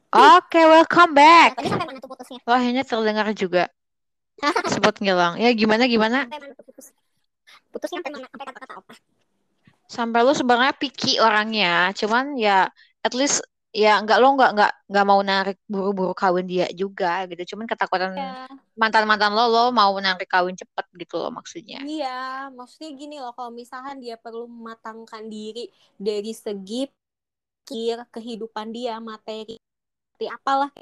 Oke, 0.09 0.61
welcome 0.65 1.13
back. 1.13 1.61
Tadi 1.61 1.69
sampai 1.69 1.87
mana 1.93 2.01
tuh 2.01 2.09
putusnya? 2.09 2.39
Wah, 2.49 2.57
akhirnya 2.57 2.85
terdengar 2.89 3.27
juga. 3.37 3.65
Sempat 4.73 5.05
ngilang. 5.05 5.37
Ya, 5.37 5.53
gimana, 5.53 5.85
gimana? 5.85 6.25
Sampai 6.25 6.41
mana 6.41 6.55
tuh 6.57 6.65
putus? 6.65 6.87
Putusnya 7.69 8.01
sampai 8.01 8.13
mana? 8.17 8.27
Sampai 8.33 8.47
kata-kata 8.49 8.75
apa? 8.81 8.93
Sampai 9.89 10.21
lu 10.25 10.33
sebenarnya 10.33 10.75
picky 10.81 11.21
orangnya. 11.21 11.93
Cuman 11.93 12.41
ya, 12.41 12.73
at 13.05 13.13
least 13.13 13.45
ya 13.69 14.01
nggak 14.01 14.17
lo 14.17 14.33
nggak 14.33 14.51
nggak 14.57 14.73
nggak 14.89 15.05
mau 15.05 15.21
narik 15.21 15.61
buru-buru 15.69 16.17
kawin 16.17 16.49
dia 16.49 16.73
juga 16.73 17.29
gitu. 17.29 17.57
Cuman 17.57 17.69
ketakutan 17.69 18.17
Ya. 18.17 18.49
mantan-mantan 18.81 19.37
lo 19.37 19.45
lo 19.53 19.65
mau 19.77 19.93
narik 20.01 20.25
kawin 20.25 20.57
cepet 20.57 20.87
gitu 20.97 21.21
loh 21.21 21.29
maksudnya. 21.29 21.85
Iya, 21.85 22.49
maksudnya 22.49 22.91
gini 22.97 23.21
loh, 23.21 23.37
kalau 23.37 23.53
misalkan 23.53 24.01
dia 24.01 24.17
perlu 24.17 24.49
mematangkan 24.49 25.29
diri 25.29 25.69
dari 26.01 26.33
segi 26.33 26.89
pikir 27.69 28.09
kehidupan 28.09 28.73
dia, 28.73 28.97
materi, 28.97 29.61
seperti 30.19 30.35
apalah 30.35 30.75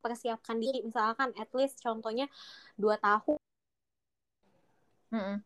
persiapkan 0.00 0.56
diri, 0.56 0.80
misalkan 0.80 1.36
at 1.36 1.52
least 1.52 1.76
contohnya 1.84 2.24
dua 2.80 2.96
tahun, 2.96 3.36
Mm-mm. 5.12 5.44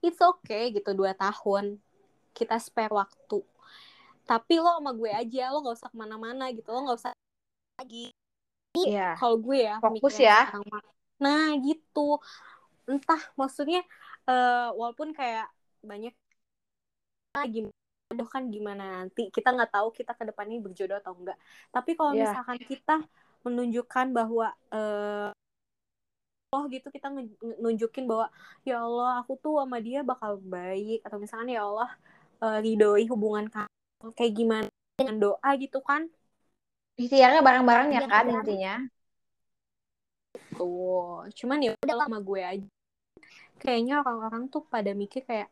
it's 0.00 0.16
okay 0.16 0.72
gitu 0.72 0.96
dua 0.96 1.12
tahun, 1.12 1.76
kita 2.32 2.56
spare 2.56 2.96
waktu. 2.96 3.44
Tapi 4.24 4.56
lo 4.56 4.80
sama 4.80 4.96
gue 4.96 5.12
aja, 5.12 5.52
lo 5.52 5.60
gak 5.68 5.84
usah 5.84 5.92
ke 5.92 5.96
mana-mana 6.00 6.48
gitu, 6.48 6.72
lo 6.72 6.88
gak 6.88 6.96
usah 6.96 7.12
lagi. 7.76 8.08
Iya. 8.72 9.12
Kalau 9.20 9.36
gue 9.36 9.68
ya, 9.68 9.76
Fokus 9.84 10.16
ya. 10.16 10.48
Nah 11.20 11.60
gitu, 11.60 12.16
entah 12.88 13.20
maksudnya 13.36 13.84
eh, 14.24 14.68
walaupun 14.72 15.12
kayak 15.12 15.52
banyak 15.84 16.16
lagi 17.36 17.68
jodoh 18.08 18.28
kan 18.28 18.48
gimana 18.48 19.04
nanti? 19.04 19.28
Kita 19.28 19.52
nggak 19.52 19.68
tahu 19.76 19.88
kita 19.92 20.16
ke 20.16 20.24
depannya 20.32 20.56
berjodoh 20.64 20.96
atau 20.96 21.12
enggak 21.12 21.36
tapi 21.68 21.92
kalau 21.92 22.16
Iya. 22.16 22.32
misalkan 22.32 22.58
kita 22.64 23.04
menunjukkan 23.44 24.06
bahwa 24.16 24.46
eh 24.72 25.30
oh 26.56 26.64
gitu 26.72 26.88
kita 26.88 27.12
nunjukin 27.60 28.08
bahwa 28.08 28.32
ya 28.64 28.80
Allah 28.80 29.20
aku 29.20 29.36
tuh 29.36 29.60
sama 29.60 29.78
dia 29.84 30.00
bakal 30.00 30.40
baik. 30.40 31.04
Atau 31.04 31.20
misalkan 31.20 31.52
ya 31.52 31.68
Allah 31.68 31.92
eh, 32.40 32.58
ridhoi 32.64 33.04
hubungan 33.12 33.44
kamu 33.52 34.16
kayak 34.16 34.32
gimana? 34.32 34.68
Dengan 34.96 35.16
doa 35.20 35.50
gitu 35.60 35.78
kan? 35.84 36.08
Ikhtiarnya 36.96 37.44
bareng-bareng 37.44 37.88
ya 37.92 38.00
Iya, 38.00 38.08
kan? 38.08 38.24
intinya. 38.32 38.74
tuh 40.58 41.22
cuman 41.38 41.58
ya 41.62 41.70
udah 41.78 41.96
sama 42.02 42.18
gue 42.18 42.40
aja. 42.42 42.66
Kayaknya 43.62 44.02
orang-orang 44.02 44.50
tuh 44.50 44.62
pada 44.66 44.90
mikir 44.90 45.22
kayak 45.22 45.46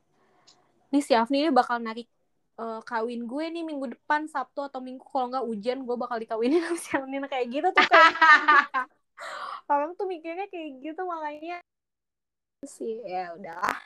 nih 0.90 1.02
si 1.02 1.12
Afni 1.14 1.46
ini 1.46 1.50
bakal 1.54 1.78
narik 1.78 2.10
eh, 2.56 2.80
kawin 2.82 3.28
gue 3.28 3.44
nih 3.52 3.64
minggu 3.64 3.86
depan 3.96 4.26
Sabtu 4.26 4.64
atau 4.68 4.80
Minggu. 4.80 5.04
Kalau 5.04 5.28
nggak 5.32 5.46
hujan 5.46 5.78
gue 5.84 5.96
bakal 5.96 6.16
dikawinin 6.20 6.62
sama 6.80 7.06
si 7.06 7.20
kayak 7.28 7.46
gitu 7.52 7.68
tuh 7.72 7.84
kayak 7.84 8.14
orang 9.72 9.92
tuh 9.98 10.06
mikirnya 10.06 10.46
kayak 10.48 10.70
gitu 10.80 11.02
makanya 11.04 11.58
sih 12.66 12.98
ya 13.06 13.30
udahlah. 13.36 13.78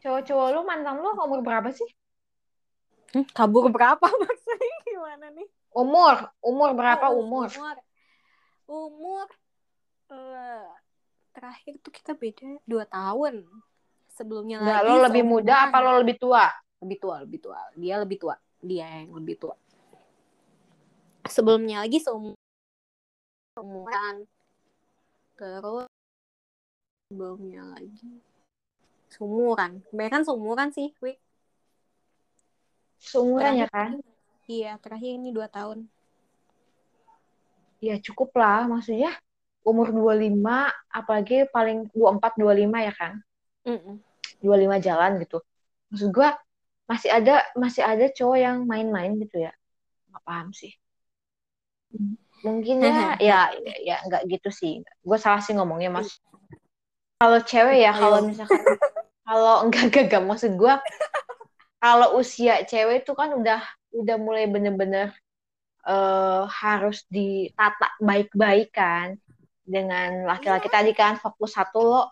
Cowok-cowok 0.00 0.46
lu 0.56 0.60
mantan 0.64 0.96
lu 1.02 1.12
umur 1.12 1.40
berapa 1.44 1.68
sih? 1.74 1.88
Hmm, 3.12 3.26
kabur 3.34 3.68
berapa? 3.68 4.00
Maksudnya 4.22 4.76
gimana 4.86 5.26
nih? 5.34 5.48
Umur, 5.74 6.30
umur 6.40 6.70
berapa 6.74 7.10
Oh, 7.10 7.22
umur? 7.26 7.50
umur. 7.50 7.76
Umur 8.70 9.26
eh, 10.14 10.70
terakhir 11.34 11.74
tuh 11.82 11.92
kita 11.94 12.14
beda 12.14 12.58
dua 12.66 12.86
tahun 12.86 13.42
sebelumnya 14.20 14.60
Enggak, 14.60 14.76
lagi 14.84 14.92
lo 14.92 14.96
lebih 15.08 15.24
muda 15.24 15.54
apa 15.64 15.76
lo 15.80 15.90
lebih 16.04 16.16
tua? 16.20 16.44
lebih 16.84 16.96
tua 17.00 17.16
lebih 17.24 17.40
tua 17.40 17.60
dia 17.76 17.94
lebih 17.96 18.16
tua 18.20 18.34
dia 18.60 18.84
yang 19.00 19.16
lebih 19.16 19.36
tua 19.40 19.56
sebelumnya 21.24 21.80
lagi 21.84 21.96
seum- 22.00 22.36
seumuran 23.56 24.28
terus 25.40 25.88
sebelumnya 27.08 27.62
lagi 27.64 28.08
seumuran 29.12 29.80
kebanyakan 29.88 30.22
seumuran 30.28 30.68
sih 30.72 30.92
Wi. 31.00 31.16
Seumuran 33.00 33.64
ya 33.64 33.68
kan? 33.72 33.96
iya 34.44 34.76
terakhir 34.76 35.16
ini 35.16 35.32
dua 35.32 35.48
tahun 35.48 35.88
Ya 37.80 37.96
cukup 37.96 38.36
lah, 38.36 38.68
maksudnya 38.68 39.16
umur 39.64 39.88
25, 39.88 40.68
apalagi 40.92 41.48
paling 41.48 41.88
24, 41.96 42.36
25 42.36 42.78
ya 42.84 42.92
kan? 42.92 43.16
Mm-mm. 43.64 43.96
25 44.42 44.80
jalan 44.80 45.12
gitu. 45.22 45.38
Maksud 45.92 46.08
gua 46.12 46.36
masih 46.90 47.10
ada 47.12 47.46
masih 47.54 47.82
ada 47.86 48.06
cowok 48.10 48.38
yang 48.38 48.56
main-main 48.66 49.14
gitu 49.22 49.46
ya. 49.46 49.52
Nggak 50.10 50.24
paham 50.26 50.48
sih. 50.50 50.72
Mungkin 52.42 52.82
ya 52.82 53.14
ya 53.30 53.40
ya 53.84 53.96
nggak 54.10 54.22
gitu 54.26 54.50
sih. 54.50 54.82
Gue 55.04 55.18
salah 55.20 55.38
sih 55.44 55.54
ngomongnya 55.54 55.92
mas. 55.92 56.18
Kalau 57.20 57.38
cewek 57.44 57.84
ya 57.84 57.92
kalau 57.92 58.24
Ayo. 58.24 58.28
misalkan 58.32 58.58
kalau 59.28 59.54
enggak 59.68 59.82
enggak 59.92 60.04
enggak 60.08 60.24
maksud 60.24 60.52
gua 60.56 60.80
kalau 61.80 62.16
usia 62.16 62.64
cewek 62.64 63.04
itu 63.04 63.12
kan 63.12 63.36
udah 63.36 63.60
udah 63.92 64.16
mulai 64.16 64.48
bener-bener 64.48 65.12
eh, 65.84 66.42
harus 66.48 67.04
ditata 67.12 67.92
baik-baik 68.00 68.72
kan 68.72 69.20
dengan 69.70 70.26
laki-laki 70.26 70.66
tadi 70.66 70.90
kan 70.96 71.20
fokus 71.20 71.54
satu 71.54 71.78
lo 71.84 72.02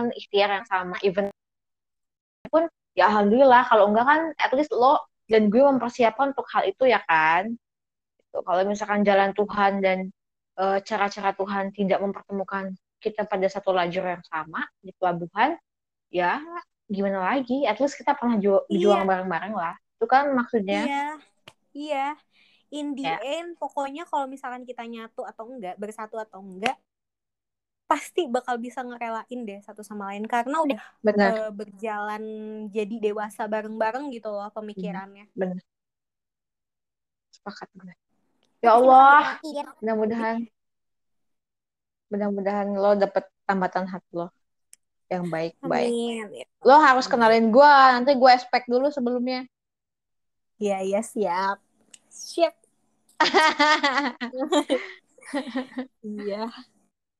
kan 0.00 0.08
ikhtiar 0.16 0.48
yang 0.48 0.66
sama 0.66 0.96
even 1.04 1.28
pun 2.48 2.64
ya 2.96 3.06
alhamdulillah 3.12 3.62
kalau 3.68 3.92
enggak 3.92 4.06
kan 4.08 4.20
at 4.40 4.50
least 4.56 4.72
lo 4.72 4.98
dan 5.30 5.46
gue 5.52 5.60
mempersiapkan 5.62 6.32
untuk 6.34 6.48
hal 6.50 6.64
itu 6.66 6.88
ya 6.88 6.98
kan 7.04 7.54
Gitu. 8.30 8.46
kalau 8.46 8.62
misalkan 8.62 9.02
jalan 9.02 9.34
Tuhan 9.34 9.82
dan 9.82 9.98
eh, 10.54 10.78
cara-cara 10.86 11.34
Tuhan 11.34 11.74
tidak 11.74 11.98
mempertemukan 11.98 12.70
kita 13.02 13.26
pada 13.26 13.46
satu 13.50 13.74
lajur 13.74 14.06
yang 14.06 14.22
sama 14.22 14.70
di 14.78 14.94
pelabuhan 14.94 15.58
ya 16.14 16.38
gimana 16.86 17.22
lagi 17.34 17.66
at 17.66 17.78
least 17.82 17.98
kita 17.98 18.14
pernah 18.14 18.38
ju- 18.38 18.62
Iya. 18.66 18.70
berjuang 18.70 19.02
bareng-bareng 19.06 19.54
lah 19.54 19.74
itu 19.98 20.06
kan 20.06 20.30
maksudnya 20.30 20.86
Iya, 20.86 21.06
iya. 21.74 22.06
In 22.70 22.94
the 22.94 23.02
Ya. 23.02 23.18
end, 23.18 23.58
pokoknya 23.58 24.06
kalau 24.06 24.30
misalkan 24.30 24.62
kita 24.62 24.86
nyatu 24.86 25.26
atau 25.26 25.50
enggak, 25.50 25.74
bersatu 25.74 26.22
atau 26.22 26.38
enggak, 26.38 26.78
pasti 27.90 28.30
bakal 28.30 28.54
bisa 28.62 28.86
ngerelain 28.86 29.40
deh 29.42 29.58
satu 29.66 29.82
sama 29.82 30.14
lain 30.14 30.22
karena 30.30 30.62
udah 30.62 30.78
benar. 31.02 31.30
eh, 31.34 31.50
berjalan 31.50 32.22
jadi 32.70 33.10
dewasa 33.10 33.50
bareng-bareng 33.50 34.14
gitu 34.14 34.30
loh 34.30 34.46
pemikirannya. 34.54 35.26
benar. 35.34 35.58
Sepakat 37.34 37.68
gue 37.74 37.92
ya 38.62 38.78
Allah. 38.78 39.42
Mudah-mudahan 39.82 40.46
mudah-mudahan 42.10 42.68
lo 42.74 42.94
dapet 42.94 43.26
tambatan 43.46 43.86
hati 43.90 44.10
lo 44.14 44.30
yang 45.10 45.26
baik-baik. 45.26 45.90
Lo 46.62 46.78
harus 46.78 47.10
kenalin 47.10 47.50
gue 47.50 47.72
nanti 47.90 48.14
gue 48.14 48.30
expect 48.30 48.70
dulu 48.70 48.86
sebelumnya. 48.94 49.42
Iya, 50.62 50.78
iya 50.86 51.00
siap. 51.02 51.58
Siap. 52.06 52.54
Iya. 56.00 56.50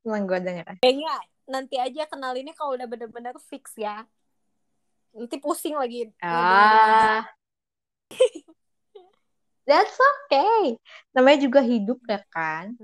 Senang 0.00 0.24
gue 0.24 0.38
denger 0.40 0.64
Kayaknya 0.80 1.12
nanti 1.50 1.76
aja 1.76 2.06
kenalinnya 2.08 2.54
kalau 2.56 2.78
udah 2.78 2.88
bener-bener 2.88 3.34
fix 3.50 3.76
ya. 3.76 4.06
Nanti 5.12 5.36
pusing 5.42 5.74
lagi. 5.76 6.08
ah 6.22 7.26
that's 9.70 9.94
okay 9.94 10.74
namanya 11.14 11.46
juga 11.46 11.60
hidup 11.62 12.02
ya 12.10 12.20
kan 12.34 12.74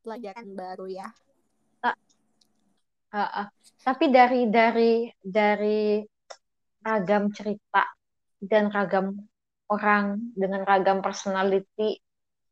Pelajaran 0.00 0.56
baru 0.56 0.88
ya. 0.88 1.12
Ah, 1.84 1.92
ah. 3.12 3.46
tapi 3.84 4.08
dari 4.08 4.48
dari 4.48 5.12
dari 5.20 6.00
ragam 6.80 7.28
cerita 7.36 7.84
dan 8.40 8.72
ragam 8.72 9.12
orang 9.68 10.32
dengan 10.32 10.64
ragam 10.64 11.04
personality 11.04 12.00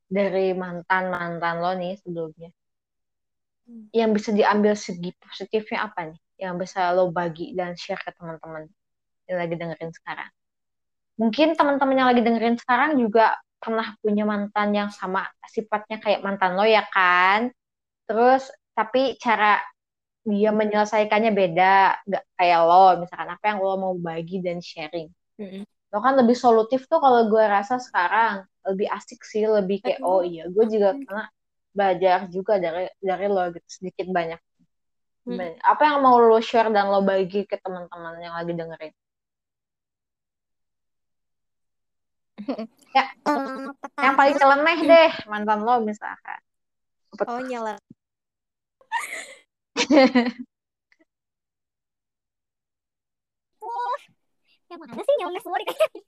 dari 0.05 0.53
mantan 0.53 1.09
mantan 1.09 1.57
lo 1.64 1.72
nih 1.72 1.96
sebelumnya 2.05 2.53
Hmm. 2.53 2.58
Yang 3.93 4.11
bisa 4.16 4.33
diambil 4.33 4.73
segi 4.73 5.12
positifnya 5.21 5.89
apa 5.89 6.12
nih? 6.12 6.21
Yang 6.41 6.55
bisa 6.64 6.93
lo 6.97 7.12
bagi 7.12 7.53
dan 7.53 7.77
share 7.77 8.01
ke 8.01 8.11
teman-teman 8.16 8.69
yang 9.29 9.39
lagi 9.39 9.55
dengerin 9.57 9.93
sekarang. 9.93 10.31
Mungkin 11.19 11.59
teman-teman 11.59 11.97
yang 11.99 12.09
lagi 12.09 12.23
dengerin 12.25 12.57
sekarang 12.57 12.97
juga 12.97 13.37
pernah 13.59 13.91
punya 13.99 14.23
mantan 14.23 14.71
yang 14.71 14.91
sama 14.95 15.27
sifatnya 15.51 15.99
kayak 15.99 16.23
mantan 16.23 16.55
lo 16.57 16.64
ya 16.64 16.87
kan? 16.89 17.53
Terus 18.09 18.49
tapi 18.73 19.19
cara 19.19 19.59
dia 20.23 20.53
menyelesaikannya 20.55 21.33
beda 21.35 21.73
nggak 22.07 22.25
kayak 22.39 22.61
lo. 22.64 22.87
Misalkan 23.05 23.29
apa 23.35 23.45
yang 23.51 23.59
lo 23.61 23.75
mau 23.77 23.95
bagi 23.99 24.41
dan 24.41 24.62
sharing. 24.62 25.11
Mm-mm. 25.39 25.62
lo 25.89 26.05
kan 26.05 26.21
lebih 26.21 26.37
solutif 26.37 26.85
tuh 26.85 27.01
kalau 27.01 27.27
gue 27.29 27.45
rasa 27.45 27.77
sekarang. 27.83 28.47
Lebih 28.69 28.89
asik 28.93 29.25
sih 29.25 29.49
lebih 29.49 29.81
kayak 29.81 30.05
oh 30.05 30.21
iya 30.21 30.45
gue 30.49 30.64
juga 30.69 30.93
karena 31.01 31.25
belajar 31.73 32.29
juga 32.33 32.59
dari 32.59 32.89
dari 33.01 33.27
lo 33.29 33.43
gitu 33.55 33.69
sedikit 33.69 34.07
banyak. 34.11 34.41
Hmm. 35.29 35.45
apa 35.61 35.83
yang 35.85 36.01
mau 36.01 36.16
lo 36.16 36.41
share 36.41 36.73
dan 36.73 36.89
lo 36.89 37.05
bagi 37.05 37.45
ke 37.45 37.61
teman-teman 37.61 38.16
yang 38.16 38.33
lagi 38.33 38.53
dengerin? 38.57 38.95
Ya 42.97 43.05
uh, 43.29 43.69
yang 44.05 44.16
paling 44.16 44.41
nyeleneh 44.41 44.79
deh 44.89 45.12
mantan 45.29 45.61
lo 45.69 45.85
misalkan. 45.85 46.41
Oh 47.29 47.45
nyeleneh 47.45 47.83
oh, 53.62 53.97
yang 54.69 54.79
mana 54.81 54.99
sih 54.99 55.14
nyeleneh 55.21 55.43
semua 55.43 55.59
dikasih 55.62 56.03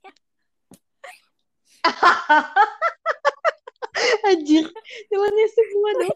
Anjir, 4.27 4.65
nyeleneh 5.11 5.49
semua 5.51 5.89
deh. 6.01 6.13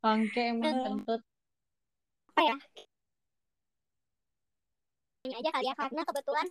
Bangke 0.00 0.42
emang 0.56 0.76
kentut. 0.80 1.20
Apa 2.32 2.40
ya? 2.46 2.56
Ini 5.28 5.34
aja 5.36 5.50
kali 5.52 5.66
ya, 5.68 5.74
karena 5.76 6.02
kebetulan 6.08 6.46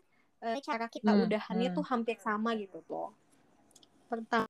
uh, 0.46 0.58
cara 0.62 0.86
kita 0.86 1.12
hmm, 1.12 1.26
udahannya 1.26 1.70
hmm. 1.74 1.78
tuh 1.78 1.86
hampir 1.90 2.18
sama 2.22 2.54
gitu 2.54 2.78
tuh. 2.86 3.10
Pertama. 4.06 4.46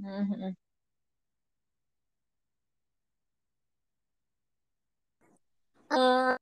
Hmm, 0.00 0.24
hmm. 0.24 0.52
Uh, 5.92 6.32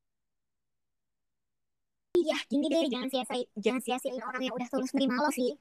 iya, 2.14 2.39
gini 2.47 2.71
deh, 2.71 2.87
jangan 2.87 3.11
sia-siain 3.11 3.51
jangan 3.59 3.83
sia-siain 3.83 4.23
orang 4.23 4.47
yang 4.47 4.55
udah 4.55 4.68
tulus 4.71 4.95
nerima 4.95 5.18
lo 5.18 5.31
sih. 5.35 5.59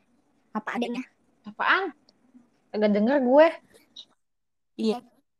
Apa 0.53 0.77
adanya. 0.77 1.01
Apaan? 1.49 1.89
Agak 2.69 2.89
denger 2.93 3.17
gue. 3.23 3.47
Iya. 4.79 4.99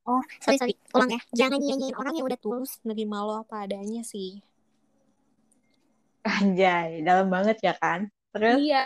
Oh, 0.09 0.21
sorry, 0.41 0.57
sorry. 0.57 0.75
Ulang 0.97 1.13
ya. 1.13 1.21
Jangan 1.45 1.59
nyanyiin 1.61 1.95
orang 1.95 2.13
yang 2.17 2.25
udah 2.25 2.39
tulus 2.41 2.81
nerima 2.81 3.21
lo 3.21 3.45
apa 3.45 3.69
adanya 3.69 4.01
sih. 4.01 4.41
Anjay, 6.25 7.05
dalam 7.05 7.29
banget 7.29 7.61
ya 7.61 7.77
kan? 7.77 8.09
Terus? 8.33 8.57
Iya. 8.57 8.83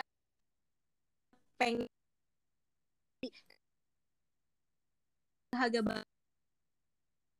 Pengen 1.56 1.88
harga 5.54 5.80
banget 5.86 6.06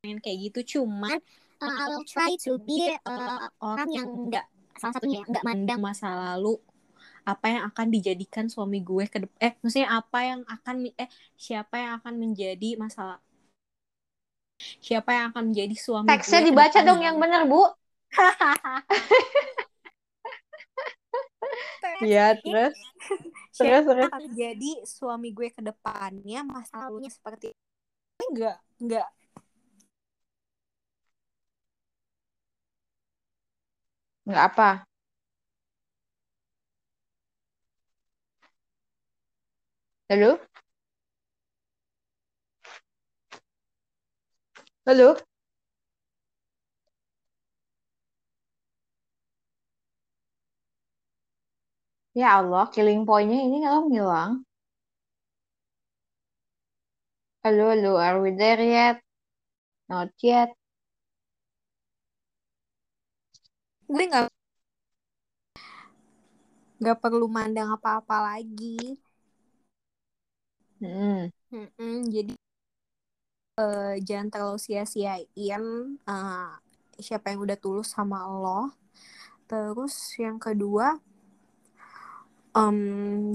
pengen 0.01 0.19
kayak 0.21 0.37
gitu 0.49 0.59
cuman 0.79 1.17
uh, 1.59 1.75
I 1.75 1.85
will 1.91 2.07
try 2.07 2.31
to 2.47 2.61
be 2.61 2.93
uh, 2.93 3.49
orang 3.59 3.89
yang 3.91 4.07
enggak 4.07 4.45
salah 4.79 4.93
satunya 4.95 5.21
ya 5.21 5.25
enggak 5.27 5.43
mandang 5.43 5.81
masa 5.83 6.13
lalu 6.13 6.61
apa 7.25 7.45
yang 7.49 7.63
akan 7.73 7.87
dijadikan 7.89 8.45
suami 8.47 8.85
gue 8.85 9.09
ke 9.09 9.17
eh 9.41 9.57
maksudnya 9.59 9.89
apa 9.97 10.19
yang 10.21 10.41
akan 10.45 10.75
eh 10.93 11.09
siapa 11.33 11.75
yang 11.81 11.91
akan 11.99 12.13
menjadi 12.21 12.77
masalah 12.77 13.17
siapa 14.79 15.09
yang 15.11 15.25
akan 15.33 15.51
menjadi 15.51 15.75
suami 15.75 16.07
teksnya 16.07 16.39
gue 16.39 16.47
dibaca 16.53 16.79
dong 16.85 17.01
yang 17.03 17.17
benar 17.19 17.43
bu. 17.49 17.65
Iya 22.03 22.35
terus? 22.39 22.75
Terus 23.55 23.83
terus? 23.87 24.09
akan 24.11 24.23
jadi 24.35 24.71
suami 24.83 25.31
gue 25.31 25.47
ke 25.51 25.61
depannya 25.63 26.43
masa 26.43 26.87
lalunya 26.87 27.11
seperti 27.11 27.55
enggak 28.19 28.57
enggak. 28.79 29.07
Enggak 34.25 34.43
apa 34.51 34.69
halo 40.09 40.39
halo 44.85 45.15
Ya 52.19 52.27
Allah, 52.39 52.65
killing 52.73 53.01
point-nya 53.07 53.39
ini 53.47 53.57
kalau 53.65 53.81
ngilang. 53.91 54.31
Halo, 57.43 57.63
halo, 57.71 57.91
are 58.05 58.19
we 58.23 58.31
there 58.39 58.59
yet? 58.75 58.97
Not 59.89 60.11
yet. 60.23 60.49
Gue 63.89 64.03
nggak 64.09 64.25
nggak 66.79 66.97
perlu 67.03 67.25
mandang 67.35 67.69
apa-apa 67.75 68.15
lagi. 68.27 68.99
Hmm. 70.79 71.31
Hmm, 71.51 72.03
jadi 72.11 72.35
uh, 73.59 73.95
jangan 74.07 74.27
terlalu 74.31 74.57
sia-siain 74.59 75.63
uh, 76.07 76.51
siapa 76.99 77.31
yang 77.31 77.43
udah 77.43 77.57
tulus 77.59 77.91
sama 77.95 78.23
lo. 78.27 78.71
Terus 79.45 79.95
yang 80.17 80.37
kedua, 80.41 80.97
um, 82.55 82.79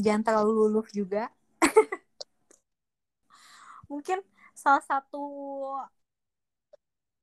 jangan 0.00 0.22
terlalu 0.24 0.52
luluh 0.66 0.86
juga 0.90 1.28
mungkin 3.90 4.18
salah 4.56 4.82
satu 4.84 5.20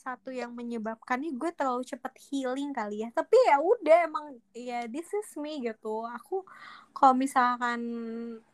satu 0.08 0.30
yang 0.32 0.52
menyebabkan 0.56 1.20
nih 1.20 1.34
gue 1.36 1.52
terlalu 1.52 1.84
cepet 1.84 2.14
healing 2.30 2.72
kali 2.72 3.04
ya. 3.04 3.10
Tapi 3.12 3.36
ya 3.50 3.58
udah 3.60 3.98
emang 4.08 4.26
ya 4.56 4.88
this 4.88 5.10
is 5.12 5.30
me 5.36 5.60
gitu. 5.68 6.08
Aku 6.18 6.48
kalau 6.96 7.14
misalkan 7.24 7.80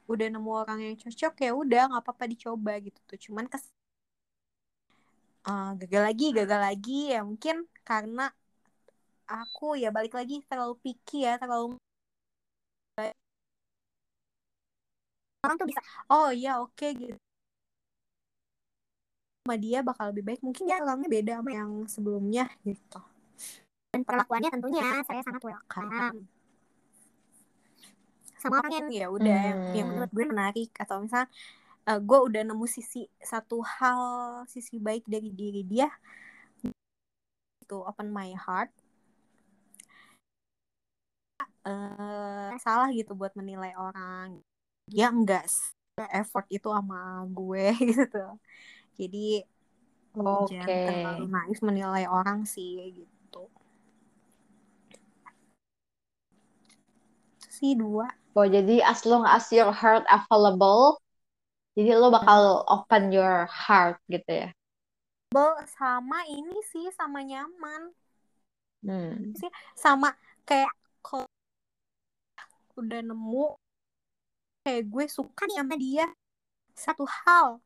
udah 0.10 0.28
nemu 0.34 0.51
orang 0.51 0.80
yang 0.82 0.95
cocok 0.97 1.34
ya 1.45 1.51
udah 1.54 1.82
nggak 1.93 2.04
apa-apa 2.04 2.26
dicoba 2.34 2.74
gitu 2.82 2.99
tuh. 3.10 3.20
Cuman 3.30 3.45
kes 3.51 3.64
uh, 5.47 5.72
gagal 5.80 6.01
lagi 6.08 6.26
gagal 6.38 6.60
lagi 6.68 6.99
ya 7.14 7.20
mungkin 7.30 7.56
karena 7.86 8.32
aku 9.28 9.66
ya 9.80 9.89
balik 9.95 10.14
lagi 10.20 10.43
terlalu 10.49 10.76
picky 10.84 11.28
ya 11.28 11.34
terlalu 11.41 11.78
orang 15.43 15.56
tuh 15.60 15.68
bisa 15.68 15.82
oh 16.12 16.30
iya 16.32 16.51
oke 16.64 16.72
okay, 16.76 16.91
gitu 16.95 17.33
sama 19.44 19.60
dia 19.60 19.84
bakal 19.84 20.16
lebih 20.16 20.24
baik. 20.24 20.39
Mungkin 20.39 20.64
dia 20.64 20.80
orangnya 20.80 21.10
beda 21.12 21.34
sama 21.44 21.52
yang 21.52 21.72
sebelumnya 21.91 22.48
gitu. 22.64 23.04
Dan 23.91 24.08
perlakuannya 24.08 24.50
tentunya 24.56 25.04
saya 25.04 25.20
sangat 25.20 25.44
welcome. 25.44 26.24
Sama 28.39 28.64
orang 28.64 28.74
yang 28.80 28.88
ya 28.88 29.08
udah 29.12 29.39
hmm. 29.44 29.48
yang, 29.52 29.60
yang 29.76 29.88
menurut 29.91 30.12
gue 30.16 30.26
menarik 30.32 30.72
atau 30.80 31.04
misal 31.04 31.28
uh, 31.91 32.00
gue 32.00 32.20
udah 32.24 32.41
nemu 32.48 32.66
sisi 32.72 33.04
satu 33.20 33.60
hal 33.60 34.02
sisi 34.48 34.80
baik 34.80 35.04
dari 35.12 35.28
diri 35.36 35.68
dia 35.68 35.91
itu 37.60 37.78
open 37.84 38.16
my 38.16 38.32
heart. 38.39 38.72
Uh, 41.68 42.56
salah 42.64 42.88
gitu 42.96 43.12
buat 43.12 43.36
menilai 43.36 43.76
orang. 43.76 44.39
Ya 44.88 45.12
enggak 45.12 45.52
effort 46.16 46.48
itu 46.48 46.68
sama 46.72 47.28
gue 47.28 47.76
gitu 47.91 48.39
jadi 48.98 49.46
okay. 50.18 50.62
jangan 50.62 50.94
terlalu 51.02 51.26
naif 51.32 51.60
menilai 51.66 52.06
orang 52.06 52.46
sih 52.46 52.94
gitu 52.94 53.44
si 57.50 57.74
dua 57.74 58.10
oh 58.38 58.48
jadi 58.48 58.82
as 58.86 59.06
long 59.06 59.26
as 59.26 59.50
your 59.50 59.74
heart 59.74 60.06
available 60.10 61.02
jadi 61.74 61.98
lo 61.98 62.14
bakal 62.14 62.62
hmm. 62.62 62.74
open 62.74 63.04
your 63.10 63.50
heart 63.50 63.98
gitu 64.10 64.30
ya 64.46 64.50
sama 65.66 66.22
ini 66.30 66.62
sih 66.70 66.94
sama 66.94 67.26
nyaman 67.26 67.89
hmm. 68.86 69.34
sih 69.34 69.50
sama 69.74 70.14
kayak 70.46 70.70
kalau 71.02 71.26
udah 72.78 73.02
nemu 73.02 73.58
kayak 74.62 74.86
gue 74.89 75.06
suka 75.10 75.50
nih 75.50 75.58
sama 75.62 75.76
dia 75.78 76.06
satu 76.74 77.06
hal 77.06 77.62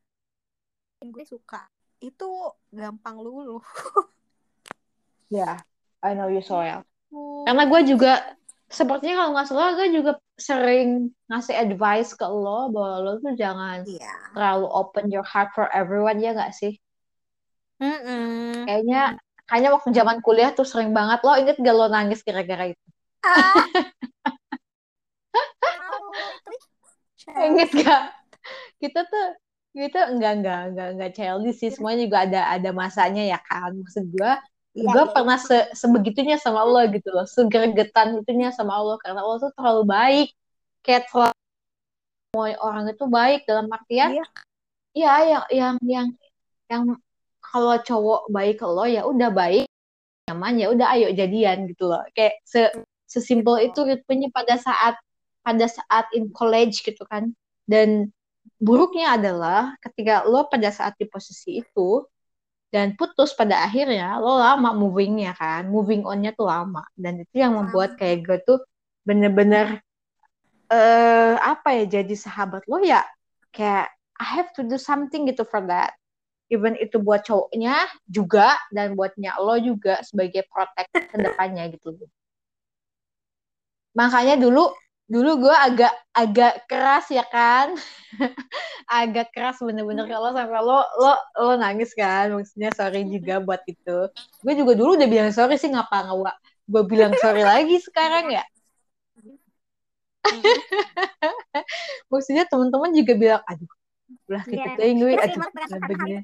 yang 1.01 1.09
gue 1.13 1.25
suka 1.29 1.61
itu 2.01 2.29
gampang 2.73 3.21
luluh 3.21 3.61
ya 5.33 5.53
yeah, 5.53 5.55
I 6.01 6.17
know 6.17 6.29
you 6.29 6.41
so 6.41 6.57
well 6.61 6.81
oh. 7.13 7.45
karena 7.45 7.63
gue 7.69 7.81
juga 7.85 8.13
sepertinya 8.67 9.23
kalau 9.23 9.31
nggak 9.37 9.47
salah 9.47 9.77
gue 9.77 9.87
juga 9.93 10.11
sering 10.37 11.13
ngasih 11.29 11.55
advice 11.55 12.13
ke 12.17 12.25
lo 12.27 12.69
bahwa 12.73 12.95
lo 13.01 13.11
tuh 13.21 13.33
jangan 13.37 13.85
yeah. 13.87 14.33
terlalu 14.33 14.67
open 14.69 15.05
your 15.13 15.25
heart 15.25 15.53
for 15.53 15.69
everyone 15.71 16.17
ya 16.17 16.33
nggak 16.33 16.53
sih 16.53 16.77
mm 17.77 17.99
-mm. 18.01 18.51
kayaknya 18.65 19.01
kayaknya 19.47 19.69
waktu 19.71 19.89
zaman 19.95 20.17
kuliah 20.19 20.51
tuh 20.51 20.67
sering 20.67 20.91
banget 20.91 21.23
lo 21.23 21.37
inget 21.39 21.57
gak 21.61 21.75
lo 21.77 21.87
nangis 21.87 22.25
kira-kira 22.25 22.73
itu 22.73 22.85
ah. 23.23 23.53
Ingat 27.35 27.69
gak? 27.75 28.03
Kita 28.79 29.03
tuh 29.03 29.25
kita 29.77 30.09
enggak 30.09 30.33
enggak 30.41 30.61
enggak 30.73 30.87
enggak 30.97 31.11
childish 31.13 31.57
sih. 31.61 31.69
Semuanya 31.69 32.09
juga 32.09 32.19
ada 32.25 32.41
ada 32.49 32.69
masanya 32.73 33.23
ya 33.23 33.39
kan. 33.45 33.77
Maksud 33.77 34.09
gue 34.09 34.31
ya, 34.73 34.89
gue 34.89 35.03
ya. 35.05 35.11
pernah 35.13 35.37
se 35.37 35.69
sebegitunya 35.77 36.41
sama 36.41 36.65
Allah 36.65 36.89
gitu 36.89 37.09
loh. 37.13 37.29
Segergetan 37.29 38.25
itunya 38.25 38.49
sama 38.49 38.73
Allah. 38.73 38.97
Karena 39.05 39.21
Allah 39.21 39.37
tuh 39.37 39.53
terlalu 39.53 39.83
baik. 39.85 40.27
Kayak 40.81 41.03
semua 41.13 42.57
orang 42.65 42.89
itu 42.89 43.05
baik 43.05 43.45
dalam 43.45 43.69
artian 43.69 44.17
Iya. 44.17 44.25
iya 44.97 45.13
yang 45.21 45.45
yang 45.53 45.75
yang 45.85 46.07
yang 46.73 46.83
kalau 47.39 47.77
cowok 47.79 48.27
baik 48.33 48.57
ke 48.57 48.65
lo 48.65 48.85
ya 48.89 49.05
udah 49.05 49.29
baik. 49.29 49.69
Nyaman 50.27 50.59
ya 50.59 50.67
udah 50.73 50.87
ayo 50.97 51.13
jadian 51.13 51.69
gitu 51.69 51.85
loh. 51.85 52.01
Kayak 52.17 52.41
se 52.43 52.73
sesimpel 53.07 53.69
itu 53.71 53.79
ritmenya 53.85 54.33
pada 54.33 54.57
saat 54.59 54.97
pada 55.45 55.69
saat 55.69 56.09
in 56.17 56.33
college 56.33 56.81
gitu 56.81 57.05
kan. 57.07 57.31
Dan 57.67 58.11
buruknya 58.57 59.17
adalah 59.17 59.77
ketika 59.81 60.25
lo 60.25 60.49
pada 60.49 60.73
saat 60.73 60.97
di 60.97 61.05
posisi 61.05 61.61
itu 61.61 62.05
dan 62.73 62.97
putus 62.99 63.31
pada 63.31 63.63
akhirnya 63.63 64.19
lo 64.19 64.37
lama 64.37 64.75
movingnya 64.75 65.31
kan 65.37 65.69
moving 65.71 66.03
onnya 66.03 66.33
tuh 66.35 66.49
lama. 66.49 66.83
Dan 66.97 67.23
itu 67.23 67.39
yang 67.39 67.55
membuat 67.55 67.95
kayak 67.95 68.27
gue 68.27 68.37
tuh 68.43 68.59
bener-bener 69.07 69.79
eh 70.67 71.35
apa 71.39 71.79
ya 71.79 72.03
jadi 72.03 72.11
sahabat 72.11 72.67
lo 72.67 72.83
ya 72.83 72.99
kayak 73.55 73.87
I 74.19 74.27
have 74.35 74.51
to 74.59 74.67
do 74.67 74.75
something 74.75 75.29
gitu 75.31 75.47
for 75.47 75.63
that 75.63 75.95
even 76.51 76.75
itu 76.75 76.99
buat 76.99 77.23
cowoknya 77.23 77.87
juga 78.07 78.55
dan 78.75 78.95
buatnya 78.95 79.35
lo 79.39 79.55
juga 79.59 80.03
sebagai 80.03 80.43
protect 80.51 80.91
ke 80.91 81.15
depannya 81.15 81.71
gitu. 81.71 81.95
Makanya 83.95 84.35
dulu 84.39 84.71
dulu 85.07 85.47
gue 85.47 85.55
agak 85.55 85.93
agak 86.11 86.53
keras 86.67 87.07
ya 87.07 87.23
kan? 87.27 87.73
Agak 88.87 89.35
keras 89.35 89.59
bener-bener. 89.59 90.07
Kalau 90.07 90.31
sampai 90.31 90.63
lo 90.63 90.79
lo 90.99 91.13
lo 91.39 91.53
nangis 91.59 91.91
kan? 91.95 92.31
Maksudnya 92.35 92.71
sorry 92.75 93.07
juga 93.07 93.39
buat 93.43 93.63
itu. 93.67 94.11
Gue 94.43 94.53
juga 94.55 94.75
dulu 94.75 94.95
udah 94.99 95.07
bilang 95.07 95.31
sorry 95.31 95.59
sih 95.59 95.71
ngapa 95.71 96.07
nggak 96.07 96.37
gue 96.67 96.83
bilang 96.83 97.15
sorry 97.19 97.47
lagi 97.47 97.79
sekarang 97.79 98.31
ya? 98.31 98.43
Maksudnya 102.11 102.43
teman-teman 102.51 102.91
juga 102.91 103.13
bilang 103.15 103.41
aduh 103.47 103.71
ulah 104.27 104.43
kita 104.43 104.79
Iya. 104.79 104.91
gue 104.95 105.11
aduh 105.19 105.43
begini 105.87 106.19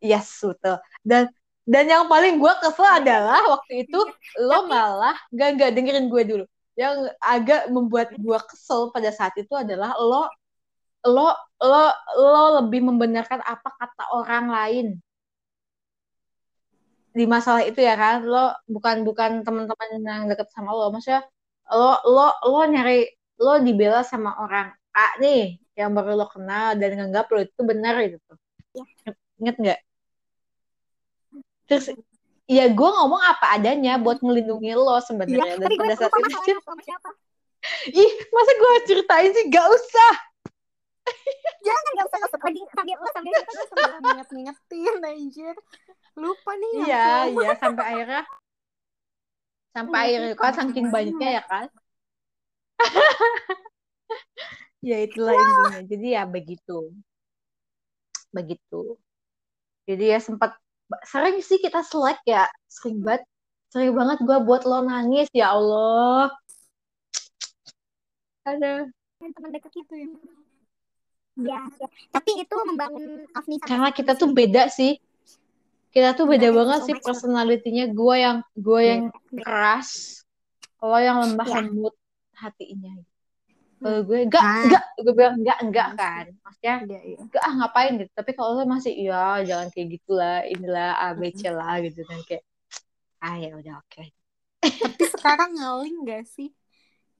yes 0.00 0.40
betul. 0.40 0.76
Dan 1.04 1.28
dan 1.68 1.84
yang 1.86 2.04
paling 2.08 2.40
gue 2.40 2.52
kesel 2.64 2.88
adalah 2.88 3.40
waktu 3.52 3.86
itu 3.86 4.00
lo 4.40 4.66
malah 4.66 5.14
gak 5.30 5.60
gak 5.60 5.70
dengerin 5.76 6.08
gue 6.08 6.22
dulu 6.24 6.44
yang 6.82 6.96
agak 7.22 7.70
membuat 7.74 8.08
gue 8.18 8.38
kesel 8.50 8.90
pada 8.94 9.10
saat 9.14 9.34
itu 9.38 9.54
adalah 9.54 9.94
lo 10.10 10.26
lo 11.06 11.28
lo 11.62 11.84
lo 12.18 12.44
lebih 12.62 12.80
membenarkan 12.88 13.40
apa 13.42 13.68
kata 13.78 14.04
orang 14.18 14.46
lain. 14.56 14.86
Di 17.12 17.24
masalah 17.28 17.62
itu 17.70 17.80
ya 17.88 17.94
kan? 18.02 18.16
Lo 18.32 18.56
bukan 18.74 18.96
bukan 19.08 19.30
teman-teman 19.46 19.88
yang 20.02 20.24
deket 20.30 20.48
sama 20.54 20.70
lo. 20.74 20.90
Maksudnya 20.94 21.22
lo 21.70 21.92
lo 22.14 22.26
lo 22.50 22.60
nyari 22.72 23.06
lo 23.42 23.52
dibela 23.66 24.00
sama 24.02 24.30
orang 24.42 24.68
A 24.92 25.06
nih 25.22 25.56
yang 25.78 25.90
baru 25.96 26.12
lo 26.20 26.26
kenal 26.28 26.76
dan 26.80 26.90
nganggap 26.98 27.26
lo 27.32 27.38
itu 27.46 27.60
benar 27.70 27.94
gitu. 28.04 28.32
Iya. 28.76 28.84
inget 29.40 29.56
nggak? 29.62 29.80
Terus 31.68 31.86
ya 32.50 32.66
gue 32.68 32.90
ngomong 32.90 33.22
apa 33.22 33.54
adanya 33.56 33.96
buat 34.02 34.18
ngelindungi 34.18 34.74
lo 34.74 34.98
Iya, 34.98 35.02
sebenarnya 35.06 35.54
dan 35.56 35.60
tapi 35.62 35.74
gue 35.78 35.82
pada 35.86 35.94
saat 35.96 36.12
itu 36.12 36.52
ih 37.94 38.12
masa 38.34 38.52
gue 38.58 38.72
ceritain 38.90 39.30
sih? 39.30 39.44
Gak 39.46 39.66
usah. 39.70 40.14
Jangan 41.62 41.82
gak 41.94 42.06
usah 42.10 42.18
lagi 42.42 42.62
sambil 42.74 42.96
lo 42.98 43.08
sambil 43.14 43.32
kita 43.38 43.62
sambil 43.70 43.90
nginget-ngingetin 44.02 44.94
anjir. 45.06 45.54
Lupa 46.18 46.52
nih 46.58 46.70
yang 46.74 46.86
iya 46.86 47.06
iya 47.30 47.50
sampai 47.56 47.84
akhirnya. 47.86 48.22
Sampai 49.72 49.98
Iya, 49.98 50.04
akhirnya 50.04 50.34
kan 50.36 50.52
saking 50.58 50.86
banyaknya 50.90 51.28
ya 51.38 51.42
kan? 51.46 51.66
Ya 54.82 54.98
itulah 54.98 55.30
intinya. 55.30 55.78
Jadi 55.86 56.06
ya 56.10 56.26
begitu. 56.26 56.90
Begitu. 58.34 58.98
Jadi 59.86 60.04
ya 60.10 60.18
sempat 60.18 60.58
sering 61.06 61.40
sih 61.40 61.58
kita 61.58 61.80
selek 61.82 62.20
ya 62.24 62.46
sering 62.68 63.00
banget 63.00 63.24
sering 63.72 63.92
banget 63.96 64.18
gue 64.20 64.38
buat 64.44 64.62
lo 64.68 64.84
nangis 64.84 65.28
ya 65.32 65.56
Allah 65.56 66.28
ada 68.42 68.90
teman 69.22 69.50
dekat 69.54 69.70
itu 69.78 69.94
ya. 69.94 70.08
Ya. 71.32 71.60
Tapi 72.12 72.44
itu 72.44 72.54
membangun 72.68 73.24
Afni 73.32 73.56
karena 73.62 73.88
kita 73.94 74.12
tuh 74.18 74.34
beda 74.34 74.68
sih 74.68 74.98
kita 75.92 76.12
tuh 76.16 76.28
beda 76.28 76.48
banget 76.52 76.80
so 76.84 76.86
sih 76.90 76.96
personalitinya 77.00 77.88
gue 77.88 78.14
yang 78.16 78.36
gue 78.52 78.80
yang 78.80 79.02
Beda. 79.30 79.40
keras 79.44 79.88
lo 80.82 80.98
yang 80.98 81.22
lembah 81.22 81.46
Ya. 81.46 81.56
lembut 81.62 81.94
hatinya 82.36 82.92
kalau 83.82 84.00
gue 84.06 84.18
enggak 84.30 84.42
Ah. 84.46 84.62
enggak 84.64 84.84
gue 85.02 85.14
bilang 85.18 85.34
enggak 85.42 85.58
enggak 85.60 85.88
kan 85.98 86.24
maksudnya 86.46 86.74
Iya, 86.86 87.00
iya. 87.02 87.16
enggak 87.18 87.42
ah 87.42 87.52
ngapain 87.58 87.92
gitu 87.98 88.10
tapi 88.14 88.30
kalau 88.38 88.50
lo 88.56 88.64
masih 88.64 88.92
iya 88.94 89.42
jangan 89.42 89.68
kayak 89.74 89.88
gitulah 89.98 90.38
inilah 90.46 90.90
A 91.02 91.08
B 91.18 91.20
C 91.34 91.50
lah 91.50 91.74
gitu 91.82 92.00
kan 92.06 92.18
kayak 92.24 92.42
ah 93.22 93.34
ya 93.38 93.50
udah 93.58 93.74
oke 93.82 94.02
Tapi 94.62 95.02
sekarang 95.10 95.58
ngaling 95.58 96.06
gak 96.06 96.22
sih? 96.26 96.54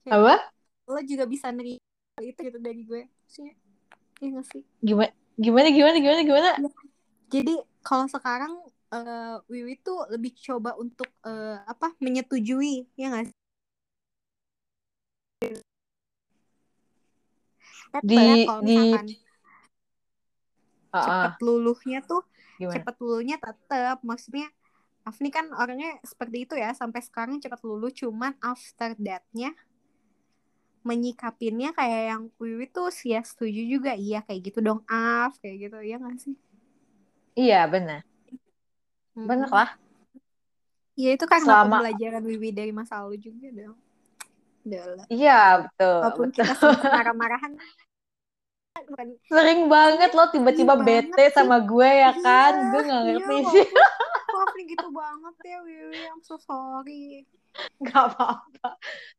Kayak 0.07 0.15
apa 0.15 0.35
Lo 0.87 0.99
juga 1.03 1.27
bisa 1.27 1.51
nerima 1.51 1.79
itu 2.23 2.39
gitu 2.39 2.59
dari 2.59 2.81
gue. 2.87 3.03
Iya 4.23 4.27
gak 4.39 4.45
sih? 4.47 4.63
gimana 4.79 5.11
gimana 5.35 5.67
gimana 5.75 5.97
gimana 5.99 6.21
gimana 6.23 6.51
Jadi 7.27 7.53
kalau 7.83 8.07
sekarang 8.07 8.53
eh, 8.95 9.35
Wiwi 9.51 9.75
tuh 9.83 10.07
lebih 10.07 10.31
coba 10.39 10.77
untuk 10.79 11.09
eh, 11.27 11.57
apa 11.67 11.91
menyetujui 11.99 12.87
ya 12.95 13.11
nggak 13.11 13.27
sih? 13.27 13.37
Tetep 17.93 18.09
Di- 18.09 18.17
ya 18.17 18.35
kalau 18.49 18.61
di- 18.65 18.73
misalkan 18.73 19.07
ah, 20.89 21.03
cepet 21.05 21.33
luluhnya 21.45 21.99
tuh 22.01 22.21
gimana? 22.57 22.73
cepet 22.73 22.95
luluhnya 22.97 23.37
tetep. 23.37 23.97
Maksudnya 24.01 24.47
Afni 25.03 25.29
kan 25.29 25.51
orangnya 25.53 25.99
seperti 26.01 26.47
itu 26.47 26.55
ya 26.55 26.71
sampai 26.73 27.03
sekarang 27.03 27.37
cepet 27.37 27.59
luluh 27.61 27.91
cuman 27.91 28.33
after 28.41 28.95
that-nya 28.97 29.51
menyikapinnya 30.83 31.71
kayak 31.75 32.01
yang 32.11 32.23
Wiwi 32.39 32.67
tuh 32.71 32.89
ya 33.05 33.19
setuju 33.21 33.61
juga. 33.67 33.93
Iya 33.93 34.23
kayak 34.25 34.41
gitu 34.51 34.59
dong. 34.63 34.79
Af 34.89 35.37
kayak 35.43 35.69
gitu 35.69 35.77
ya 35.83 35.95
nggak 36.01 36.17
sih? 36.23 36.35
Iya 37.37 37.67
benar 37.69 38.01
benar 39.13 39.49
lah. 39.53 39.69
Ya 40.97 41.13
itu 41.13 41.25
kan 41.29 41.41
Selama- 41.45 41.81
pembelajaran 41.85 42.23
Wiwi 42.25 42.49
dari 42.49 42.71
masa 42.73 43.05
lalu 43.05 43.21
juga 43.21 43.49
dong 43.53 43.77
Udah 44.63 44.83
lah. 44.95 45.05
iya 45.11 45.39
betul. 45.67 45.99
Walaupun 45.99 46.27
betul. 46.31 46.43
kita 46.43 46.67
marah-marahan. 46.95 47.51
Sering 49.29 49.69
banget 49.69 50.11
lo 50.17 50.33
tiba-tiba 50.33 50.73
bete 50.81 51.29
sih. 51.29 51.35
sama 51.35 51.61
gue 51.61 51.87
ya 51.87 52.11
kan? 52.19 52.53
Iya, 52.57 52.67
gue 52.71 52.81
iya, 52.81 52.89
ngerti. 52.89 53.21
walaupun- 53.21 53.51
sih 53.53 53.65
kok 54.33 54.49
gitu 54.65 54.87
banget 54.89 55.35
ya 55.45 55.59
Wiwi. 55.61 55.99
I'm 56.09 56.21
so 56.25 56.35
sorry. 56.41 57.21
Nggak 57.79 58.17
apa-apa. 58.17 58.69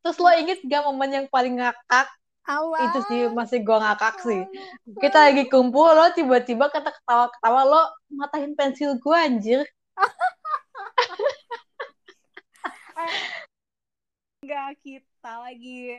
Terus 0.02 0.16
lo 0.18 0.30
inget 0.34 0.58
gak 0.66 0.82
momen 0.90 1.10
yang 1.22 1.26
paling 1.30 1.62
ngakak? 1.62 2.10
Awal 2.44 2.92
itu 2.92 3.00
sih 3.08 3.20
masih 3.32 3.64
gue 3.64 3.78
ngakak 3.78 4.20
sih. 4.20 4.42
Aduh. 4.44 5.00
kita 5.00 5.32
lagi 5.32 5.48
kumpul 5.48 5.88
lo 5.96 6.12
tiba-tiba 6.12 6.68
kata 6.68 6.92
ketawa-ketawa 6.92 7.60
lo 7.64 7.82
matahin 8.12 8.52
pensil 8.52 9.00
gue 9.00 9.16
anjir. 9.16 9.64
Enggak, 14.44 14.76
kita 14.84 15.13
lagi 15.32 15.98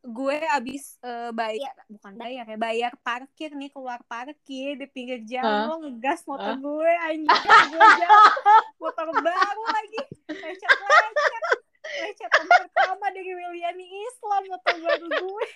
gue 0.00 0.36
abis 0.56 0.96
eh, 1.04 1.28
bayar 1.36 1.76
bukan 1.92 2.16
bayar 2.16 2.44
ya 2.48 2.56
bayar 2.56 2.92
parkir 3.04 3.52
nih 3.52 3.68
keluar 3.68 4.00
parkir 4.08 4.80
di 4.80 4.88
pinggir 4.88 5.20
jalan 5.28 5.68
Hah? 5.68 5.68
lo 5.68 5.76
ngegas 5.84 6.24
motor 6.24 6.56
Hah? 6.56 6.60
gue 6.60 6.92
anjir 7.04 7.40
gue 7.68 7.88
jalan 8.00 8.32
motor 8.80 9.06
baru 9.12 9.62
lagi 9.68 10.00
lecet 10.32 10.70
lecet 10.72 11.44
lecetan 11.90 12.46
pertama 12.48 13.06
dari 13.12 13.28
Wiliani 13.34 13.86
Islam 13.86 14.42
motor 14.46 14.74
baru 14.78 15.06
gue. 15.10 15.46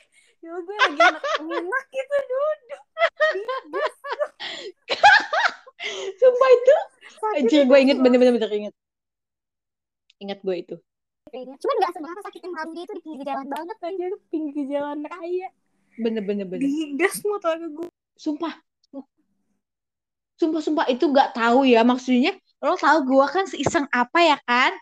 Ya 0.44 0.52
gue 0.60 0.76
lagi 0.76 1.00
enak 1.00 1.24
enak 1.40 1.84
gitu 1.88 2.16
duduk 2.28 2.82
sumpah 6.20 6.50
itu 6.52 6.76
anjir 7.40 7.62
gue 7.64 7.78
inget 7.80 7.98
bener-bener 8.00 8.36
bener 8.36 8.50
inget. 8.52 8.74
Inget 10.20 10.40
gue 10.44 10.56
itu 10.60 10.76
kayaknya. 11.28 11.56
Cuman 11.60 11.74
gak 11.80 11.92
seberapa 11.96 12.20
sakit 12.24 12.40
yang 12.44 12.54
baru 12.54 12.70
dia 12.72 12.84
itu 12.84 12.94
di 12.94 13.02
pinggir 13.02 13.24
jalan 13.24 13.46
banget 13.48 13.76
anjir 13.80 14.12
pinggir 14.28 14.64
jalan 14.68 14.98
raya. 15.04 15.48
Bener-bener 15.94 16.46
bener 16.48 16.66
digas 16.66 17.16
motor 17.24 17.54
gue 17.58 17.88
sumpah. 18.18 18.54
Sumpah 20.34 20.60
sumpah 20.60 20.86
itu 20.90 21.04
gak 21.14 21.38
tahu 21.38 21.64
ya. 21.64 21.86
Maksudnya 21.86 22.34
lo 22.64 22.74
tahu 22.74 22.98
gue 23.06 23.26
kan 23.30 23.44
seiseng 23.46 23.86
apa 23.92 24.18
ya 24.20 24.38
kan? 24.44 24.72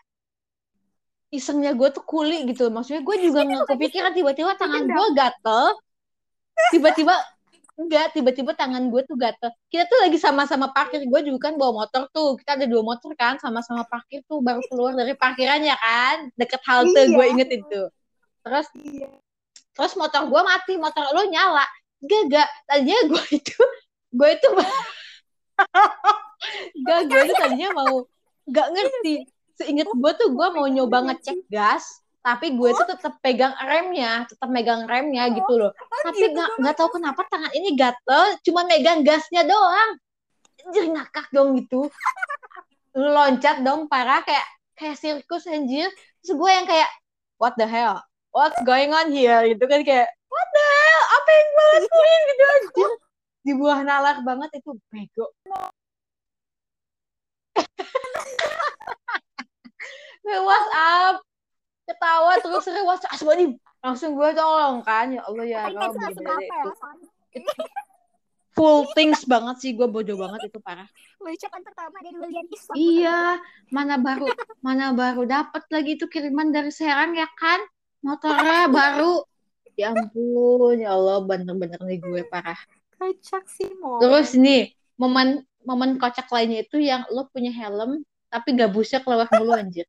Isengnya 1.33 1.73
gue 1.73 1.89
tuh 1.89 2.05
kuli 2.05 2.45
gitu. 2.49 2.69
Maksudnya 2.69 3.01
gue 3.01 3.15
juga 3.17 3.41
nggak 3.41 3.65
kepikiran 3.73 4.13
tiba-tiba 4.13 4.53
tangan 4.53 4.85
gue 4.85 5.07
gatel. 5.17 5.65
Tiba-tiba 6.69 7.17
enggak 7.73 8.13
tiba-tiba 8.13 8.53
tangan 8.53 8.89
gue 8.93 9.01
tuh 9.05 9.17
gatel. 9.17 9.49
Kita 9.69 9.89
tuh 9.89 9.97
lagi 10.05 10.17
sama-sama 10.21 10.69
parkir. 10.69 11.01
Gue 11.09 11.25
juga 11.25 11.49
kan 11.49 11.53
bawa 11.57 11.85
motor 11.85 12.05
tuh. 12.13 12.37
Kita 12.37 12.57
ada 12.57 12.65
dua 12.69 12.85
motor 12.85 13.17
kan 13.17 13.41
sama-sama 13.41 13.81
parkir 13.89 14.21
tuh. 14.29 14.45
Baru 14.45 14.61
keluar 14.69 14.93
dari 14.93 15.17
parkiran 15.17 15.61
ya 15.65 15.73
kan. 15.77 16.29
Deket 16.37 16.61
halte 16.69 17.01
Iya. 17.09 17.13
gue 17.17 17.25
inget 17.33 17.49
itu. 17.49 17.81
Terus 18.45 18.67
Iya. 18.77 19.09
terus 19.73 19.93
motor 19.97 20.21
gue 20.29 20.41
mati. 20.45 20.73
Motor 20.77 21.03
lo 21.17 21.25
nyala. 21.25 21.65
Gak 22.03 22.21
gak 22.29 22.49
tadinya 22.69 22.99
gue 23.09 23.23
itu 23.41 23.57
gue 24.13 24.29
itu 24.29 24.49
gak 26.85 26.99
gue 27.09 27.19
itu 27.25 27.33
tadinya 27.39 27.69
mau 27.73 28.05
gak 28.49 28.67
ngerti. 28.69 29.25
Seinget 29.57 29.89
gue 29.89 30.11
tuh 30.17 30.29
gue 30.33 30.47
mau 30.53 30.65
nyoba 30.69 31.09
ngecek 31.09 31.49
gas 31.49 32.02
tapi 32.23 32.55
gue 32.55 32.71
tuh 32.71 32.87
tetap 32.87 33.19
pegang 33.19 33.51
remnya 33.59 34.23
tetap 34.23 34.47
megang 34.47 34.87
remnya 34.87 35.27
gitu 35.27 35.59
loh. 35.59 35.75
tapi 36.07 36.23
gitu 36.23 36.39
nggak 36.39 36.49
nggak 36.55 36.75
tahu 36.79 36.89
kenapa 36.95 37.27
tangan 37.27 37.51
ini 37.51 37.75
gatel 37.75 38.39
cuma 38.47 38.63
megang 38.63 39.03
gasnya 39.03 39.43
doang. 39.43 39.99
Anjir 40.63 40.87
ngakak 40.95 41.27
dong 41.35 41.59
gitu. 41.59 41.91
Loncat 42.95 43.67
dong 43.67 43.91
parah 43.91 44.23
kayak 44.23 44.47
kayak 44.79 44.95
sirkus 44.95 45.43
anjir. 45.51 45.91
Terus 46.23 46.39
gue 46.39 46.49
yang 46.49 46.63
kayak 46.63 46.87
what 47.35 47.59
the 47.59 47.67
hell? 47.67 47.99
What's 48.31 48.55
going 48.63 48.95
on 48.95 49.11
here? 49.11 49.43
Gitu 49.43 49.67
kan 49.67 49.83
kayak 49.83 50.07
what 50.31 50.47
the 50.55 50.63
hell? 50.63 51.03
Apa 51.19 51.29
yang 51.35 51.47
gue 51.51 51.65
lakuin? 51.75 52.21
Gitu 52.23 52.43
anjir. 52.47 52.91
Di 53.43 53.51
buah 53.51 53.83
nalar 53.83 54.23
banget 54.23 54.63
itu 54.63 54.71
bego. 54.87 55.27
WhatsApp 60.23 61.19
ketawa 61.83 62.39
terus 62.39 62.63
saya 62.63 62.83
WhatsApp 62.83 63.15
asbani 63.15 63.59
langsung 63.83 64.15
gue 64.15 64.29
tolong 64.31 64.79
kan 64.81 65.11
ya 65.11 65.21
Allah 65.27 65.45
ya 65.45 65.59
Allah 65.67 65.91
apa 65.91 65.99
ya? 66.07 66.63
itu 67.35 67.63
full 68.53 68.87
things 68.93 69.25
banget 69.25 69.55
sih 69.59 69.71
gue 69.73 69.89
bodoh 69.89 70.13
banget 70.13 70.53
itu 70.53 70.61
parah. 70.61 70.85
Lucu 71.17 71.49
kan 71.49 71.61
pertama 71.65 71.97
dulu 72.05 72.29
lihat 72.29 72.47
Islam. 72.53 72.75
iya 72.77 73.21
mana 73.73 73.97
baru 73.97 74.29
mana 74.61 74.93
baru 74.93 75.25
dapat 75.25 75.65
lagi 75.73 75.97
itu 75.97 76.05
kiriman 76.05 76.53
dari 76.53 76.69
Serang 76.69 77.17
ya 77.17 77.25
kan? 77.33 77.59
Motornya 78.05 78.69
baru. 78.69 79.25
Ya 79.73 79.89
ampun 79.89 80.77
ya 80.77 80.93
Allah 80.93 81.25
bener-bener 81.25 81.81
nih 81.81 81.97
gue 81.97 82.21
parah. 82.29 82.59
Kocak 82.93 83.49
sih 83.49 83.73
mau. 83.81 83.97
terus 83.97 84.37
nih 84.37 84.71
momen 84.95 85.43
momen 85.65 85.97
kocak 85.97 86.29
lainnya 86.29 86.63
itu 86.63 86.77
yang 86.79 87.03
lo 87.09 87.27
punya 87.27 87.51
helm 87.51 88.05
tapi 88.29 88.55
gabusnya 88.55 89.01
keluar 89.03 89.27
mulu 89.33 89.51
anjir 89.51 89.83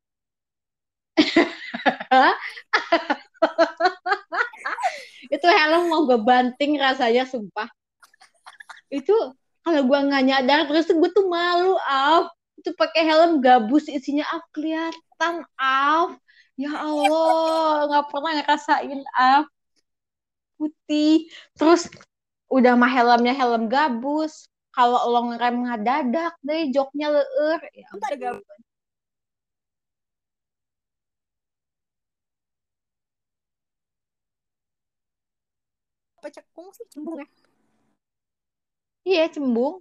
itu 5.35 5.47
helm 5.47 5.83
mau 5.91 6.01
gue 6.07 6.19
banting 6.21 6.79
rasanya 6.79 7.27
sumpah. 7.27 7.67
Itu 8.91 9.13
kalau 9.65 9.81
gue 9.85 9.99
nggak 10.07 10.23
nyadar 10.25 10.59
terus 10.69 10.87
gue 10.89 11.09
tuh 11.11 11.25
malu 11.25 11.75
Af 11.83 12.29
itu 12.61 12.69
pakai 12.77 13.01
helm 13.05 13.41
gabus 13.41 13.89
isinya 13.89 14.23
Af 14.29 14.45
kelihatan 14.53 15.43
Af 15.57 16.15
ya 16.55 16.71
Allah 16.71 17.89
nggak 17.89 18.05
pernah 18.13 18.31
ngerasain 18.39 19.01
Af 19.17 19.45
putih. 20.55 21.27
Terus 21.59 21.91
udah 22.47 22.79
mah 22.79 22.91
helmnya 22.91 23.35
helm 23.35 23.67
gabus. 23.67 24.47
Kalau 24.75 24.99
lo 25.07 25.31
ngerem 25.31 25.63
ngadadak 25.63 26.35
deh 26.43 26.67
joknya 26.75 27.07
leur 27.07 27.61
ya 27.71 27.87
Bentar, 27.95 28.43
ampun. 36.25 36.33
gabus. 36.33 36.33
Pecekung 36.33 36.67
sih 36.73 36.85
cembung 36.89 37.17
ya. 37.21 37.27
Iya, 39.05 39.23
cembung. 39.29 39.75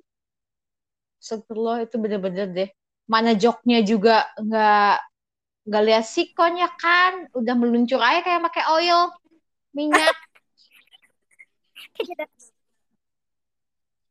Astagfirullah 1.24 1.88
itu 1.88 1.96
bener-bener 1.96 2.46
deh. 2.52 2.70
Mana 3.08 3.32
joknya 3.32 3.80
juga 3.80 4.28
nggak 4.36 4.96
nggak 5.64 5.82
lihat 5.88 6.04
sikonnya 6.04 6.68
kan, 6.76 7.24
udah 7.32 7.54
meluncur 7.56 7.96
aja 7.96 8.20
kayak 8.20 8.44
pakai 8.52 8.64
oil 8.68 9.08
minyak. 9.72 10.12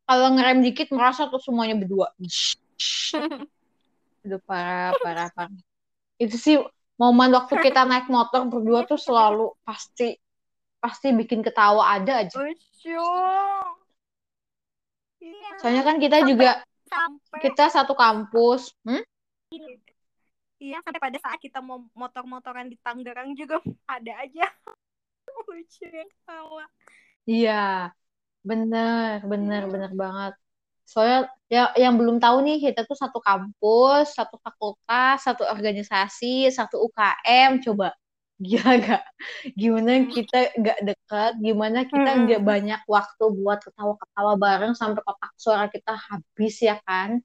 Kalau 0.04 0.28
ngerem 0.34 0.66
dikit 0.66 0.90
merasa 0.90 1.30
tuh 1.30 1.38
semuanya 1.38 1.78
berdua. 1.78 2.10
Udah 4.24 4.40
parah, 4.48 4.92
parah, 5.04 5.28
parah. 5.36 5.62
Itu 6.16 6.40
sih 6.40 6.56
momen 6.98 7.32
waktu 7.36 7.60
kita 7.60 7.84
naik 7.84 8.08
motor 8.08 8.48
berdua 8.48 8.88
tuh 8.88 9.00
selalu 9.00 9.52
pasti 9.68 10.16
pasti 10.84 11.16
bikin 11.16 11.40
ketawa 11.40 11.96
ada 11.96 12.28
aja. 12.28 12.36
Iya. 15.24 15.52
Soalnya 15.64 15.84
kan 15.88 15.96
kita 16.04 16.28
juga 16.28 16.60
sampai 16.92 17.40
kita 17.40 17.72
satu 17.72 17.96
kampus. 17.96 18.76
Hmm? 18.84 19.00
iya 20.64 20.80
sampai 20.80 21.00
pada 21.00 21.20
saat 21.20 21.44
kita 21.44 21.60
mau 21.60 21.84
motor-motoran 21.92 22.72
di 22.72 22.80
Tangerang 22.80 23.36
juga 23.36 23.60
ada 23.84 24.14
aja 24.24 24.48
lucu 25.52 25.84
yang 25.88 26.08
ketawa. 26.08 26.64
Iya, 27.24 27.92
bener, 28.44 29.24
bener, 29.28 29.64
bener 29.68 29.92
banget. 29.92 30.34
Soalnya 30.84 31.32
ya 31.48 31.72
yang 31.80 31.96
belum 31.96 32.20
tahu 32.20 32.44
nih 32.44 32.60
kita 32.60 32.84
tuh 32.84 32.96
satu 32.96 33.24
kampus, 33.24 34.16
satu 34.16 34.36
fakultas, 34.40 35.24
satu 35.24 35.48
organisasi, 35.48 36.52
satu 36.52 36.84
UKM. 36.92 37.64
Coba 37.64 37.96
gila 38.44 38.72
gak? 38.86 39.04
Gimana 39.56 39.92
kita 40.12 40.40
gak 40.60 40.80
dekat? 40.84 41.32
Gimana 41.40 41.80
kita 41.88 42.10
Mm-mm. 42.12 42.24
nggak 42.28 42.42
banyak 42.44 42.82
waktu 42.86 43.24
buat 43.40 43.60
ketawa-ketawa 43.64 44.34
bareng 44.36 44.74
sampai 44.76 45.02
kotak 45.02 45.32
suara 45.40 45.66
kita 45.72 45.96
habis 45.96 46.56
ya 46.60 46.78
kan? 46.84 47.24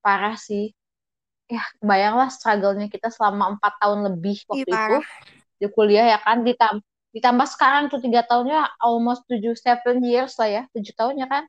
Parah 0.00 0.40
sih. 0.40 0.72
Ya, 1.46 1.62
kebayanglah 1.78 2.26
struggle-nya 2.32 2.90
kita 2.90 3.06
selama 3.12 3.54
empat 3.54 3.78
tahun 3.78 4.10
lebih 4.10 4.42
waktu 4.50 4.66
itu 4.66 4.74
parah. 4.74 5.06
di 5.62 5.66
kuliah 5.70 6.10
ya 6.10 6.18
kan 6.18 6.42
ditambah 6.42 6.82
ditambah 7.16 7.48
sekarang 7.48 7.88
tuh 7.88 7.96
tiga 8.02 8.20
tahunnya 8.28 8.76
almost 8.76 9.24
tujuh 9.24 9.56
seven 9.56 10.04
years 10.04 10.36
lah 10.36 10.52
ya 10.52 10.62
tujuh 10.76 10.92
tahun 10.92 11.16
ya 11.16 11.24
kan 11.24 11.48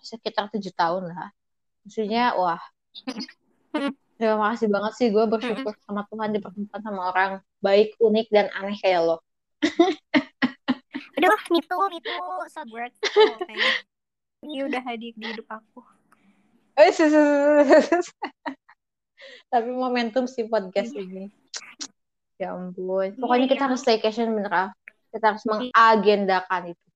sekitar 0.00 0.48
tujuh 0.48 0.72
tahun 0.72 1.12
lah 1.12 1.28
maksudnya 1.84 2.32
wah 2.32 2.62
terima 4.16 4.52
kasih 4.52 4.68
banget 4.72 4.92
sih 4.96 5.08
gue 5.12 5.24
bersyukur 5.28 5.72
sama 5.84 6.02
Tuhan 6.08 6.30
dipertemukan 6.36 6.80
sama 6.82 7.02
orang 7.12 7.30
baik 7.60 7.96
unik 8.00 8.26
dan 8.32 8.46
aneh 8.56 8.76
kayak 8.80 9.02
lo 9.04 9.16
Aduh, 11.16 11.32
itu 11.56 11.76
itu 11.96 12.12
so 12.52 12.60
grateful. 12.68 13.40
thanks. 13.48 13.88
Ini 14.44 14.68
udah 14.68 14.84
hadir 14.84 15.16
di 15.16 15.24
hidup 15.32 15.48
aku. 15.48 15.80
Eh, 16.76 16.92
tapi 19.52 19.70
momentum 19.72 20.28
sih 20.28 20.44
podcast 20.44 20.92
ini 20.92 21.32
ya 22.36 22.52
ampun 22.52 23.16
pokoknya 23.16 23.46
Iya, 23.48 23.52
kita 23.56 23.62
iya. 23.64 23.66
harus 23.72 23.80
staycation 23.80 24.28
bener 24.36 24.52
ah. 24.52 24.68
kita 25.08 25.24
harus 25.32 25.44
mengagendakan 25.48 26.62
itu 26.76 26.86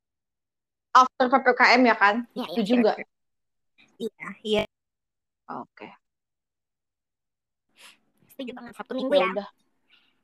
after 0.93 1.27
ppkm 1.33 1.83
ya 1.89 1.97
kan 1.97 2.15
Iya, 2.37 2.45
iya, 2.45 2.45
setuju 2.53 2.73
nggak 2.85 2.97
sure. 3.01 3.09
Iya, 4.01 4.29
iya. 4.45 4.65
oke 5.49 5.89
Setuju 5.89 6.00
banget 8.49 8.73
satu 8.77 8.93
ya 8.97 8.99
minggu 8.99 9.15
ya. 9.21 9.29
udah 9.37 9.49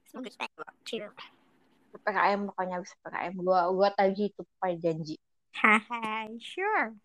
Semoga 0.09 0.29
kita 0.33 0.45
chill. 0.87 1.07
PPKM 1.93 2.41
pokoknya 2.49 2.75
habis 2.81 2.91
PPKM 3.01 3.35
gua 3.41 3.61
gua 3.73 3.89
tadi 3.93 4.23
itu 4.33 4.43
pakai 4.61 4.77
janji 4.81 5.17
Haha, 5.57 6.29
sure. 6.39 7.01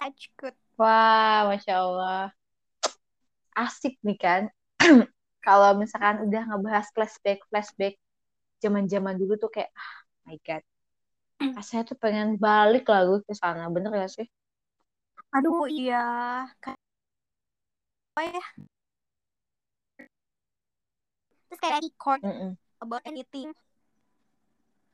Touch 0.00 0.28
good. 0.40 0.56
wah 0.80 1.46
masya 1.48 1.74
Allah 1.80 2.34
asik 3.54 3.94
nih 4.02 4.18
kan 4.18 4.42
kalau 5.46 5.78
misalkan 5.78 6.26
udah 6.26 6.42
ngebahas 6.50 6.86
flashback 6.90 7.38
flashback 7.48 7.94
zaman 8.60 9.14
dulu 9.20 9.38
tuh 9.38 9.50
kayak 9.52 9.70
ah 9.76 9.94
my 10.26 10.36
god 10.42 10.62
rasanya 11.56 11.82
tuh 11.94 11.98
pengen 12.00 12.40
balik 12.40 12.84
lagu 12.90 13.22
ke 13.22 13.32
sana 13.36 13.70
bener 13.70 13.92
gak 13.94 14.10
sih 14.10 14.26
Aduh, 15.34 15.66
iya. 15.66 15.98
Kayak 16.62 16.78
apa 18.14 18.22
ya? 18.30 18.42
Terus 21.54 21.70
kayak 21.70 21.82
record 21.86 22.20
Mm-mm. 22.26 22.50
about 22.82 23.02
anything. 23.06 23.54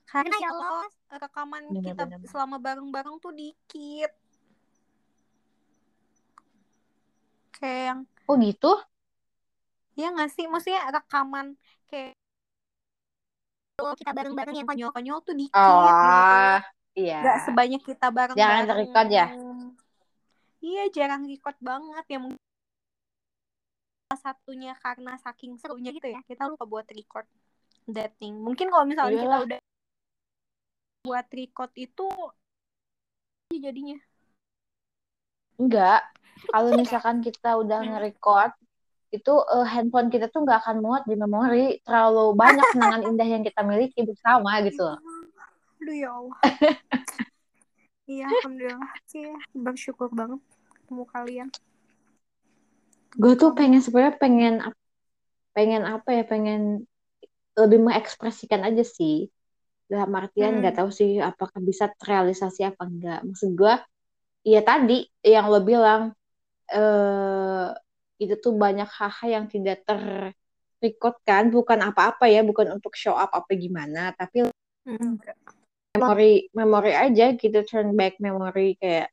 Karena 0.05 0.37
ya 0.37 0.53
Allah, 0.53 0.85
rekaman 1.09 1.63
Bener, 1.73 1.97
kita 1.97 2.03
bener. 2.05 2.21
selama 2.29 2.61
bareng-bareng 2.61 3.17
tuh 3.17 3.33
dikit. 3.33 4.13
Kayak 7.57 7.83
yang, 7.89 8.01
oh 8.29 8.37
gitu 8.37 8.73
ya 9.97 10.13
nggak 10.13 10.31
sih? 10.33 10.45
Maksudnya 10.49 10.81
rekaman 10.93 11.57
kayak 11.89 12.17
kalau 13.81 13.97
kita 13.97 14.13
bareng-bareng 14.13 14.57
yang 14.61 14.69
konyol-konyol 14.69 15.19
tuh 15.25 15.33
dikit. 15.33 15.57
gitu. 15.57 15.65
oh 15.65 16.57
iya 16.93 17.19
Gak 17.25 17.37
sebanyak 17.49 17.81
kita 17.81 18.07
bareng-bareng. 18.13 18.69
Jarang 18.69 18.77
record 18.77 19.09
ya? 19.09 19.27
Iya, 20.61 20.83
jarang 20.93 21.25
record 21.25 21.57
banget. 21.65 22.05
Ya 22.13 22.19
mungkin 22.21 22.50
satunya 24.19 24.75
karena 24.79 25.15
saking 25.19 25.55
serunya 25.59 25.95
gitu 25.95 26.11
ya. 26.11 26.21
Kita 26.27 26.51
lupa 26.51 26.67
buat 26.67 26.87
record 26.91 27.27
that 27.91 28.15
thing. 28.19 28.39
Mungkin 28.39 28.71
kalau 28.71 28.87
misalnya 28.87 29.19
kita 29.19 29.27
Iyalah. 29.27 29.43
udah 29.47 29.59
buat 31.01 31.27
record 31.33 31.73
itu 31.77 32.07
jadinya. 33.51 33.99
enggak 35.61 36.01
kalau 36.49 36.73
misalkan 36.81 37.21
kita 37.21 37.61
udah 37.61 37.85
Hmm. 37.85 37.89
nge-record 37.93 38.53
itu 39.11 39.35
uh, 39.35 39.67
handphone 39.67 40.07
kita 40.07 40.31
tuh 40.31 40.47
nggak 40.47 40.63
akan 40.65 40.77
muat 40.81 41.03
di 41.03 41.19
memori 41.19 41.83
terlalu 41.83 42.31
banyak 42.39 42.63
kenangan 42.71 43.03
indah 43.11 43.27
yang 43.27 43.43
kita 43.43 43.61
miliki 43.67 44.07
bersama 44.07 44.63
gitu 44.63 44.87
loh. 44.87 44.99
Aduh 45.83 45.97
ya 45.97 46.11
Allah. 46.15 46.39
Iya, 48.11 48.27
alhamdulillah 48.27 48.91
sih 49.07 49.23
bersyukur 49.55 50.11
banget 50.11 50.43
ketemu 50.75 51.05
kalian. 51.15 51.49
Gue 53.17 53.35
tuh 53.35 53.57
pengen 53.57 53.83
sebenarnya 53.83 54.15
pengen 54.21 54.55
pengen 55.51 55.83
apa 55.83 56.15
ya 56.15 56.23
pengen 56.23 56.87
lebih 57.59 57.83
mengekspresikan 57.83 58.63
aja 58.63 58.85
sih. 58.87 59.27
Dalam 59.91 60.15
artian 60.15 60.63
nggak 60.63 60.75
hmm. 60.79 60.81
tahu 60.87 60.91
sih 60.95 61.19
apakah 61.19 61.59
bisa 61.59 61.91
terrealisasi 61.99 62.63
apa 62.63 62.87
enggak 62.87 63.27
maksud 63.27 63.59
gue 63.59 63.75
ya 64.47 64.63
tadi 64.63 65.03
yang 65.27 65.51
lo 65.51 65.59
bilang 65.67 66.15
eh, 66.71 67.69
itu 68.23 68.35
tuh 68.39 68.55
banyak 68.55 68.87
hal-hal 68.87 69.29
yang 69.43 69.47
tidak 69.51 69.83
terrecord 69.83 71.17
kan. 71.27 71.51
Bukan 71.51 71.79
apa-apa 71.83 72.31
ya 72.31 72.47
bukan 72.47 72.79
untuk 72.79 72.95
show 72.95 73.19
up 73.19 73.35
apa 73.35 73.51
gimana 73.59 74.15
tapi 74.15 74.47
hmm. 74.87 75.19
Memori 75.91 76.47
memori 76.55 76.95
aja 76.95 77.35
gitu 77.35 77.67
turn 77.67 77.99
back 77.99 78.23
memory 78.23 78.79
kayak 78.79 79.11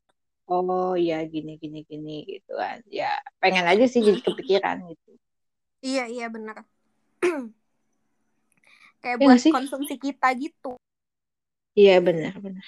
oh 0.48 0.96
ya 0.96 1.22
gini 1.28 1.60
gini 1.60 1.84
gini 1.84 2.24
gitu 2.24 2.56
kan. 2.56 2.80
Ya 2.88 3.12
pengen 3.38 3.68
aja 3.68 3.84
sih 3.84 4.00
jadi 4.00 4.20
kepikiran 4.24 4.88
gitu. 4.88 5.10
Iya 5.78 6.10
iya 6.10 6.26
benar 6.26 6.66
kayak 9.04 9.16
ya, 9.20 9.22
buat 9.22 9.38
sih? 9.38 9.54
konsumsi 9.54 9.94
kita 9.94 10.34
gitu. 10.34 10.74
Iya 11.78 12.02
benar 12.02 12.34
benar 12.42 12.66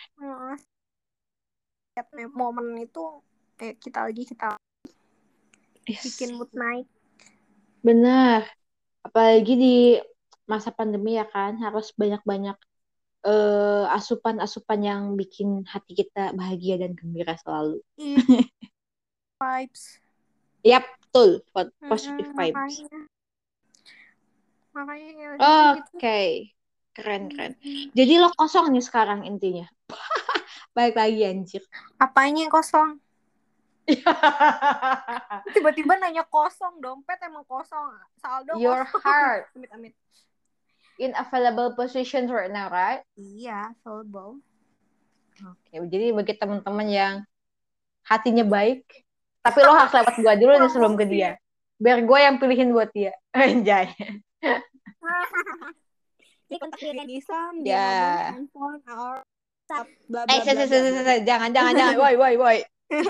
lihat 2.01 2.33
momen 2.33 2.81
itu 2.81 3.21
kayak 3.61 3.77
kita 3.77 4.09
lagi 4.09 4.23
kita 4.25 4.57
yes. 5.85 6.01
bikin 6.09 6.41
mood 6.41 6.49
naik. 6.57 6.89
Benar 7.85 8.49
apalagi 9.05 9.55
di 9.57 9.77
masa 10.49 10.73
pandemi 10.73 11.17
ya 11.17 11.29
kan 11.29 11.61
harus 11.61 11.93
banyak-banyak 11.97 12.57
uh, 13.25 13.85
asupan-asupan 13.93 14.81
yang 14.81 15.03
bikin 15.17 15.65
hati 15.69 15.93
kita 15.97 16.33
bahagia 16.33 16.81
dan 16.81 16.97
gembira 16.97 17.37
selalu. 17.41 17.81
Mm. 18.01 18.17
vibes. 19.41 19.99
Yap, 20.61 20.85
betul. 21.01 21.41
Positive 21.89 22.31
mm, 22.33 22.37
vibes. 22.37 22.77
Makanya, 24.77 25.11
ya 25.17 25.29
Oke. 25.35 25.81
Okay. 25.97 26.33
Keren, 26.91 27.33
keren. 27.33 27.55
Jadi 27.97 28.13
lo 28.21 28.29
kosong 28.35 28.75
nih 28.75 28.85
sekarang 28.85 29.25
intinya. 29.25 29.65
Baik 30.77 30.99
lagi 30.99 31.23
anjir. 31.25 31.63
Apanya 31.97 32.45
yang 32.45 32.53
kosong? 32.53 33.01
Tiba-tiba 35.55 35.99
nanya 35.99 36.23
kosong, 36.29 36.79
dompet 36.79 37.19
emang 37.27 37.43
kosong. 37.47 37.97
Saldo 38.21 38.59
Your 38.61 38.87
kosong. 38.87 39.03
heart. 39.03 39.45
Amit, 39.57 39.71
amit 39.75 39.95
in 41.01 41.17
available 41.17 41.73
positions 41.73 42.29
right 42.29 42.53
now, 42.53 42.69
right? 42.69 43.01
Iya, 43.17 43.73
available. 43.81 44.45
Oke, 45.41 45.73
okay, 45.73 45.81
jadi 45.89 46.13
bagi 46.13 46.37
teman-teman 46.37 46.87
yang 46.93 47.15
hatinya 48.05 48.45
baik, 48.45 48.85
tapi 49.41 49.59
lo 49.65 49.73
harus 49.73 49.97
lewat 49.97 50.15
gue 50.21 50.35
dulu 50.45 50.53
nih 50.61 50.69
sebelum 50.69 50.95
ke 51.01 51.09
dia. 51.09 51.41
Biar 51.81 52.05
gue 52.05 52.19
yang 52.21 52.37
pilihin 52.37 52.77
buat 52.77 52.93
dia. 52.93 53.17
Anjay. 53.33 53.97
Jadi 56.51 56.57
kontak 56.61 56.81
dia 56.83 57.05
Nisam, 57.09 57.53
dia 57.65 57.73
yeah. 57.73 58.37
handphone, 58.37 58.85
our 58.85 59.25
bla 59.71 59.87
bla 60.11 60.21
bla. 60.29 60.35
Eh, 60.37 61.25
jangan 61.25 61.49
jangan 61.55 61.73
jangan. 61.73 61.95
Woi 61.97 62.15
woi 62.21 62.35
woi. 62.37 62.59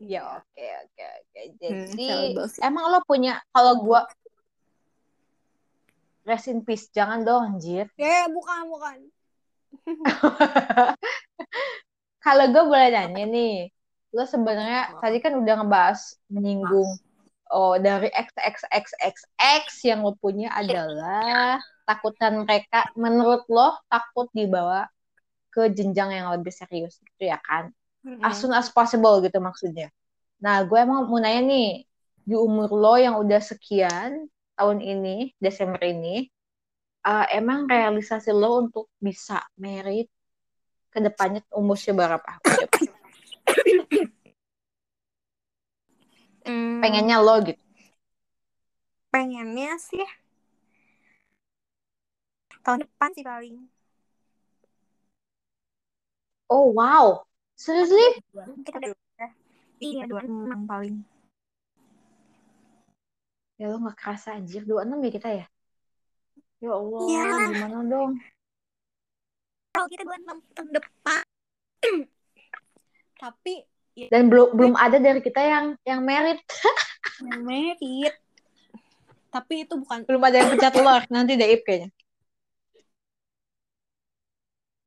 Ya 0.00 0.24
oke 0.32 0.64
oke 0.64 1.04
oke. 1.04 1.40
Hmm, 1.60 1.84
jadi 1.92 2.32
hmm, 2.32 2.64
emang 2.64 2.88
lo 2.88 3.04
punya 3.04 3.36
kalau 3.52 3.84
gue 3.84 4.00
Rest 6.24 6.52
in 6.52 6.64
peace. 6.64 6.92
Jangan 6.92 7.24
dong, 7.24 7.56
anjir. 7.56 7.88
Ya, 7.96 8.28
bukan, 8.28 8.60
bukan. 8.68 8.98
Kalau 12.24 12.44
gue 12.52 12.64
boleh 12.68 12.88
nanya 12.92 13.24
nih, 13.24 13.72
lo 14.10 14.26
sebenarnya 14.26 14.98
tadi 14.98 15.22
kan 15.22 15.38
udah 15.38 15.54
ngebahas 15.62 16.18
menyinggung 16.26 16.98
oh 17.50 17.78
dari 17.78 18.10
XXXXX 18.10 19.64
yang 19.86 20.02
lo 20.02 20.14
punya 20.18 20.50
adalah 20.54 21.58
takutan 21.86 22.46
mereka 22.46 22.86
menurut 22.94 23.46
lo 23.50 23.78
takut 23.86 24.26
dibawa 24.34 24.86
ke 25.50 25.70
jenjang 25.74 26.14
yang 26.14 26.30
lebih 26.30 26.54
serius 26.54 26.98
gitu 27.02 27.30
ya 27.30 27.38
kan 27.42 27.74
mm-hmm. 28.06 28.22
as 28.22 28.38
soon 28.38 28.54
as 28.54 28.70
possible 28.70 29.18
gitu 29.22 29.38
maksudnya 29.42 29.90
nah 30.42 30.62
gue 30.66 30.78
emang 30.78 31.06
mau 31.06 31.18
nanya 31.18 31.42
nih 31.46 31.70
di 32.22 32.34
umur 32.38 32.70
lo 32.70 32.94
yang 32.98 33.18
udah 33.18 33.42
sekian 33.42 34.30
tahun 34.60 34.84
ini, 34.84 35.32
Desember 35.40 35.80
ini, 35.80 36.28
uh, 37.08 37.24
emang 37.32 37.64
realisasi 37.64 38.28
lo 38.28 38.68
untuk 38.68 38.92
bisa 39.00 39.40
merit 39.56 40.12
ke 40.92 41.00
depannya 41.00 41.40
umur 41.56 41.80
seberapa? 41.80 42.36
Hmm. 46.44 46.84
Pengennya 46.84 47.24
lo 47.24 47.40
gitu. 47.40 47.60
Pengennya 49.08 49.80
sih 49.80 50.04
tahun 52.60 52.84
depan 52.84 53.10
sih 53.16 53.24
paling. 53.24 53.56
Oh 56.52 56.68
wow, 56.74 57.24
seriously? 57.56 58.20
Kita 58.64 58.76
udah 58.76 59.30
iya 59.80 60.04
dua 60.04 60.20
enam 60.24 60.68
paling 60.68 61.00
ya 63.60 63.68
lo 63.68 63.76
nggak 63.76 63.98
kerasa 64.00 64.40
anjir. 64.40 64.64
26 64.64 65.04
ya 65.04 65.10
kita 65.12 65.28
ya? 65.28 65.46
Ya 66.64 66.72
Allah 66.72 67.00
ya. 67.04 67.24
gimana 67.52 67.78
dong? 67.84 68.10
Kalau 69.76 69.86
kita 69.92 70.02
26 70.08 70.56
tahun 70.56 70.68
depan. 70.72 71.22
Tapi 73.22 73.54
ya, 74.00 74.08
dan 74.08 74.32
belum 74.32 74.56
belum 74.56 74.74
ada 74.80 74.96
dari 74.96 75.20
kita 75.20 75.44
yang 75.44 75.76
yang 75.84 76.00
merit. 76.00 76.40
Yang 77.20 77.42
merit. 77.44 78.14
Tapi 79.28 79.68
itu 79.68 79.76
bukan 79.76 80.08
belum 80.08 80.24
ada 80.24 80.40
yang 80.40 80.56
pecat 80.56 80.72
telur 80.72 81.04
nanti 81.12 81.36
Daib 81.36 81.60
kayaknya. 81.68 81.92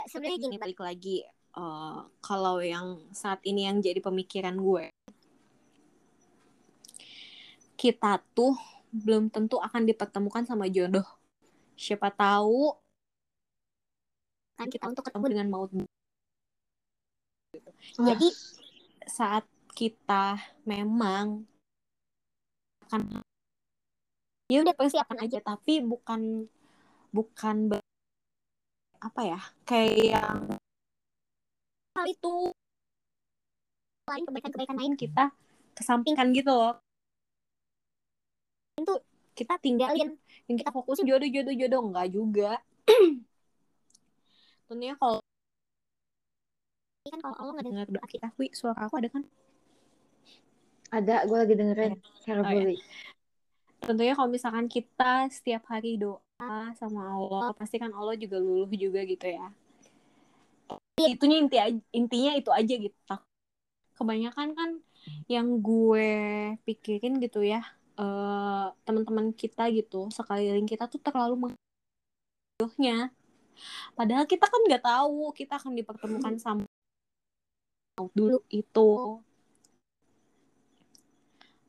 Sebenarnya 0.10 0.38
gini 0.42 0.58
balik 0.58 0.82
lagi 0.82 1.22
uh, 1.54 2.10
kalau 2.26 2.58
yang 2.58 3.06
saat 3.14 3.38
ini 3.46 3.70
yang 3.70 3.80
jadi 3.80 4.02
pemikiran 4.02 4.58
gue 4.58 4.90
kita 7.74 8.22
tuh 8.38 8.54
belum 8.94 9.34
tentu 9.34 9.58
akan 9.58 9.90
dipertemukan 9.90 10.46
sama 10.46 10.70
jodoh. 10.70 11.06
Siapa 11.74 12.14
tahu 12.14 12.78
kan 14.54 14.70
kita 14.70 14.86
untuk 14.86 15.04
ketemu 15.10 15.26
dengan 15.34 15.48
maut. 15.50 15.72
Jadi 17.98 18.30
saat 19.10 19.46
kita 19.74 20.38
memang 20.70 21.50
akan 22.86 23.26
ya 24.54 24.62
udah 24.62 24.76
pasti 24.78 25.02
akan 25.02 25.18
aja. 25.26 25.42
tapi 25.42 25.82
bukan 25.82 26.46
bukan 27.10 27.74
apa 29.02 29.22
ya 29.26 29.40
kayak 29.66 29.98
yang 29.98 30.40
hal 31.98 32.06
itu 32.06 32.54
lain 34.10 34.24
kebaikan-kebaikan 34.30 34.78
lain. 34.78 34.94
kita 34.94 35.34
kesampingkan 35.74 36.30
gitu 36.38 36.54
loh 36.54 36.78
kita 39.34 39.58
tinggalin 39.58 40.14
yang 40.46 40.58
kita 40.62 40.70
fokusin 40.70 41.10
jodoh 41.10 41.30
jodoh 41.30 41.54
jodoh 41.54 41.82
enggak 41.90 42.08
juga. 42.14 42.52
Tentunya 44.70 44.94
kalau 44.98 45.20
kan 47.04 47.20
kalau 47.20 47.36
Allah 47.36 47.52
nggak 47.60 47.68
dengar 47.68 47.88
doa 47.92 48.08
kita 48.08 48.32
wi 48.40 48.48
suara 48.56 48.88
aku 48.88 48.96
ada 49.02 49.10
kan? 49.12 49.24
Ada 50.94 51.28
gue 51.28 51.38
lagi 51.38 51.54
dengerin. 51.58 51.94
Carefully 52.24 52.78
oh, 52.78 52.80
ya. 52.80 52.86
tentunya 53.84 54.14
kalau 54.16 54.30
misalkan 54.32 54.72
kita 54.72 55.28
setiap 55.28 55.68
hari 55.68 56.00
doa 56.00 56.72
sama 56.80 57.12
Allah 57.12 57.52
pasti 57.60 57.76
kan 57.76 57.92
Allah 57.92 58.16
juga 58.16 58.40
luluh 58.40 58.72
juga 58.72 59.04
gitu 59.04 59.28
ya. 59.28 59.52
Itunya 60.96 61.44
inti 61.44 61.58
intinya 61.92 62.32
itu 62.40 62.50
aja 62.56 62.74
gitu. 62.80 63.16
Kebanyakan 64.00 64.56
kan 64.56 64.70
yang 65.28 65.60
gue 65.60 66.08
pikirin 66.64 67.20
gitu 67.20 67.44
ya 67.44 67.60
uh, 67.98 68.74
teman-teman 68.86 69.34
kita 69.34 69.70
gitu 69.74 70.10
sekeliling 70.14 70.66
kita 70.70 70.88
tuh 70.90 71.02
terlalu 71.02 71.50
menghiduhnya 72.58 73.14
padahal 73.94 74.26
kita 74.26 74.50
kan 74.50 74.62
nggak 74.66 74.84
tahu 74.84 75.30
kita 75.38 75.62
akan 75.62 75.78
dipertemukan 75.78 76.36
sama 76.42 76.66
dulu 78.18 78.42
itu. 78.50 79.22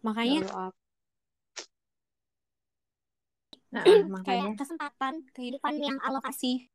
Makanya 0.01 0.40
nah, 3.72 3.84
makanya 4.12 4.24
kayak 4.24 4.56
kesempatan 4.56 5.14
kehidupan 5.36 5.74
yang 5.80 5.98
Allah 6.01 6.24
kasih 6.24 6.68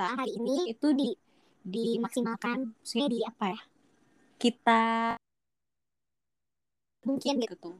hari 0.00 0.32
ini 0.32 0.72
itu 0.72 0.88
di 0.96 1.12
dimaksimalkan 1.60 2.72
maksudnya 2.72 3.08
di 3.12 3.20
apa 3.20 3.52
ya 3.52 3.60
kita 4.40 5.14
mungkin 7.04 7.36
gitu 7.44 7.56
tuh. 7.60 7.76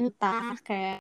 Entah 0.00 0.56
kayak 0.64 0.98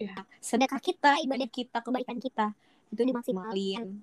ya 0.00 0.16
sedekah 0.40 0.80
kita 0.80 1.20
ibadah 1.22 1.48
kita 1.52 1.78
kebaikan 1.84 2.18
kita 2.18 2.56
itu 2.90 3.02
dimaksimalin 3.04 4.02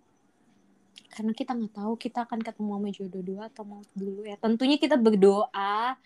karena 1.10 1.32
kita 1.34 1.52
nggak 1.58 1.74
tahu 1.74 1.94
kita 1.98 2.24
akan 2.24 2.40
ketemu 2.40 2.72
sama 2.78 2.90
jodoh 2.94 3.24
dua 3.26 3.44
atau 3.50 3.64
mau 3.66 3.82
dulu 3.98 4.22
ya. 4.30 4.38
Tentunya 4.38 4.78
kita 4.78 4.96
berdoa 4.96 5.98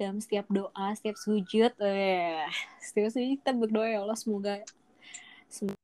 dalam 0.00 0.18
setiap 0.18 0.48
doa 0.48 0.86
setiap 0.96 1.16
sujud. 1.20 1.72
Eh 1.84 2.48
setiap 2.80 3.12
sujud 3.12 3.36
kita 3.36 3.52
berdoa 3.52 3.86
ya 3.92 4.00
Allah 4.00 4.16
semoga 4.16 4.64
semoga 5.52 5.76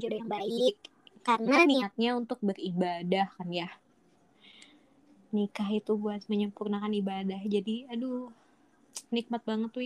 jodoh 0.00 0.18
yang 0.18 0.30
baik 0.32 0.97
karena 1.28 1.68
niatnya 1.68 2.16
untuk 2.16 2.40
beribadah 2.40 3.28
kan 3.36 3.48
ya. 3.52 3.68
Nikah 5.28 5.68
itu 5.76 5.92
buat 5.92 6.24
menyempurnakan 6.24 6.96
ibadah. 6.96 7.44
Jadi 7.44 7.84
aduh 7.92 8.32
nikmat 9.12 9.44
banget 9.44 9.70
tuh 9.70 9.84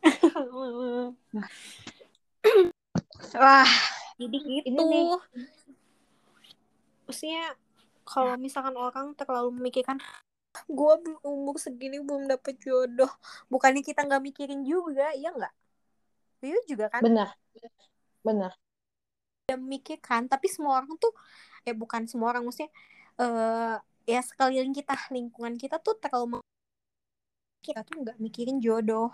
wah 3.36 3.72
jadi 4.16 4.38
gitu. 4.64 4.84
maksudnya 7.04 7.52
kalau 8.08 8.36
misalkan 8.40 8.76
orang 8.80 9.12
terlalu 9.12 9.52
memikirkan 9.60 10.00
gue 10.68 10.94
umur 11.24 11.56
segini 11.60 12.00
belum 12.00 12.26
dapet 12.28 12.58
jodoh. 12.60 13.10
Bukannya 13.52 13.84
kita 13.84 14.02
nggak 14.04 14.22
mikirin 14.24 14.64
juga 14.64 15.12
iya 15.16 15.30
nggak? 15.32 15.54
Iya 16.42 16.58
juga 16.68 16.86
kan? 16.88 17.02
Benar. 17.04 17.28
Benar 18.24 18.52
memikirkan 19.58 20.28
tapi 20.30 20.46
semua 20.50 20.82
orang 20.82 20.94
tuh 21.00 21.12
eh 21.66 21.74
bukan 21.74 22.06
semua 22.10 22.34
orang 22.34 22.46
maksudnya 22.46 22.70
eh 23.20 23.76
ya 24.08 24.20
sekeliling 24.24 24.74
kita 24.74 24.94
lingkungan 25.14 25.54
kita 25.58 25.78
tuh 25.78 25.94
terlalu 26.02 26.42
kita 27.60 27.84
tuh 27.84 28.00
nggak 28.00 28.18
mikirin 28.18 28.58
jodoh. 28.58 29.12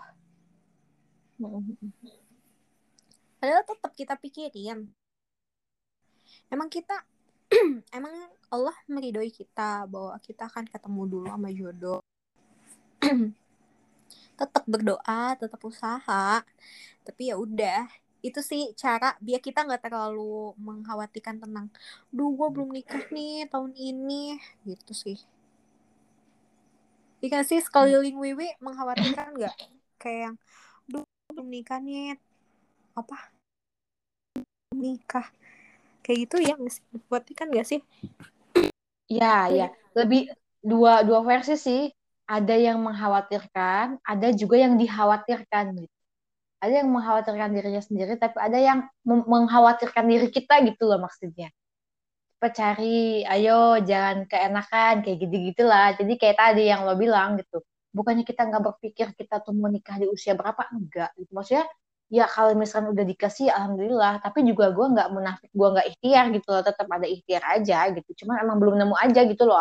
Padahal 3.37 3.63
tetap 3.67 3.91
kita 3.93 4.15
pikirin. 4.17 4.87
Emang 6.47 6.71
kita 6.71 7.03
emang 7.97 8.11
Allah 8.51 8.75
meridoi 8.87 9.31
kita 9.31 9.87
bahwa 9.87 10.15
kita 10.23 10.47
akan 10.47 10.65
ketemu 10.67 11.01
dulu 11.05 11.27
sama 11.27 11.49
jodoh. 11.51 11.99
Tetap 14.39 14.63
berdoa 14.69 15.33
tetap 15.33 15.57
usaha 15.65 16.45
tapi 17.01 17.33
ya 17.33 17.41
udah 17.41 17.89
itu 18.25 18.41
sih 18.41 18.73
cara 18.73 19.13
biar 19.21 19.37
kita 19.37 19.61
nggak 19.61 19.89
terlalu 19.89 20.57
mengkhawatirkan 20.57 21.37
tentang 21.37 21.69
duh 22.09 22.33
gue 22.33 22.47
belum 22.49 22.73
nikah 22.73 23.05
nih 23.13 23.45
tahun 23.49 23.73
ini 23.77 24.41
gitu 24.65 24.93
sih. 24.93 25.17
Iya 27.21 27.41
sih? 27.45 27.61
Sekeliling 27.61 28.17
Wiwi 28.17 28.57
mengkhawatirkan 28.61 29.37
nggak? 29.37 29.55
Kayak 30.01 30.19
yang 30.29 30.35
duh 30.89 31.05
belum 31.33 31.47
nikah 31.49 31.79
nih 31.81 32.17
apa? 32.97 33.17
Nikah. 34.73 35.27
Kayak 36.01 36.17
gitu 36.25 36.35
ya 36.41 36.53
nggak 36.57 36.73
sih? 36.73 36.83
Mengkhawatirkan 36.93 37.47
nggak 37.53 37.67
sih? 37.67 37.81
Ya 39.07 39.47
ya 39.49 39.67
lebih 39.93 40.33
dua 40.61 41.05
dua 41.05 41.21
versi 41.21 41.57
sih. 41.57 41.81
Ada 42.27 42.59
yang 42.59 42.83
mengkhawatirkan 42.83 44.03
ada 44.03 44.27
juga 44.35 44.59
yang 44.59 44.75
dikhawatirkan 44.75 45.79
gitu 45.79 45.96
ada 46.57 46.73
yang 46.73 46.89
mengkhawatirkan 46.89 47.49
dirinya 47.53 47.83
sendiri 47.83 48.13
tapi 48.17 48.37
ada 48.41 48.57
yang 48.57 48.79
mengkhawatirkan 49.05 50.05
diri 50.09 50.27
kita 50.33 50.61
gitu 50.65 50.89
loh 50.89 50.99
maksudnya. 51.01 51.49
Cepat 52.37 52.51
cari 52.53 53.25
ayo 53.25 53.81
jangan 53.81 54.29
keenakan 54.29 55.01
kayak 55.05 55.17
gitu 55.25 55.35
gitulah 55.53 55.93
jadi 55.97 56.13
kayak 56.21 56.37
tadi 56.37 56.63
yang 56.69 56.85
lo 56.85 56.93
bilang 56.93 57.37
gitu 57.41 57.65
bukannya 57.97 58.23
kita 58.29 58.45
nggak 58.45 58.63
berpikir 58.73 59.07
kita 59.17 59.41
tuh 59.41 59.57
mau 59.57 59.69
nikah 59.73 59.97
di 59.97 60.05
usia 60.05 60.37
berapa? 60.37 60.69
Enggak 60.69 61.09
gitu. 61.17 61.33
Maksudnya 61.33 61.65
ya 62.07 62.25
kalau 62.29 62.53
misalkan 62.53 62.93
udah 62.93 63.05
dikasih 63.07 63.49
alhamdulillah. 63.49 64.21
Tapi 64.21 64.45
juga 64.45 64.69
gue 64.69 64.85
nggak 64.93 65.09
munafik 65.09 65.49
gue 65.49 65.67
nggak 65.73 65.87
ikhtiar 65.97 66.25
gitu 66.35 66.47
loh. 66.53 66.61
Tetap 66.61 66.87
ada 66.87 67.07
ikhtiar 67.09 67.43
aja 67.57 67.77
gitu. 67.97 68.09
Cuman 68.23 68.35
emang 68.45 68.57
belum 68.61 68.75
nemu 68.77 68.95
aja 68.95 69.21
gitu 69.25 69.43
loh 69.49 69.57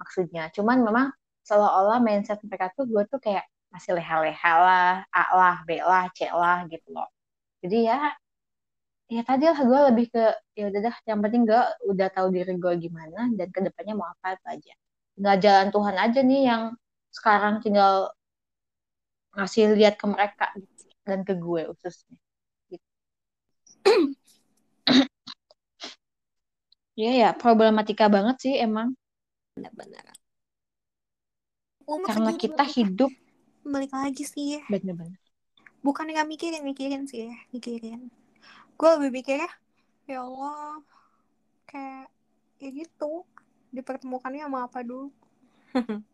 maksudnya. 0.00 0.50
Cuman 0.50 0.82
memang 0.82 1.06
seolah-olah 1.46 2.02
mindset 2.02 2.40
mereka 2.42 2.72
tuh 2.74 2.88
gue 2.90 3.02
tuh 3.06 3.20
kayak 3.22 3.46
masih 3.74 3.98
leha-leha 3.98 4.52
lah 4.62 5.02
A 5.10 5.24
lah 5.34 5.56
B 5.66 5.82
lah 5.82 6.06
C 6.14 6.30
lah 6.30 6.62
gitu 6.70 6.94
loh. 6.94 7.10
Jadi 7.58 7.90
ya 7.90 8.14
ya 9.10 9.20
tadi 9.26 9.50
lah 9.50 9.58
gue 9.58 9.80
lebih 9.90 10.06
ke 10.14 10.24
ya 10.54 10.70
udah 10.70 10.80
dah 10.86 10.96
yang 11.10 11.18
penting 11.18 11.42
gue 11.42 11.62
udah 11.90 12.08
tahu 12.14 12.30
diri 12.30 12.54
gue 12.54 12.74
gimana 12.78 13.26
dan 13.34 13.50
ke 13.50 13.60
depannya 13.66 13.98
mau 13.98 14.06
apa 14.14 14.38
itu 14.38 14.46
aja. 14.46 14.72
Nggak 15.18 15.36
jalan 15.42 15.68
Tuhan 15.74 15.96
aja 15.98 16.20
nih 16.22 16.42
yang 16.46 16.62
sekarang 17.10 17.58
tinggal 17.66 18.14
ngasih 19.34 19.74
lihat 19.74 19.98
ke 19.98 20.06
mereka 20.06 20.54
gitu. 20.54 20.86
dan 21.02 21.26
ke 21.26 21.34
gue 21.34 21.62
khususnya. 21.74 22.18
Gitu. 22.70 22.86
ya 27.02 27.10
ya 27.10 27.34
problematika 27.34 28.06
banget 28.06 28.38
sih 28.38 28.54
emang. 28.54 28.94
Benar-benar. 29.58 30.14
Karena 31.84 32.32
kita 32.38 32.64
hidup 32.64 33.10
balik 33.64 33.92
lagi 33.92 34.24
sih. 34.28 34.60
Bener-bener. 34.68 35.16
Bukan 35.84 36.08
nggak 36.08 36.28
mikirin 36.28 36.62
mikirin 36.64 37.04
sih 37.08 37.28
ya 37.28 37.34
mikirin. 37.52 38.08
Gue 38.76 38.88
lebih 38.96 39.20
mikir 39.20 39.40
ya 39.40 39.50
ya 40.04 40.18
Allah 40.24 40.80
kayak 41.68 42.06
ya 42.60 42.68
gitu 42.72 43.24
dipertemukannya 43.72 44.44
sama 44.46 44.68
apa 44.68 44.80
dulu? 44.84 45.08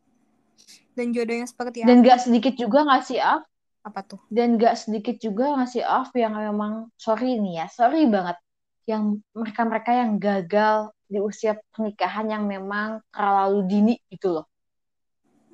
Dan 0.97 1.17
jodohnya 1.17 1.49
seperti 1.49 1.81
dan 1.89 2.05
apa? 2.05 2.13
gak 2.13 2.21
sedikit 2.29 2.55
juga 2.61 2.85
ngasih 2.85 3.19
Af. 3.23 3.43
Apa 3.81 4.01
tuh? 4.05 4.21
Dan 4.29 4.61
gak 4.61 4.77
sedikit 4.77 5.17
juga 5.17 5.57
ngasih 5.57 5.81
Af 5.81 6.13
yang 6.13 6.37
memang 6.37 6.93
sorry 7.01 7.41
nih 7.41 7.65
ya 7.65 7.67
sorry 7.73 8.05
banget. 8.05 8.37
Yang 8.85 9.25
mereka-mereka 9.33 9.91
yang 9.97 10.21
gagal 10.21 10.93
di 11.09 11.17
usia 11.17 11.57
pernikahan 11.73 12.29
yang 12.29 12.45
memang 12.45 13.01
terlalu 13.09 13.61
dini 13.65 13.95
gitu 14.13 14.37
loh 14.37 14.50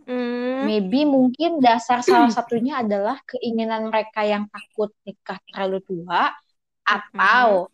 hmm. 0.07 0.65
maybe 0.67 1.03
mungkin 1.05 1.59
dasar 1.61 2.01
salah 2.01 2.31
satunya 2.31 2.81
adalah 2.81 3.21
keinginan 3.27 3.91
mereka 3.91 4.23
yang 4.25 4.47
takut 4.49 4.91
nikah 5.07 5.39
terlalu 5.51 5.83
tua 5.85 6.33
atau 6.87 7.69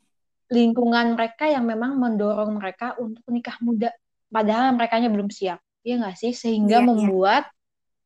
lingkungan 0.53 1.17
mereka 1.17 1.49
yang 1.49 1.65
memang 1.65 1.97
mendorong 1.97 2.57
mereka 2.57 2.97
untuk 3.01 3.25
nikah 3.33 3.57
muda 3.65 3.89
padahal 4.29 4.73
mereka 4.77 5.01
belum 5.01 5.29
siap 5.33 5.61
ya 5.85 6.01
nggak 6.01 6.17
sih 6.17 6.33
sehingga 6.33 6.81
Iya, 6.81 6.85
iya. 6.85 6.89
membuat 6.89 7.45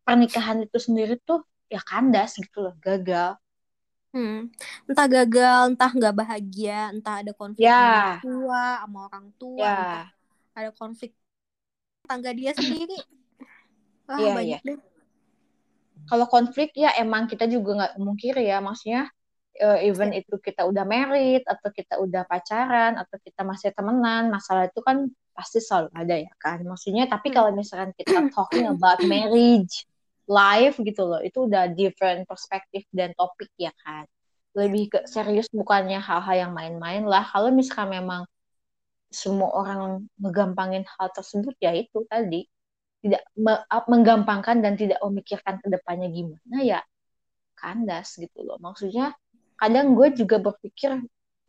pernikahan 0.07 0.63
itu 0.63 0.79
sendiri 0.79 1.19
tuh 1.23 1.43
ya 1.67 1.83
kandas 1.83 2.39
gitu 2.39 2.63
loh 2.63 2.75
gagal 2.79 3.35
Hmm. 4.17 4.49
entah 4.89 5.05
gagal 5.13 5.77
entah 5.77 5.93
nggak 5.93 6.15
bahagia 6.17 6.89
entah 6.89 7.21
ada 7.21 7.37
konflik 7.37 7.69
Ya. 7.69 7.77
sama 7.77 8.25
orang 8.25 8.25
tua 8.25 8.63
sama 8.81 8.99
orang 9.13 9.27
tua 9.37 9.61
ya 9.61 9.77
entah 9.77 10.09
ada 10.57 10.71
konflik 10.73 11.13
tangga 12.09 12.31
dia 12.33 12.57
sendiri 12.57 12.97
Wah, 14.07 14.19
Iya, 14.19 14.33
banyak 14.39 14.61
deh. 14.63 14.79
Kalau 16.07 16.27
konflik 16.31 16.71
ya 16.79 16.95
emang 17.03 17.27
kita 17.27 17.51
juga 17.51 17.71
nggak 17.83 17.95
mungkiri 17.99 18.47
ya 18.47 18.63
maksudnya 18.63 19.11
eh, 19.59 19.89
even 19.91 20.15
itu 20.15 20.39
kita 20.39 20.63
udah 20.69 20.85
married 20.87 21.43
atau 21.43 21.69
kita 21.75 21.99
udah 21.99 22.23
pacaran 22.31 22.95
atau 22.95 23.17
kita 23.19 23.43
masih 23.43 23.75
temenan 23.75 24.31
masalah 24.31 24.71
itu 24.71 24.79
kan 24.85 25.11
pasti 25.35 25.59
selalu 25.59 25.89
ada 25.93 26.15
ya 26.15 26.33
kan. 26.39 26.63
Maksudnya 26.63 27.11
tapi 27.11 27.33
Hmm. 27.33 27.37
kalau 27.43 27.51
misalkan 27.57 27.91
kita 27.99 28.31
talking 28.37 28.67
about 28.71 29.03
marriage 29.03 29.83
life 30.31 30.79
gitu 30.79 31.03
loh 31.07 31.21
itu 31.23 31.47
udah 31.51 31.71
different 31.75 32.27
perspektif 32.31 32.87
dan 32.95 33.11
topik 33.19 33.51
ya 33.59 33.75
kan. 33.83 34.07
Lebih 34.55 34.85
ke 34.95 34.99
serius 35.11 35.51
bukannya 35.51 35.99
hal-hal 35.99 36.37
yang 36.49 36.53
main-main 36.55 37.03
lah. 37.03 37.27
Kalau 37.27 37.51
misalkan 37.51 37.93
memang 37.99 38.23
semua 39.11 39.51
orang 39.55 40.07
ngegampangin 40.23 40.85
hal 40.87 41.09
tersebut 41.15 41.55
ya 41.63 41.73
itu 41.75 42.03
tadi 42.11 42.47
tidak 43.03 43.23
me- 43.39 43.65
menggampangkan 43.93 44.57
dan 44.65 44.75
tidak 44.81 44.99
memikirkan 45.05 45.57
ke 45.63 45.69
depannya 45.75 46.09
gimana 46.11 46.57
ya 46.73 46.81
kandas 47.61 48.09
gitu 48.23 48.39
loh 48.47 48.59
maksudnya 48.61 49.15
kadang 49.61 49.97
gue 49.97 50.09
juga 50.21 50.37
berpikir 50.43 50.91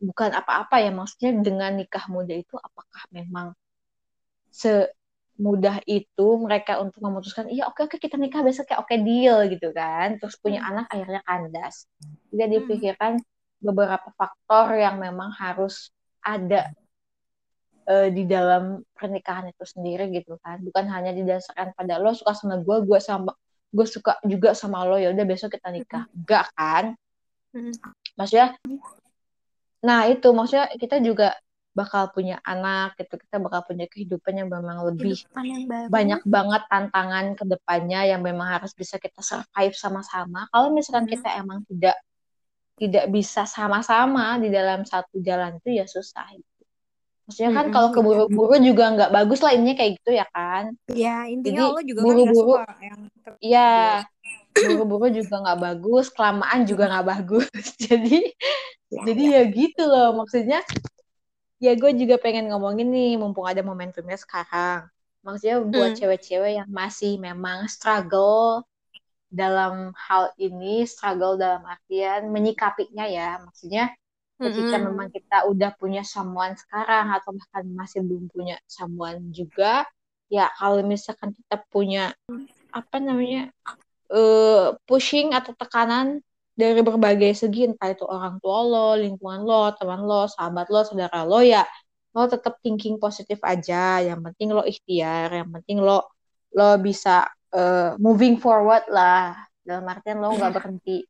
bukan 0.00 0.30
apa-apa 0.40 0.76
ya 0.84 0.90
maksudnya 0.94 1.30
dengan 1.46 1.72
nikah 1.80 2.06
muda 2.08 2.34
itu 2.36 2.54
apakah 2.56 3.02
memang 3.12 3.52
semudah 4.50 5.76
itu 5.86 6.26
mereka 6.44 6.80
untuk 6.82 7.00
memutuskan 7.06 7.46
iya 7.52 7.68
oke 7.70 7.80
oke 7.86 7.96
kita 8.00 8.16
nikah 8.18 8.42
besok 8.46 8.66
ya 8.72 8.76
oke 8.82 8.94
deal 9.06 9.38
gitu 9.52 9.68
kan 9.78 10.18
terus 10.18 10.34
punya 10.40 10.60
Hmm. 10.60 10.68
anak 10.68 10.86
akhirnya 10.92 11.20
kandas 11.28 11.76
tidak 12.32 12.48
Hmm. 12.48 12.54
dipikirkan 12.54 13.12
beberapa 13.58 14.08
faktor 14.18 14.66
yang 14.78 14.96
memang 15.02 15.30
harus 15.34 15.90
ada 16.22 16.70
eh, 17.88 18.08
di 18.12 18.28
dalam 18.28 18.84
pernikahan 18.92 19.48
itu 19.48 19.64
sendiri 19.64 20.12
gitu 20.12 20.36
kan. 20.44 20.60
Bukan 20.60 20.84
hanya 20.92 21.10
didasarkan 21.16 21.72
pada 21.72 21.96
lo 21.96 22.12
suka 22.12 22.36
sama 22.36 22.60
gue 22.60 22.76
gue 22.84 23.00
sama 23.00 23.32
gue 23.72 23.86
suka 23.88 24.20
juga 24.28 24.52
sama 24.52 24.84
lo. 24.84 25.00
Ya 25.00 25.10
udah 25.10 25.24
besok 25.24 25.56
kita 25.56 25.72
nikah. 25.72 26.04
Enggak 26.12 26.52
kan? 26.52 26.84
Maksudnya 28.14 28.54
nah 29.78 30.10
itu 30.10 30.28
maksudnya 30.34 30.68
kita 30.74 30.98
juga 31.00 31.32
bakal 31.72 32.10
punya 32.10 32.42
anak 32.42 32.98
gitu. 32.98 33.14
Kita 33.14 33.38
bakal 33.38 33.62
punya 33.62 33.86
kehidupan 33.86 34.34
yang 34.34 34.50
memang 34.50 34.82
lebih 34.82 35.14
yang 35.38 35.70
baru. 35.70 35.86
banyak 35.86 36.20
banget 36.26 36.62
tantangan 36.66 37.26
ke 37.38 37.44
depannya 37.46 38.00
yang 38.10 38.20
memang 38.20 38.58
harus 38.58 38.74
bisa 38.74 38.98
kita 38.98 39.22
survive 39.22 39.78
sama-sama. 39.78 40.50
Kalau 40.50 40.74
misalkan 40.74 41.06
Hmm. 41.06 41.14
kita 41.14 41.28
emang 41.38 41.62
tidak 41.70 41.96
tidak 42.78 43.10
bisa 43.10 43.42
sama-sama 43.46 44.38
di 44.38 44.50
dalam 44.50 44.86
satu 44.86 45.18
jalan 45.22 45.58
itu 45.62 45.78
ya 45.78 45.86
susah. 45.86 46.30
Maksudnya 47.28 47.52
kan 47.52 47.66
kalau 47.68 47.88
iya. 47.92 47.94
keburu-buru 48.00 48.54
juga 48.64 48.84
nggak 48.96 49.10
bagus 49.12 49.38
lah 49.44 49.52
intinya 49.52 49.76
kayak 49.76 49.92
gitu 50.00 50.10
ya 50.16 50.26
kan 50.32 50.64
Ya 50.88 51.28
intinya 51.28 51.68
Jadi, 51.68 51.70
Allah 51.70 51.84
juga 51.84 52.00
kan 52.00 52.06
buru-buru- 52.08 52.58
suka 52.64 52.74
yang 52.80 53.00
ter- 53.20 53.38
Iya, 53.44 53.70
buru-buru 54.56 55.06
juga 55.12 55.34
nggak 55.44 55.60
bagus, 55.60 56.06
kelamaan 56.10 56.60
juga 56.64 56.84
nggak 56.88 57.06
bagus. 57.06 57.46
Jadi, 57.86 58.32
Ya, 58.88 59.04
jadi 59.04 59.22
ya 59.36 59.42
gitu 59.52 59.84
loh 59.84 60.16
maksudnya. 60.16 60.64
Ya 61.60 61.76
gue 61.76 61.92
juga 61.92 62.16
pengen 62.16 62.48
ngomongin 62.48 62.88
nih, 62.88 63.20
mumpung 63.20 63.44
ada 63.44 63.60
momentumnya 63.60 64.16
sekarang. 64.16 64.88
Maksudnya 65.20 65.60
buat 65.60 65.92
Hmm. 65.92 65.98
cewek-cewek 66.00 66.52
yang 66.64 66.68
masih 66.72 67.20
memang 67.20 67.68
struggle 67.68 68.64
dalam 69.28 69.92
hal 69.92 70.32
ini, 70.40 70.88
struggle 70.88 71.36
dalam 71.36 71.68
artian 71.68 72.32
menyikapinya 72.32 73.04
ya. 73.04 73.36
Maksudnya 73.44 73.92
ketika 74.38 74.78
Mm-mm. 74.78 74.94
memang 74.94 75.08
kita 75.10 75.46
udah 75.50 75.70
punya 75.74 76.02
someone 76.06 76.54
sekarang 76.54 77.10
atau 77.10 77.34
bahkan 77.34 77.64
masih 77.74 78.00
belum 78.06 78.30
punya 78.30 78.56
someone 78.70 79.34
juga, 79.34 79.84
ya 80.30 80.46
kalau 80.58 80.80
misalkan 80.86 81.34
kita 81.34 81.56
punya 81.68 82.14
apa 82.70 82.96
namanya 83.00 83.50
eh 84.08 84.66
pushing 84.88 85.36
atau 85.36 85.52
tekanan 85.56 86.20
dari 86.58 86.82
berbagai 86.82 87.38
segi 87.38 87.70
entah 87.70 87.90
itu 87.94 88.02
orang 88.02 88.42
tua 88.42 88.58
lo, 88.66 88.88
lingkungan 88.98 89.42
lo, 89.46 89.70
teman 89.78 90.02
lo, 90.02 90.26
sahabat 90.26 90.66
lo, 90.72 90.80
saudara 90.82 91.22
lo 91.22 91.38
ya 91.44 91.62
lo 92.16 92.26
tetap 92.26 92.58
thinking 92.64 92.98
positif 92.98 93.38
aja. 93.46 94.02
Yang 94.02 94.20
penting 94.32 94.48
lo 94.56 94.62
ikhtiar, 94.66 95.30
yang 95.30 95.50
penting 95.54 95.78
lo 95.82 96.08
lo 96.56 96.68
bisa 96.80 97.28
eh, 97.54 97.94
moving 98.00 98.40
forward 98.42 98.86
lah. 98.90 99.36
Dalam 99.62 99.84
artian 99.86 100.18
lo 100.18 100.32
nggak 100.34 100.54
berhenti 100.56 101.04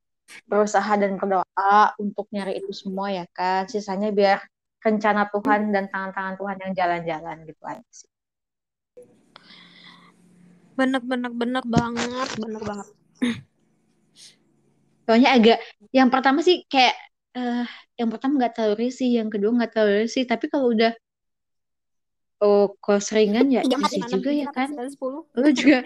berusaha 0.49 0.93
dan 0.97 1.17
berdoa 1.17 1.97
untuk 2.01 2.29
nyari 2.33 2.61
itu 2.61 2.73
semua 2.73 3.13
ya 3.13 3.25
kan. 3.33 3.69
Sisanya 3.69 4.13
biar 4.13 4.45
rencana 4.79 5.27
Tuhan 5.29 5.75
dan 5.75 5.91
tangan-tangan 5.91 6.35
Tuhan 6.39 6.57
yang 6.63 6.73
jalan-jalan 6.75 7.37
gitu 7.47 7.63
aja 7.67 7.85
sih. 7.91 8.11
Bener 10.79 11.03
bener 11.03 11.33
bener 11.35 11.65
banget, 11.67 12.29
bener 12.39 12.63
banget. 12.63 12.89
Soalnya 15.09 15.35
agak 15.35 15.59
yang 15.91 16.09
pertama 16.13 16.39
sih 16.45 16.63
kayak 16.71 16.95
eh 17.35 17.67
yang 17.99 18.09
pertama 18.15 18.39
nggak 18.39 18.55
terlalu 18.55 18.87
risih, 18.87 19.19
yang 19.19 19.27
kedua 19.27 19.51
nggak 19.59 19.73
terlalu 19.75 20.07
risih, 20.07 20.23
tapi 20.29 20.47
kalau 20.47 20.71
udah 20.71 20.95
oh 22.39 22.79
kalau 22.79 23.03
seringan 23.03 23.51
ya 23.51 23.67
enam, 23.67 23.83
juga 24.07 24.31
ya 24.31 24.47
kan. 24.55 24.71
Lu 25.35 25.51
juga 25.51 25.83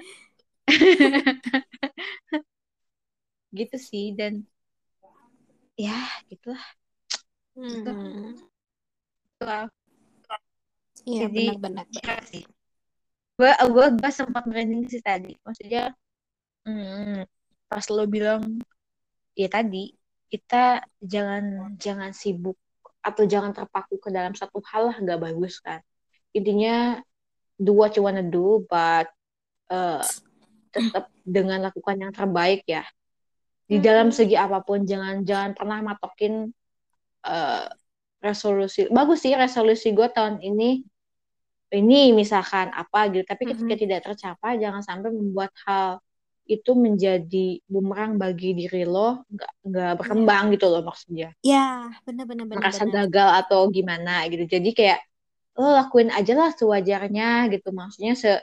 gitu 3.52 3.76
sih 3.76 4.16
dan 4.16 4.42
ya 5.76 5.96
gitulah. 6.28 6.64
Hmm. 7.52 8.36
Wow. 9.40 9.68
Iya 11.02 11.26
Jadi 11.28 11.44
benar-benar. 11.58 11.86
ya 12.00 12.14
sih. 12.24 12.44
Gue 13.36 13.50
gue 13.52 13.86
gue 13.98 14.10
sempat 14.12 14.44
merinding 14.48 14.88
sih 14.88 15.02
tadi. 15.02 15.36
Maksudnya 15.44 15.92
hmm, 16.64 17.26
pas 17.68 17.84
lo 17.90 18.04
bilang 18.08 18.60
ya 19.36 19.48
tadi 19.48 19.92
kita 20.32 20.80
jangan 21.02 21.76
jangan 21.76 22.10
sibuk 22.16 22.56
atau 23.02 23.26
jangan 23.26 23.50
terpaku 23.50 23.98
ke 23.98 24.08
dalam 24.14 24.32
satu 24.32 24.62
hal 24.70 24.94
lah 24.94 24.96
nggak 24.96 25.20
bagus 25.20 25.58
kan. 25.58 25.82
Intinya 26.32 27.02
do 27.58 27.74
what 27.76 27.92
you 27.98 28.06
wanna 28.06 28.24
do, 28.24 28.64
but 28.70 29.10
eh, 29.68 30.04
tetap 30.72 31.12
dengan 31.26 31.68
lakukan 31.68 31.96
yang 31.98 32.12
terbaik 32.14 32.64
ya. 32.64 32.86
Di 33.72 33.78
dalam 33.80 34.12
Mhm. 34.12 34.16
segi 34.16 34.36
apa 34.36 34.60
pun 34.60 34.84
jangan 34.84 35.24
jangan 35.24 35.56
pernah 35.56 35.80
matokin 35.80 36.52
eh, 37.22 37.66
resolusi. 38.20 38.90
Bagus 38.90 39.22
sih 39.24 39.32
resolusi 39.32 39.94
gue 39.94 40.08
tahun 40.10 40.42
ini 40.42 40.82
ini 41.72 42.12
misalkan 42.12 42.68
apa 42.68 43.08
gitu. 43.08 43.24
Tapi 43.24 43.48
ketika 43.48 43.72
Mhm. 43.72 43.82
tidak 43.88 44.00
tercapai 44.04 44.60
jangan 44.60 44.82
sampai 44.84 45.08
membuat 45.08 45.54
hal 45.64 46.02
itu 46.44 46.74
menjadi 46.74 47.62
bumerang 47.70 48.18
bagi 48.18 48.52
diri 48.52 48.82
lo 48.82 49.22
nggak 49.30 49.50
nggak 49.62 49.92
berkembang 50.02 50.50
gitu 50.50 50.66
loh 50.66 50.82
maksudnya 50.82 51.30
Ya 51.38 51.86
benar-benar 52.02 52.50
benar. 52.50 52.58
merasa 52.66 52.82
gagal 52.82 53.28
atau 53.46 53.70
gimana 53.70 54.26
gitu. 54.26 54.44
Jadi 54.50 54.74
kayak 54.74 55.00
lo 55.54 55.70
lakuin 55.70 56.10
aja 56.10 56.34
lah 56.34 56.50
sewajarnya 56.50 57.46
gitu. 57.54 57.70
Maksudnya 57.70 58.18
se 58.18 58.42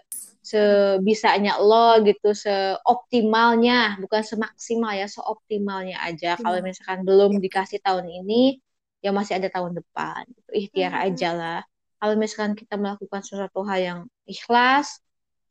sebisanya 0.52 1.52
lo 1.70 2.02
gitu, 2.08 2.28
seoptimalnya, 2.46 3.74
bukan 4.04 4.22
semaksimal 4.32 4.92
ya, 5.02 5.08
seoptimalnya 5.16 5.98
aja. 6.08 6.28
Kalau 6.42 6.58
Optimal. 6.58 6.68
misalkan 6.68 7.00
belum 7.08 7.32
dikasih 7.44 7.80
tahun 7.86 8.06
ini, 8.20 8.58
ya 9.06 9.10
masih 9.18 9.34
ada 9.40 9.50
tahun 9.56 9.72
depan. 9.80 10.22
Gitu. 10.36 10.50
Ikhtiar 10.66 10.94
Hmm. 10.96 11.04
aja 11.08 11.30
lah. 11.40 11.60
Kalau 12.00 12.14
misalkan 12.24 12.54
kita 12.60 12.76
melakukan 12.82 13.22
sesuatu 13.28 13.60
hal 13.70 13.80
yang 13.90 14.00
ikhlas 14.34 14.88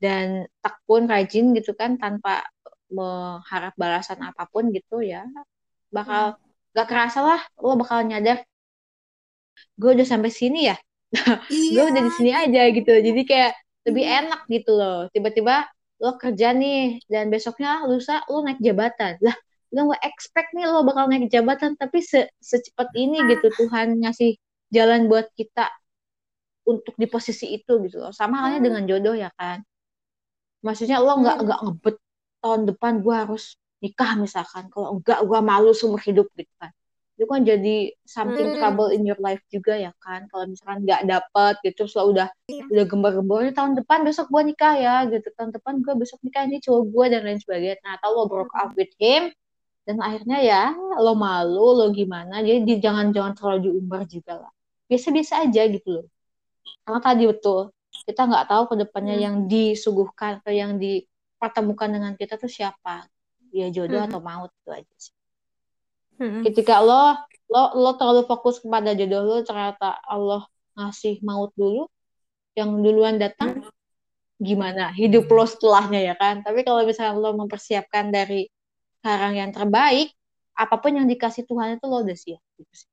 dan 0.03 0.27
tekun, 0.65 1.03
rajin 1.13 1.45
gitu 1.59 1.73
kan, 1.81 1.91
tanpa 2.03 2.47
mengharap 2.89 3.73
balasan 3.77 4.19
apa 4.25 4.43
pun 4.53 4.65
gitu 4.77 5.05
ya, 5.05 5.23
bakal 5.93 6.37
gak 6.77 6.87
kerasa 6.91 7.21
lah, 7.25 7.41
lo 7.61 7.77
bakal 7.81 8.01
nyadar, 8.09 8.39
gue 9.81 9.91
udah 9.97 10.07
sampai 10.13 10.31
sini 10.33 10.59
ya, 10.71 10.77
gue 11.75 11.83
Iya. 11.83 11.91
udah 11.91 12.03
di 12.05 12.13
sini 12.13 12.31
aja 12.35 12.63
gitu. 12.77 12.93
Jadi 13.07 13.21
kayak 13.31 13.53
lebih 13.89 14.05
enak 14.05 14.41
gitu 14.55 14.71
loh. 14.81 14.99
Tiba-tiba 15.15 15.67
lo 16.03 16.15
kerja 16.23 16.49
nih 16.55 17.03
dan 17.13 17.25
besoknya 17.35 17.83
lusa 17.91 18.23
lo 18.31 18.39
naik 18.47 18.61
jabatan. 18.63 19.19
Lah, 19.25 19.37
lo 19.75 19.81
nggak 19.91 20.03
expect 20.11 20.49
nih 20.57 20.67
lo 20.71 20.85
bakal 20.89 21.05
naik 21.11 21.27
jabatan, 21.35 21.75
tapi 21.81 21.99
se 22.11 22.29
secepat 22.51 22.89
ini 23.03 23.19
gitu 23.31 23.47
Tuhan 23.59 23.99
ngasih 24.03 24.31
jalan 24.77 25.09
buat 25.11 25.27
kita 25.39 25.67
untuk 26.71 26.95
di 27.01 27.07
posisi 27.15 27.47
itu 27.57 27.73
gitu 27.85 27.97
loh. 28.03 28.13
Sama 28.15 28.37
halnya 28.45 28.61
dengan 28.67 28.83
jodoh 28.91 29.17
ya 29.17 29.31
kan. 29.41 29.59
Maksudnya 30.67 30.97
lo 31.05 31.13
nggak 31.23 31.37
Hmm. 31.39 31.45
nggak 31.47 31.61
ngebet 31.65 31.97
tahun 32.43 32.63
depan 32.71 32.93
gue 33.05 33.15
harus 33.23 33.45
nikah 33.83 34.11
misalkan. 34.25 34.65
Kalau 34.73 34.89
enggak 34.99 35.19
gue 35.29 35.41
malu 35.51 35.71
seumur 35.79 36.01
hidup 36.09 36.27
gitu 36.39 36.53
kan. 36.63 36.71
Itu 37.19 37.27
kan 37.27 37.43
jadi 37.43 37.91
something 38.07 38.55
Hmm. 38.55 38.59
trouble 38.63 38.95
in 38.95 39.03
your 39.03 39.19
life 39.19 39.43
juga 39.51 39.75
ya 39.75 39.91
kan. 39.99 40.31
Kalau 40.31 40.47
misalkan 40.47 40.87
nggak 40.87 41.03
dapet 41.03 41.55
gitu, 41.67 41.83
terus 41.83 41.99
lo 41.99 42.15
udah 42.15 42.31
Iya. 42.47 42.63
udah 42.71 42.85
gembar-gembar 42.87 43.39
"Ini 43.43 43.53
tahun 43.59 43.73
depan 43.75 44.07
besok 44.07 44.31
gue 44.31 44.43
nikah 44.55 44.75
ya 44.79 45.03
gitu. 45.11 45.27
Tahun 45.35 45.51
depan 45.51 45.83
gue 45.83 45.95
besok 45.99 46.23
nikah 46.23 46.47
ini 46.47 46.63
cowok 46.63 46.83
gue 46.95 47.05
dan 47.11 47.21
lain 47.27 47.43
sebagainya. 47.43 47.83
Nah, 47.83 47.99
atau 47.99 48.15
lo 48.15 48.31
broke 48.31 48.55
up 48.55 48.71
with 48.79 48.95
him 49.03 49.35
dan 49.83 49.99
akhirnya 49.99 50.39
ya 50.39 50.63
lo 50.79 51.19
malu, 51.19 51.75
lo 51.75 51.91
gimana. 51.91 52.39
Jadi 52.39 52.63
di- 52.63 52.79
jangan 52.79 53.11
jangan 53.11 53.35
terlalu 53.35 53.59
diumbar 53.67 54.07
juga 54.07 54.47
lah. 54.47 54.53
Biasa-biasa 54.87 55.43
aja 55.43 55.63
gitu 55.67 55.89
loh. 55.91 56.07
Karena 56.87 57.03
tadi 57.03 57.27
betul 57.27 57.75
kita 58.07 58.25
nggak 58.25 58.47
tahu 58.47 58.63
ke 58.71 58.75
depannya 58.87 59.17
Hmm. 59.19 59.25
yang 59.27 59.37
disuguhkan 59.51 60.39
atau 60.39 60.55
yang 60.55 60.79
dipertemukan 60.79 61.89
dengan 61.91 62.13
kita 62.15 62.39
tuh 62.39 62.47
siapa. 62.49 63.11
Ya 63.51 63.67
jodoh 63.75 63.99
Hmm. 63.99 64.07
atau 64.07 64.21
maut 64.23 64.55
itu 64.55 64.71
aja 64.71 64.95
sih. 64.95 65.18
Hmm. 66.19 66.43
Ketika 66.43 66.83
lo 66.83 67.15
lo 67.49 67.63
lo 67.79 67.91
terlalu 67.97 68.23
fokus 68.29 68.61
kepada 68.61 68.93
jodoh 68.93 69.23
lo 69.25 69.37
ternyata 69.47 69.97
Allah 70.05 70.45
ngasih 70.77 71.23
maut 71.25 71.51
dulu 71.57 71.89
yang 72.59 72.75
duluan 72.83 73.17
datang 73.17 73.63
gimana? 74.43 74.91
Hidup 74.95 75.31
lo 75.31 75.47
setelahnya 75.47 76.01
ya 76.03 76.15
kan? 76.19 76.43
Tapi 76.43 76.63
kalau 76.67 76.83
misalnya 76.83 77.15
lo 77.19 77.35
mempersiapkan 77.39 78.11
dari 78.11 78.51
sekarang 79.01 79.39
yang 79.39 79.51
terbaik 79.55 80.13
apa 80.59 80.75
pun 80.83 80.91
yang 80.99 81.07
dikasih 81.07 81.47
Tuhan 81.47 81.79
itu 81.79 81.87
lo 81.87 82.03
udah 82.03 82.19
siap 82.19 82.43
gitu 82.59 82.75
sih. 82.75 82.91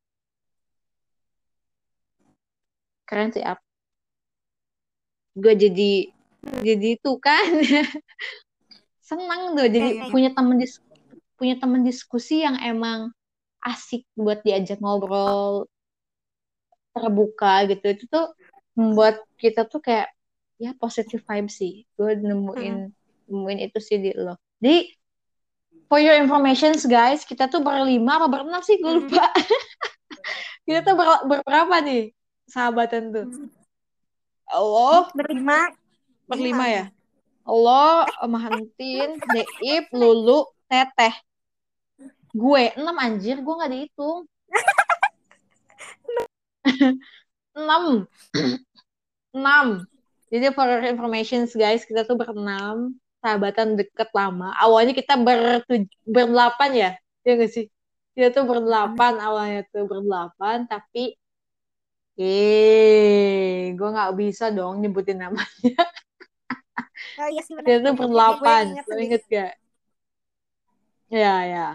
keren 3.06 3.30
sih 3.30 3.45
ap 3.45 3.61
gue 5.38 5.53
jadi 5.53 5.91
jadi 6.61 6.88
itu 6.97 7.11
kan. 7.22 7.45
Senang 9.06 9.53
tuh 9.53 9.69
jadi 9.69 10.10
punya 10.10 10.34
temen 10.34 10.57
dis 10.57 10.81
punya 11.36 11.56
temen 11.60 11.84
diskusi 11.84 12.44
yang 12.44 12.56
emang 12.64 13.12
asik 13.64 14.07
buat 14.16 14.41
diajak 14.45 14.80
ngobrol 14.80 15.68
terbuka 16.95 17.68
gitu. 17.68 17.86
Itu 17.91 18.03
tuh 18.07 18.26
membuat 18.76 19.24
kita 19.36 19.68
tuh 19.68 19.84
kayak 19.84 20.12
ya 20.60 20.72
positive 20.76 21.24
vibe 21.24 21.52
sih. 21.52 21.84
Gue 21.95 22.16
nemuin 22.16 22.76
nemuin 23.28 23.60
itu 23.68 23.80
sih 23.84 23.98
di 23.99 24.12
lo. 24.16 24.40
Jadi 24.64 24.95
for 25.91 25.99
your 25.99 26.16
information 26.16 26.74
guys 26.88 27.28
kita 27.28 27.52
tuh 27.52 27.60
berlima 27.60 28.22
apa 28.22 28.28
berenam 28.32 28.64
sih? 28.64 28.80
Gue 28.80 29.03
lupa. 29.03 29.28
Kita 30.66 30.82
tuh 30.82 30.98
ber, 30.98 31.07
berberapa 31.30 31.78
nih 31.86 32.10
sahabatan 32.49 33.14
tuh? 33.14 33.28
Allah. 34.49 35.14
Berlima. 35.14 35.70
berlima 36.26 36.66
ya? 36.66 36.86
Allah 37.45 38.10
Mahantin 38.26 39.22
Deip 39.30 39.86
Lulu 39.94 40.49
Teteh. 40.69 41.15
Gue 42.35 42.73
enam 42.75 42.97
anjir 42.99 43.39
gue 43.39 43.53
nggak 43.55 43.71
dihitung. 43.71 44.27
Enam. 47.55 48.09
Enam. 49.31 49.67
Jadi 50.27 50.51
for 50.51 50.67
your 50.67 50.83
information 50.83 51.47
guys 51.55 51.87
kita 51.87 52.03
tuh 52.03 52.19
berenam 52.19 52.97
sahabatan 53.23 53.79
deket 53.79 54.09
lama. 54.11 54.51
Awalnya 54.59 54.91
kita 54.91 55.15
ber 55.21 55.63
berdelapan 56.03 56.71
ya? 56.75 56.91
Ya 57.23 57.31
gak 57.39 57.51
sih? 57.53 57.65
Kita 58.13 58.35
tuh 58.35 58.43
berdelapan 58.47 59.17
awalnya 59.23 59.63
tuh 59.71 59.87
berdelapan 59.87 60.67
tapi 60.67 61.15
eh 62.15 63.75
gue 63.75 63.89
nggak 63.91 64.15
bisa 64.15 64.51
dong 64.51 64.79
nyebutin 64.83 65.19
namanya. 65.19 65.83
Oh 67.19 67.27
iya 67.31 67.41
sih 67.43 67.55
kita 67.55 67.91
tuh 67.91 67.93
berdelapan 67.95 68.75
lo 68.75 68.99
inget 68.99 69.23
gak 69.27 69.55
ya 71.10 71.36
ya. 71.45 71.68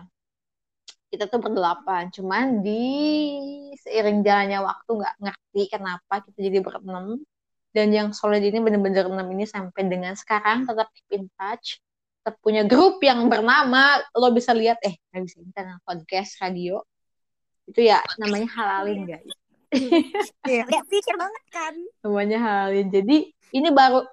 Kita 1.11 1.27
tuh 1.27 1.43
berdelapan 1.43 2.07
cuman 2.15 2.63
di 2.63 2.87
seiring 3.83 4.23
jalannya 4.23 4.63
waktu 4.63 4.91
nggak 4.95 5.17
ngerti 5.19 5.63
kenapa 5.71 6.15
kita 6.23 6.39
jadi 6.39 6.59
berenam. 6.63 7.19
Dan 7.71 7.95
yang 7.95 8.11
solid 8.11 8.43
ini 8.43 8.59
bener-bener 8.59 9.07
enam 9.07 9.31
ini 9.31 9.47
sampai 9.47 9.87
dengan 9.87 10.19
sekarang 10.19 10.67
tetap 10.67 10.91
keep 10.91 11.07
in 11.15 11.31
touch 11.39 11.79
tetap 12.21 12.37
punya 12.45 12.69
grup 12.69 13.01
yang 13.01 13.33
bernama 13.33 13.97
lo 14.13 14.29
bisa 14.37 14.53
lihat 14.53 14.77
eh 14.85 14.93
nggak 15.09 15.23
bisa 15.25 15.39
internet 15.41 15.81
podcast 15.89 16.37
radio. 16.45 16.85
Itu 17.65 17.81
ya 17.81 18.05
namanya 18.21 18.49
halalin 18.53 19.09
guys. 19.09 19.33
Iya, 20.45 20.67
pikir 20.93 21.15
banget 21.17 21.45
kan. 21.49 21.75
namanya 22.05 22.39
halalin. 22.45 22.93
Jadi 22.93 23.33
ini 23.57 23.69
baru 23.73 24.05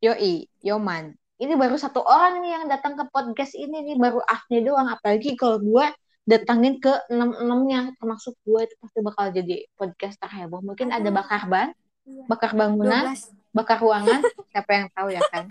yoi 0.00 0.48
yoman 0.64 1.12
ini 1.36 1.52
baru 1.52 1.76
satu 1.76 2.00
orang 2.00 2.40
nih 2.40 2.50
yang 2.56 2.64
datang 2.68 2.96
ke 2.96 3.04
podcast 3.12 3.52
ini 3.52 3.84
nih 3.92 3.96
baru 4.00 4.24
Afni 4.24 4.64
doang. 4.64 4.88
Apalagi 4.88 5.36
kalau 5.36 5.60
gue 5.60 5.86
datangin 6.24 6.80
ke 6.80 6.90
enam 7.12 7.36
enamnya 7.36 7.92
termasuk 8.00 8.34
gue 8.42 8.64
itu 8.64 8.74
pasti 8.80 8.98
bakal 9.04 9.30
jadi 9.30 9.68
podcaster 9.76 10.30
heboh. 10.32 10.64
Mungkin 10.64 10.90
ada 10.90 11.08
bakar 11.12 11.44
ban 11.46 11.70
Iya. 12.06 12.22
bakar 12.30 12.54
bangunan 12.54 13.02
12 13.18 13.34
bakar 13.50 13.82
ruangan 13.82 14.22
siapa 14.54 14.70
yang 14.78 14.86
tahu 14.94 15.08
ya 15.10 15.22
kan? 15.26 15.50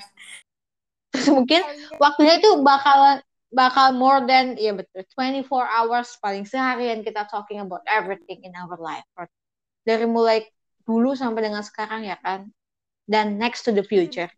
Terus 1.11 1.27
mungkin 1.35 1.59
waktunya 1.99 2.39
itu 2.39 2.63
bakalan 2.63 3.19
bakal 3.51 3.91
more 3.91 4.23
than 4.23 4.55
ya 4.55 4.71
betul 4.71 5.03
24 5.19 5.51
hours 5.51 6.15
paling 6.23 6.47
seharian 6.47 7.03
kita 7.03 7.27
talking 7.27 7.59
about 7.59 7.83
everything 7.91 8.39
in 8.47 8.55
our 8.55 8.79
life. 8.79 9.03
Dari 9.83 10.07
mulai 10.07 10.47
dulu 10.87 11.11
sampai 11.11 11.43
dengan 11.51 11.59
sekarang 11.59 12.07
ya 12.07 12.15
kan? 12.23 12.47
Dan 13.03 13.35
next 13.35 13.67
to 13.67 13.75
the 13.75 13.83
future 13.83 14.31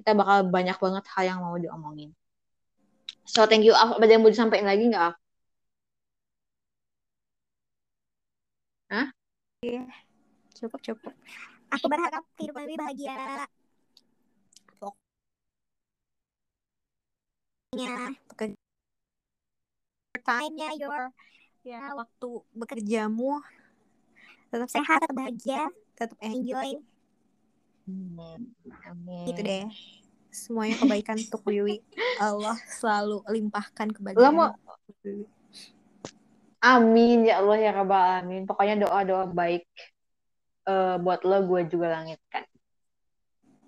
kita 0.00 0.16
bakal 0.16 0.48
banyak 0.48 0.76
banget 0.80 1.04
hal 1.12 1.24
yang 1.28 1.38
mau 1.44 1.56
diomongin 1.60 2.10
so 3.28 3.44
thank 3.44 3.62
you 3.62 3.76
Af 3.76 4.00
ada 4.00 4.10
yang 4.10 4.24
mau 4.24 4.32
disampaikan 4.32 4.66
lagi 4.66 4.88
nggak 4.88 5.04
Af? 5.12 5.14
cukup 10.60 10.80
cukup. 10.84 11.14
Aku 11.72 11.86
berharap 11.88 12.24
kehidupan 12.36 12.66
lebih 12.68 12.78
bahagia. 12.80 13.46
Pokoknya 17.70 18.10
time-nya 20.20 20.68
your 20.76 21.12
ya 21.60 21.92
waktu 21.92 22.28
bekerjamu 22.56 23.40
tetap 24.50 24.68
sehat, 24.68 24.98
tetap 25.06 25.16
bahagia, 25.16 25.68
tetap 25.94 26.18
enjoy 26.24 26.80
Amin. 28.88 29.26
gitu 29.30 29.40
deh. 29.42 29.64
Semuanya 30.30 30.78
kebaikan 30.78 31.18
untuk 31.18 31.42
Wiwi. 31.42 31.82
Allah 32.22 32.54
selalu 32.78 33.26
limpahkan 33.26 33.90
Lo 34.14 34.30
mau 34.30 34.54
Amin 36.60 37.24
ya 37.24 37.40
Allah 37.40 37.56
ya 37.56 37.70
Rabbal 37.72 38.02
Alamin. 38.20 38.44
Pokoknya 38.44 38.84
doa-doa 38.84 39.26
baik 39.32 39.64
eh, 40.68 40.96
buat 41.00 41.20
lo 41.24 41.38
gue 41.48 41.60
juga 41.72 41.98
langitkan. 41.98 42.44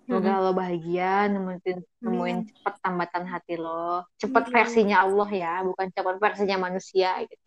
Semoga 0.03 0.45
lo 0.45 0.53
bahagia, 0.53 1.31
nemuin 1.31 1.79
nemuin 2.05 2.39
Amin. 2.45 2.51
cepet 2.53 2.75
tambatan 2.85 3.25
hati 3.25 3.55
lo. 3.57 4.05
Cepet 4.21 4.45
Amin. 4.45 4.55
versinya 4.55 4.97
Allah 5.09 5.31
ya, 5.31 5.55
bukan 5.65 5.89
cepet 5.89 6.17
versinya 6.21 6.57
manusia 6.69 7.17
gitu. 7.25 7.47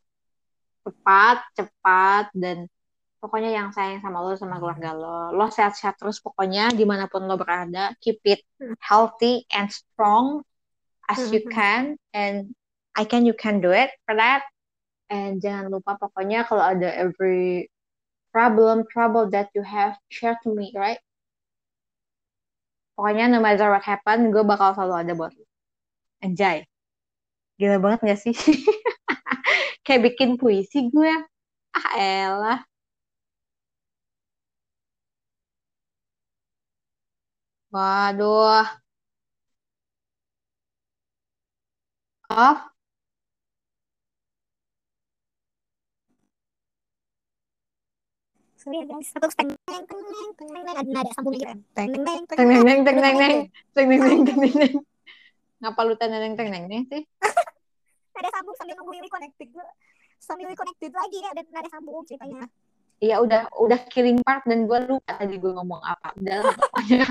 Cepat, 0.87 1.37
cepat 1.53 2.25
dan 2.33 2.65
pokoknya 3.25 3.49
yang 3.57 3.73
sayang 3.73 4.05
sama 4.05 4.21
lo 4.21 4.37
sama 4.37 4.61
keluarga 4.61 4.93
lo. 4.93 5.33
Lo 5.33 5.49
sehat-sehat 5.49 5.97
terus 5.97 6.21
pokoknya 6.21 6.69
di 6.69 6.85
mana 6.85 7.09
pun 7.09 7.25
lo 7.25 7.33
berada. 7.41 7.97
Keep 7.97 8.21
it 8.29 8.45
healthy 8.77 9.49
and 9.49 9.73
strong 9.73 10.45
as 11.09 11.33
you 11.33 11.41
can 11.49 11.97
and 12.13 12.53
I 12.93 13.09
can 13.09 13.25
you 13.25 13.33
can 13.33 13.65
do 13.65 13.73
it 13.73 13.89
for 14.05 14.13
that. 14.13 14.45
And 15.09 15.41
jangan 15.41 15.73
lupa 15.73 15.97
pokoknya 15.97 16.45
kalau 16.45 16.61
ada 16.61 16.93
every 16.93 17.73
problem 18.29 18.85
trouble 18.93 19.33
that 19.33 19.49
you 19.57 19.65
have 19.65 19.97
share 20.13 20.37
to 20.45 20.53
me, 20.53 20.69
right? 20.77 21.01
Pokoknya 22.93 23.33
no 23.33 23.41
matter 23.41 23.73
what 23.73 23.81
happen, 23.81 24.29
gue 24.29 24.45
bakal 24.45 24.77
selalu 24.77 24.93
ada 25.01 25.13
buat 25.17 25.33
lo. 25.33 25.45
Anjay. 26.21 26.69
Gila 27.57 27.81
banget 27.81 27.99
gak 28.13 28.19
sih? 28.21 28.35
Kayak 29.85 30.13
bikin 30.13 30.39
puisi 30.39 30.87
gue. 30.93 31.13
Ah 31.75 31.89
elah. 31.99 32.59
Waduh. 37.75 38.63
Ya 42.31 42.71
teng 48.55 49.11
teng 49.11 49.51
teng 49.67 49.83
teng 49.85 50.31
teng 50.39 50.65
ada 50.71 50.81
gitu. 50.81 51.03
Teng 51.75 51.91
teng 52.01 52.23
teng 52.31 52.47
Teng 53.75 53.87
neng 53.91 54.23
neng. 54.55 54.73
Ngapa 55.59 55.81
lu 55.83 55.99
teng 55.99 56.15
neng 56.15 56.39
teng 56.39 56.47
neng 56.47 56.87
sih? 56.87 57.03
Ada 58.15 58.31
sambung 58.31 58.55
sambil 58.55 58.79
nunggu 58.79 58.95
Wiwi 58.95 59.11
connected. 59.11 59.51
Sambil 60.23 60.47
Wiwi 60.47 60.55
connected 60.55 60.95
lagi 60.95 61.19
ya, 61.19 61.35
ada 61.35 61.43
nada 61.51 61.67
sambung 61.67 61.99
ceritanya. 62.07 62.47
Iya 63.03 63.19
udah 63.19 63.51
udah 63.59 63.79
killing 63.91 64.23
part 64.23 64.47
dan 64.47 64.63
gue 64.65 64.79
lupa 64.87 65.19
tadi 65.19 65.35
gue 65.35 65.51
ngomong 65.51 65.83
apa. 65.83 66.15
Udah 66.15 66.55
pokoknya 66.55 67.03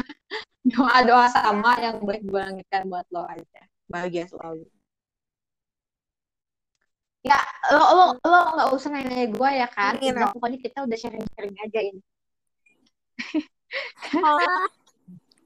doa-doa 0.65 1.27
sama 1.28 1.77
yang 1.81 2.01
baik 2.01 2.24
gue 2.24 2.41
langitkan 2.41 2.89
buat 2.89 3.05
lo 3.12 3.28
aja. 3.28 3.62
Bahagia 3.85 4.24
selalu. 4.24 4.65
Ya 7.24 7.41
lo 7.73 7.85
lo 7.97 8.05
lo 8.20 8.39
nggak 8.57 8.70
usah 8.73 8.89
nanya 8.93 9.28
gue 9.28 9.51
ya 9.61 9.69
kan. 9.69 10.01
Iya. 10.01 10.12
Udah, 10.16 10.28
pokoknya 10.32 10.59
kita 10.61 10.78
udah 10.85 10.97
sharing-sharing 10.97 11.57
aja 11.61 11.81
ini. 11.81 12.01
Oh, 14.23 14.39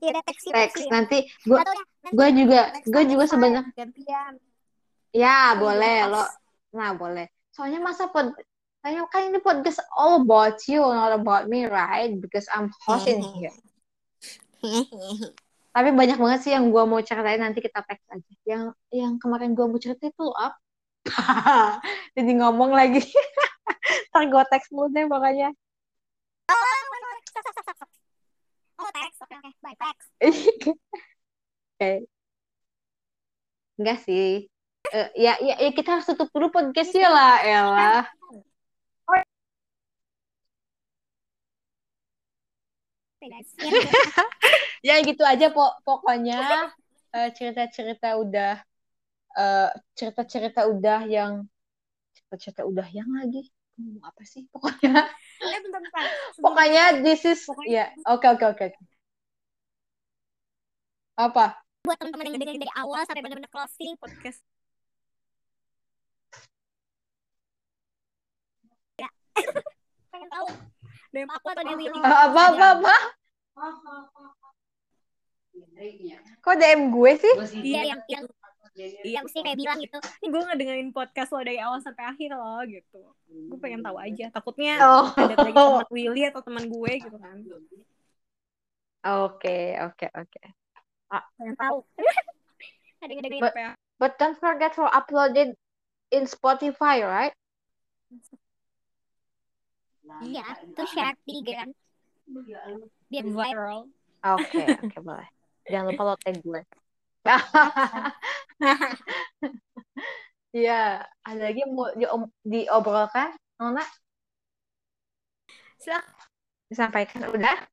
iya 0.04 0.10
ada 0.14 0.20
teks 0.28 0.42
Teks 0.52 0.80
nanti 0.92 1.24
gue 1.48 1.58
Atau 1.58 1.72
ya, 1.72 1.82
nanti 2.04 2.14
gue 2.14 2.28
juga 2.44 2.60
gue 2.84 3.02
juga 3.08 3.24
gantian. 3.72 4.32
ya 5.16 5.56
Oh, 5.56 5.64
boleh 5.64 5.96
iya, 6.04 6.12
lo 6.12 6.24
nah 6.76 6.92
boleh 6.92 7.26
soalnya 7.56 7.80
masa 7.80 8.12
pod 8.12 8.36
Kayaknya 8.78 9.04
kan 9.10 9.22
ini 9.26 9.38
podcast 9.42 9.82
all 9.90 10.22
about 10.22 10.62
you, 10.70 10.78
not 10.78 11.10
about 11.10 11.50
me, 11.50 11.66
right? 11.66 12.14
Because 12.14 12.46
I'm 12.46 12.70
hosting 12.86 13.18
here. 13.36 13.50
Tapi 15.74 15.88
banyak 15.94 16.18
banget 16.18 16.40
sih 16.42 16.52
yang 16.52 16.74
gue 16.74 16.82
mau 16.82 16.98
ceritain 16.98 17.38
nanti 17.38 17.62
kita 17.62 17.84
teks 17.86 18.02
aja. 18.10 18.32
Yang 18.42 18.62
yang 18.90 19.14
kemarin 19.22 19.54
gue 19.54 19.66
mau 19.68 19.78
ceritain 19.78 20.10
itu 20.10 20.26
up. 20.34 20.58
Jadi 22.16 22.30
ngomong 22.42 22.74
lagi. 22.74 22.98
Ntar 24.10 24.24
gue 24.26 24.42
teks 24.50 24.74
mulu 24.74 24.90
deh 24.90 25.06
pokoknya. 25.06 25.54
Oh, 28.78 28.90
teks. 28.94 29.16
Oke. 29.22 29.36
Bye, 29.62 29.76
teks. 29.78 30.04
Oke. 31.78 31.92
Enggak 33.78 33.98
sih. 34.02 34.50
Eh, 34.88 35.08
ya, 35.20 35.36
ya, 35.38 35.54
ya 35.60 35.70
kita 35.70 35.98
harus 35.98 36.08
tutup 36.08 36.32
dulu 36.32 36.48
podcastnya 36.48 37.08
lah, 37.12 37.34
Ella. 37.44 38.08
Guys. 43.28 43.48
Ya, 43.58 43.70
Ya 44.78 44.94
gitu 45.02 45.22
aja 45.22 45.50
po 45.50 45.64
pokoknya 45.82 46.70
eh, 47.10 47.28
cerita-cerita 47.34 48.14
udah 48.16 48.62
eh, 49.34 49.68
cerita-cerita 49.94 50.66
udah 50.66 51.00
yang 51.04 51.44
cerita-cerita 52.14 52.62
udah 52.62 52.86
yang 52.88 53.10
lagi 53.10 53.50
ngomong 53.74 54.02
apa 54.02 54.22
sih 54.22 54.46
pokoknya 54.50 55.06
Eh, 55.38 55.58
bentar, 55.62 55.78
bentar. 55.78 56.02
Sebelum- 56.34 56.42
pokoknya 56.42 56.84
this 57.00 57.22
is 57.22 57.42
ya 57.64 57.90
oke 58.06 58.26
oke 58.26 58.44
oke 58.44 58.66
apa 61.16 61.58
buat 61.82 61.98
teman-teman 61.98 62.26
yang 62.28 62.34
dengerin 62.38 62.62
dari 62.62 62.74
awal 62.76 63.00
sampai 63.02 63.22
benar-benar 63.22 63.48
closing 63.48 63.96
podcast. 63.96 64.42
Ya. 68.98 69.08
Pengen 70.12 70.28
tahu 70.28 70.46
Aku 71.08 71.48
DM 71.56 71.78
Willy? 71.78 71.98
Eh, 71.98 72.04
apa 72.04 72.42
apa 72.52 72.66
apa? 72.78 72.94
Kok 76.44 76.54
DM 76.54 76.80
gue 76.92 77.12
sih? 77.16 77.34
Iya, 77.64 77.82
yang 77.96 78.00
yang 78.06 78.24
iya 78.78 79.18
mesti 79.26 79.42
kayak 79.42 79.58
bilang 79.58 79.82
gitu 79.82 79.98
ini 80.22 80.26
gue 80.30 80.42
ngedengerin 80.46 80.90
podcast 80.94 81.34
lo 81.34 81.42
dari 81.42 81.58
awal 81.58 81.82
sampai 81.82 82.14
akhir 82.14 82.30
loh 82.30 82.62
gitu. 82.62 83.02
Gue 83.26 83.58
pengen 83.58 83.82
tahu 83.82 83.98
aja. 83.98 84.30
Takutnya 84.30 84.78
Oh. 84.78 85.10
ada 85.18 85.34
lagi 85.34 85.50
teman 85.50 85.88
Willy 85.90 86.22
atau 86.30 86.40
teman 86.46 86.64
gue 86.70 86.92
gitu 87.02 87.16
kan. 87.18 87.36
Oke, 89.26 89.74
oke, 89.82 90.06
oke. 90.14 90.42
pengen 91.40 91.56
tahu. 91.58 91.78
Ada 93.02 93.10
yang 93.14 93.22
dengerin 93.24 93.42
But- 93.42 93.54
apa 93.54 93.62
ya 93.62 93.72
But 93.98 94.14
don't 94.22 94.38
forget 94.38 94.78
to 94.78 94.86
upload 94.86 95.34
it 95.34 95.58
in 96.14 96.30
Spotify, 96.30 97.02
right? 97.02 97.34
Iya 100.24 100.44
terus 100.74 100.90
share 100.92 101.16
di 101.24 101.40
kan 101.44 101.68
biar 103.08 103.24
viral 103.24 103.88
Oke, 104.18 104.66
oke, 104.82 104.98
boleh. 104.98 105.30
Jangan 105.70 105.94
lupa 105.94 106.02
lo 106.02 106.14
tag 106.18 106.42
gue. 106.42 106.58
Iya, 110.48 111.04
ada 111.28 111.52
lagi 111.52 111.60
mau 111.68 111.92
diom- 111.92 112.32
diobrolkan, 112.40 113.36
Nona? 113.60 113.84
Silakan. 115.76 116.24
Disampaikan 116.72 117.28
udah? 117.28 117.68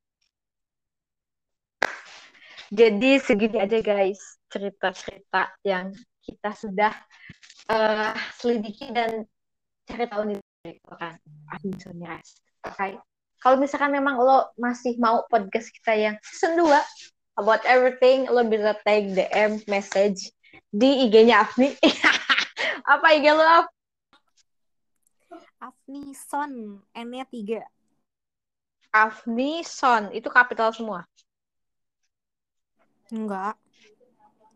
Jadi 2.68 3.16
segini 3.16 3.64
aja 3.64 3.80
guys 3.80 4.36
cerita-cerita 4.52 5.56
yang 5.64 5.88
kita 6.20 6.52
sudah 6.52 6.92
eh, 7.72 8.12
selidiki 8.36 8.92
dan 8.92 9.24
cari 9.88 10.04
tahu 10.04 10.36
nih 10.66 10.82
kan 10.98 11.14
Rest. 12.02 12.42
Oke. 12.66 12.98
Kalau 13.38 13.56
misalkan 13.60 13.92
memang 13.94 14.18
lo 14.18 14.50
masih 14.58 14.96
mau 14.98 15.22
podcast 15.30 15.70
kita 15.70 15.92
yang 15.94 16.16
season 16.24 16.58
2 16.58 16.66
about 17.38 17.62
everything, 17.68 18.26
lo 18.26 18.42
bisa 18.42 18.74
tag 18.82 19.12
DM 19.12 19.60
message 19.70 20.32
di 20.72 21.06
IG-nya 21.06 21.44
Afni. 21.44 21.76
Apa 22.92 23.06
IG 23.14 23.28
lo? 23.30 23.44
Af? 23.44 23.66
Afni 25.56 26.12
Son 26.12 26.80
N-nya 26.92 27.24
tiga 27.26 27.64
Afni 28.92 29.60
Son, 29.64 30.08
itu 30.12 30.28
kapital 30.32 30.72
semua. 30.72 31.04
enggak 33.12 33.54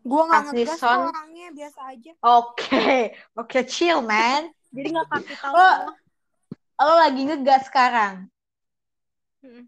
gue 0.01 0.21
Afni 0.27 0.65
ngegas 0.67 0.81
orangnya 0.83 1.47
biasa 1.55 1.79
aja 1.93 2.11
Oke, 2.19 3.15
oke 3.37 3.59
chill 3.63 4.03
man. 4.03 4.51
jadi 4.75 4.87
nggak 4.91 5.07
kapital 5.07 5.51
Oh. 5.55 5.77
Lo 6.81 6.93
lagi 6.97 7.21
ngegas 7.29 7.69
sekarang. 7.69 8.25
Mm. 9.41 9.65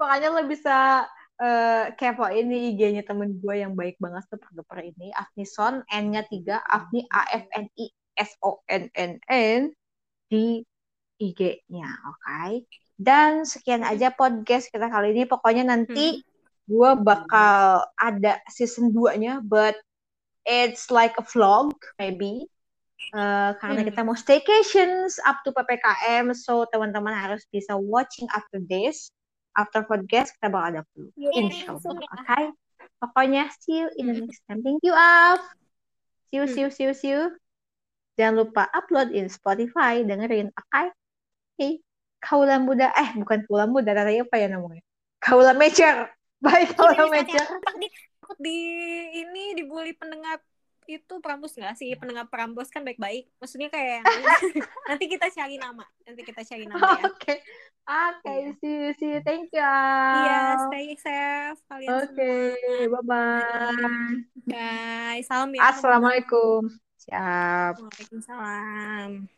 Makanya 0.00 0.28
lo 0.32 0.48
bisa 0.48 1.04
eh 1.36 1.92
kepo 2.00 2.24
ini 2.32 2.72
IG-nya 2.72 3.04
temen 3.04 3.36
gue 3.44 3.60
yang 3.60 3.76
baik 3.76 4.00
banget 4.00 4.24
super-duper 4.32 4.80
ini. 4.80 5.12
Afnison, 5.12 5.84
N-nya 5.92 6.24
3, 6.24 6.64
Afni 6.64 7.04
A-F-N-I 7.12 7.92
S-O-N-N-N 8.16 9.60
di 10.32 10.64
IG-nya, 11.20 11.90
oke? 12.08 12.64
Dan 12.94 13.44
sekian 13.44 13.82
aja 13.82 14.14
podcast 14.14 14.70
kita 14.70 14.86
kali 14.88 15.12
ini. 15.12 15.28
Pokoknya 15.28 15.66
nanti 15.66 16.22
gue 16.64 16.90
bakal 17.04 17.84
ada 18.00 18.40
season 18.48 18.94
2-nya, 18.94 19.44
but 19.44 19.76
it's 20.46 20.88
like 20.88 21.12
a 21.20 21.24
vlog, 21.26 21.74
maybe. 22.00 22.48
Eh, 23.12 23.50
karena 23.60 23.80
Hmm. 23.84 23.88
kita 23.92 24.00
mau 24.02 24.16
staycations 24.16 25.20
up 25.22 25.44
to 25.44 25.52
PPKM, 25.52 26.32
so 26.32 26.64
teman-teman 26.72 27.12
harus 27.12 27.44
bisa 27.52 27.76
watching 27.76 28.24
after 28.32 28.58
this. 28.64 29.12
After 29.54 29.86
podcast, 29.86 30.34
kita 30.34 30.50
bakal 30.50 30.66
ada 30.74 30.80
vlog. 30.94 31.14
Yeay, 31.14 31.46
Insya 31.46 31.76
Allah, 31.76 31.78
langsung 31.78 31.96
ya. 32.02 32.10
oke? 32.10 32.40
Pokoknya, 32.98 33.42
see 33.62 33.84
you 33.84 33.88
in 33.94 34.10
the 34.10 34.14
next 34.24 34.42
time. 34.50 34.64
Thank 34.66 34.82
you, 34.82 34.90
Af. 34.90 35.38
See 36.26 36.42
you, 36.42 36.46
see 36.50 36.62
you, 36.66 36.70
see 36.74 36.84
you, 36.88 36.94
see 36.96 37.10
you. 37.14 37.30
Jangan 38.18 38.34
lupa 38.46 38.66
upload 38.74 39.14
in 39.14 39.30
Spotify, 39.30 40.02
dengerin, 40.02 40.50
oke? 40.50 40.82
Oke. 41.54 41.68
Kaula 42.18 42.56
muda, 42.58 42.90
eh 42.96 43.14
bukan 43.14 43.44
kaula 43.46 43.68
muda, 43.68 43.94
tadi 43.94 44.18
apa 44.18 44.34
ya 44.40 44.48
namanya? 44.50 44.82
Kaula 45.20 45.52
major. 45.54 46.08
Bye, 46.44 46.66
kaula. 46.74 46.96
Takut 47.22 47.78
di, 47.78 47.88
takut 48.18 48.38
di 48.42 48.58
ini 49.22 49.54
dibully 49.54 49.94
pendengar 49.94 50.42
itu 50.86 51.14
Prambos 51.20 51.56
nggak 51.56 51.76
sih 51.76 51.92
pendengar 51.96 52.28
Prambos 52.28 52.68
kan 52.68 52.84
baik-baik 52.84 53.28
maksudnya 53.40 53.72
kayak 53.72 54.04
nanti 54.88 55.04
kita 55.08 55.32
cari 55.32 55.56
nama 55.56 55.84
nanti 56.04 56.22
kita 56.22 56.42
cari 56.44 56.64
nama 56.68 57.00
ya 57.00 57.04
Oke. 57.08 57.34
Oke, 57.84 58.56
see 58.64 58.72
you, 58.80 58.90
see 58.96 59.10
you. 59.12 59.20
Thank 59.20 59.52
you. 59.52 59.60
iya 59.60 60.56
stay 60.68 60.96
safe 60.96 61.60
kalian 61.68 61.92
Oke, 62.00 62.32
semua 62.56 63.00
bye-bye. 63.04 64.12
bye 64.48 65.20
salam 65.28 65.52
ya 65.52 65.68
Assalamualaikum. 65.68 66.64
Siap. 66.96 67.76
Waalaikumsalam 67.76 69.28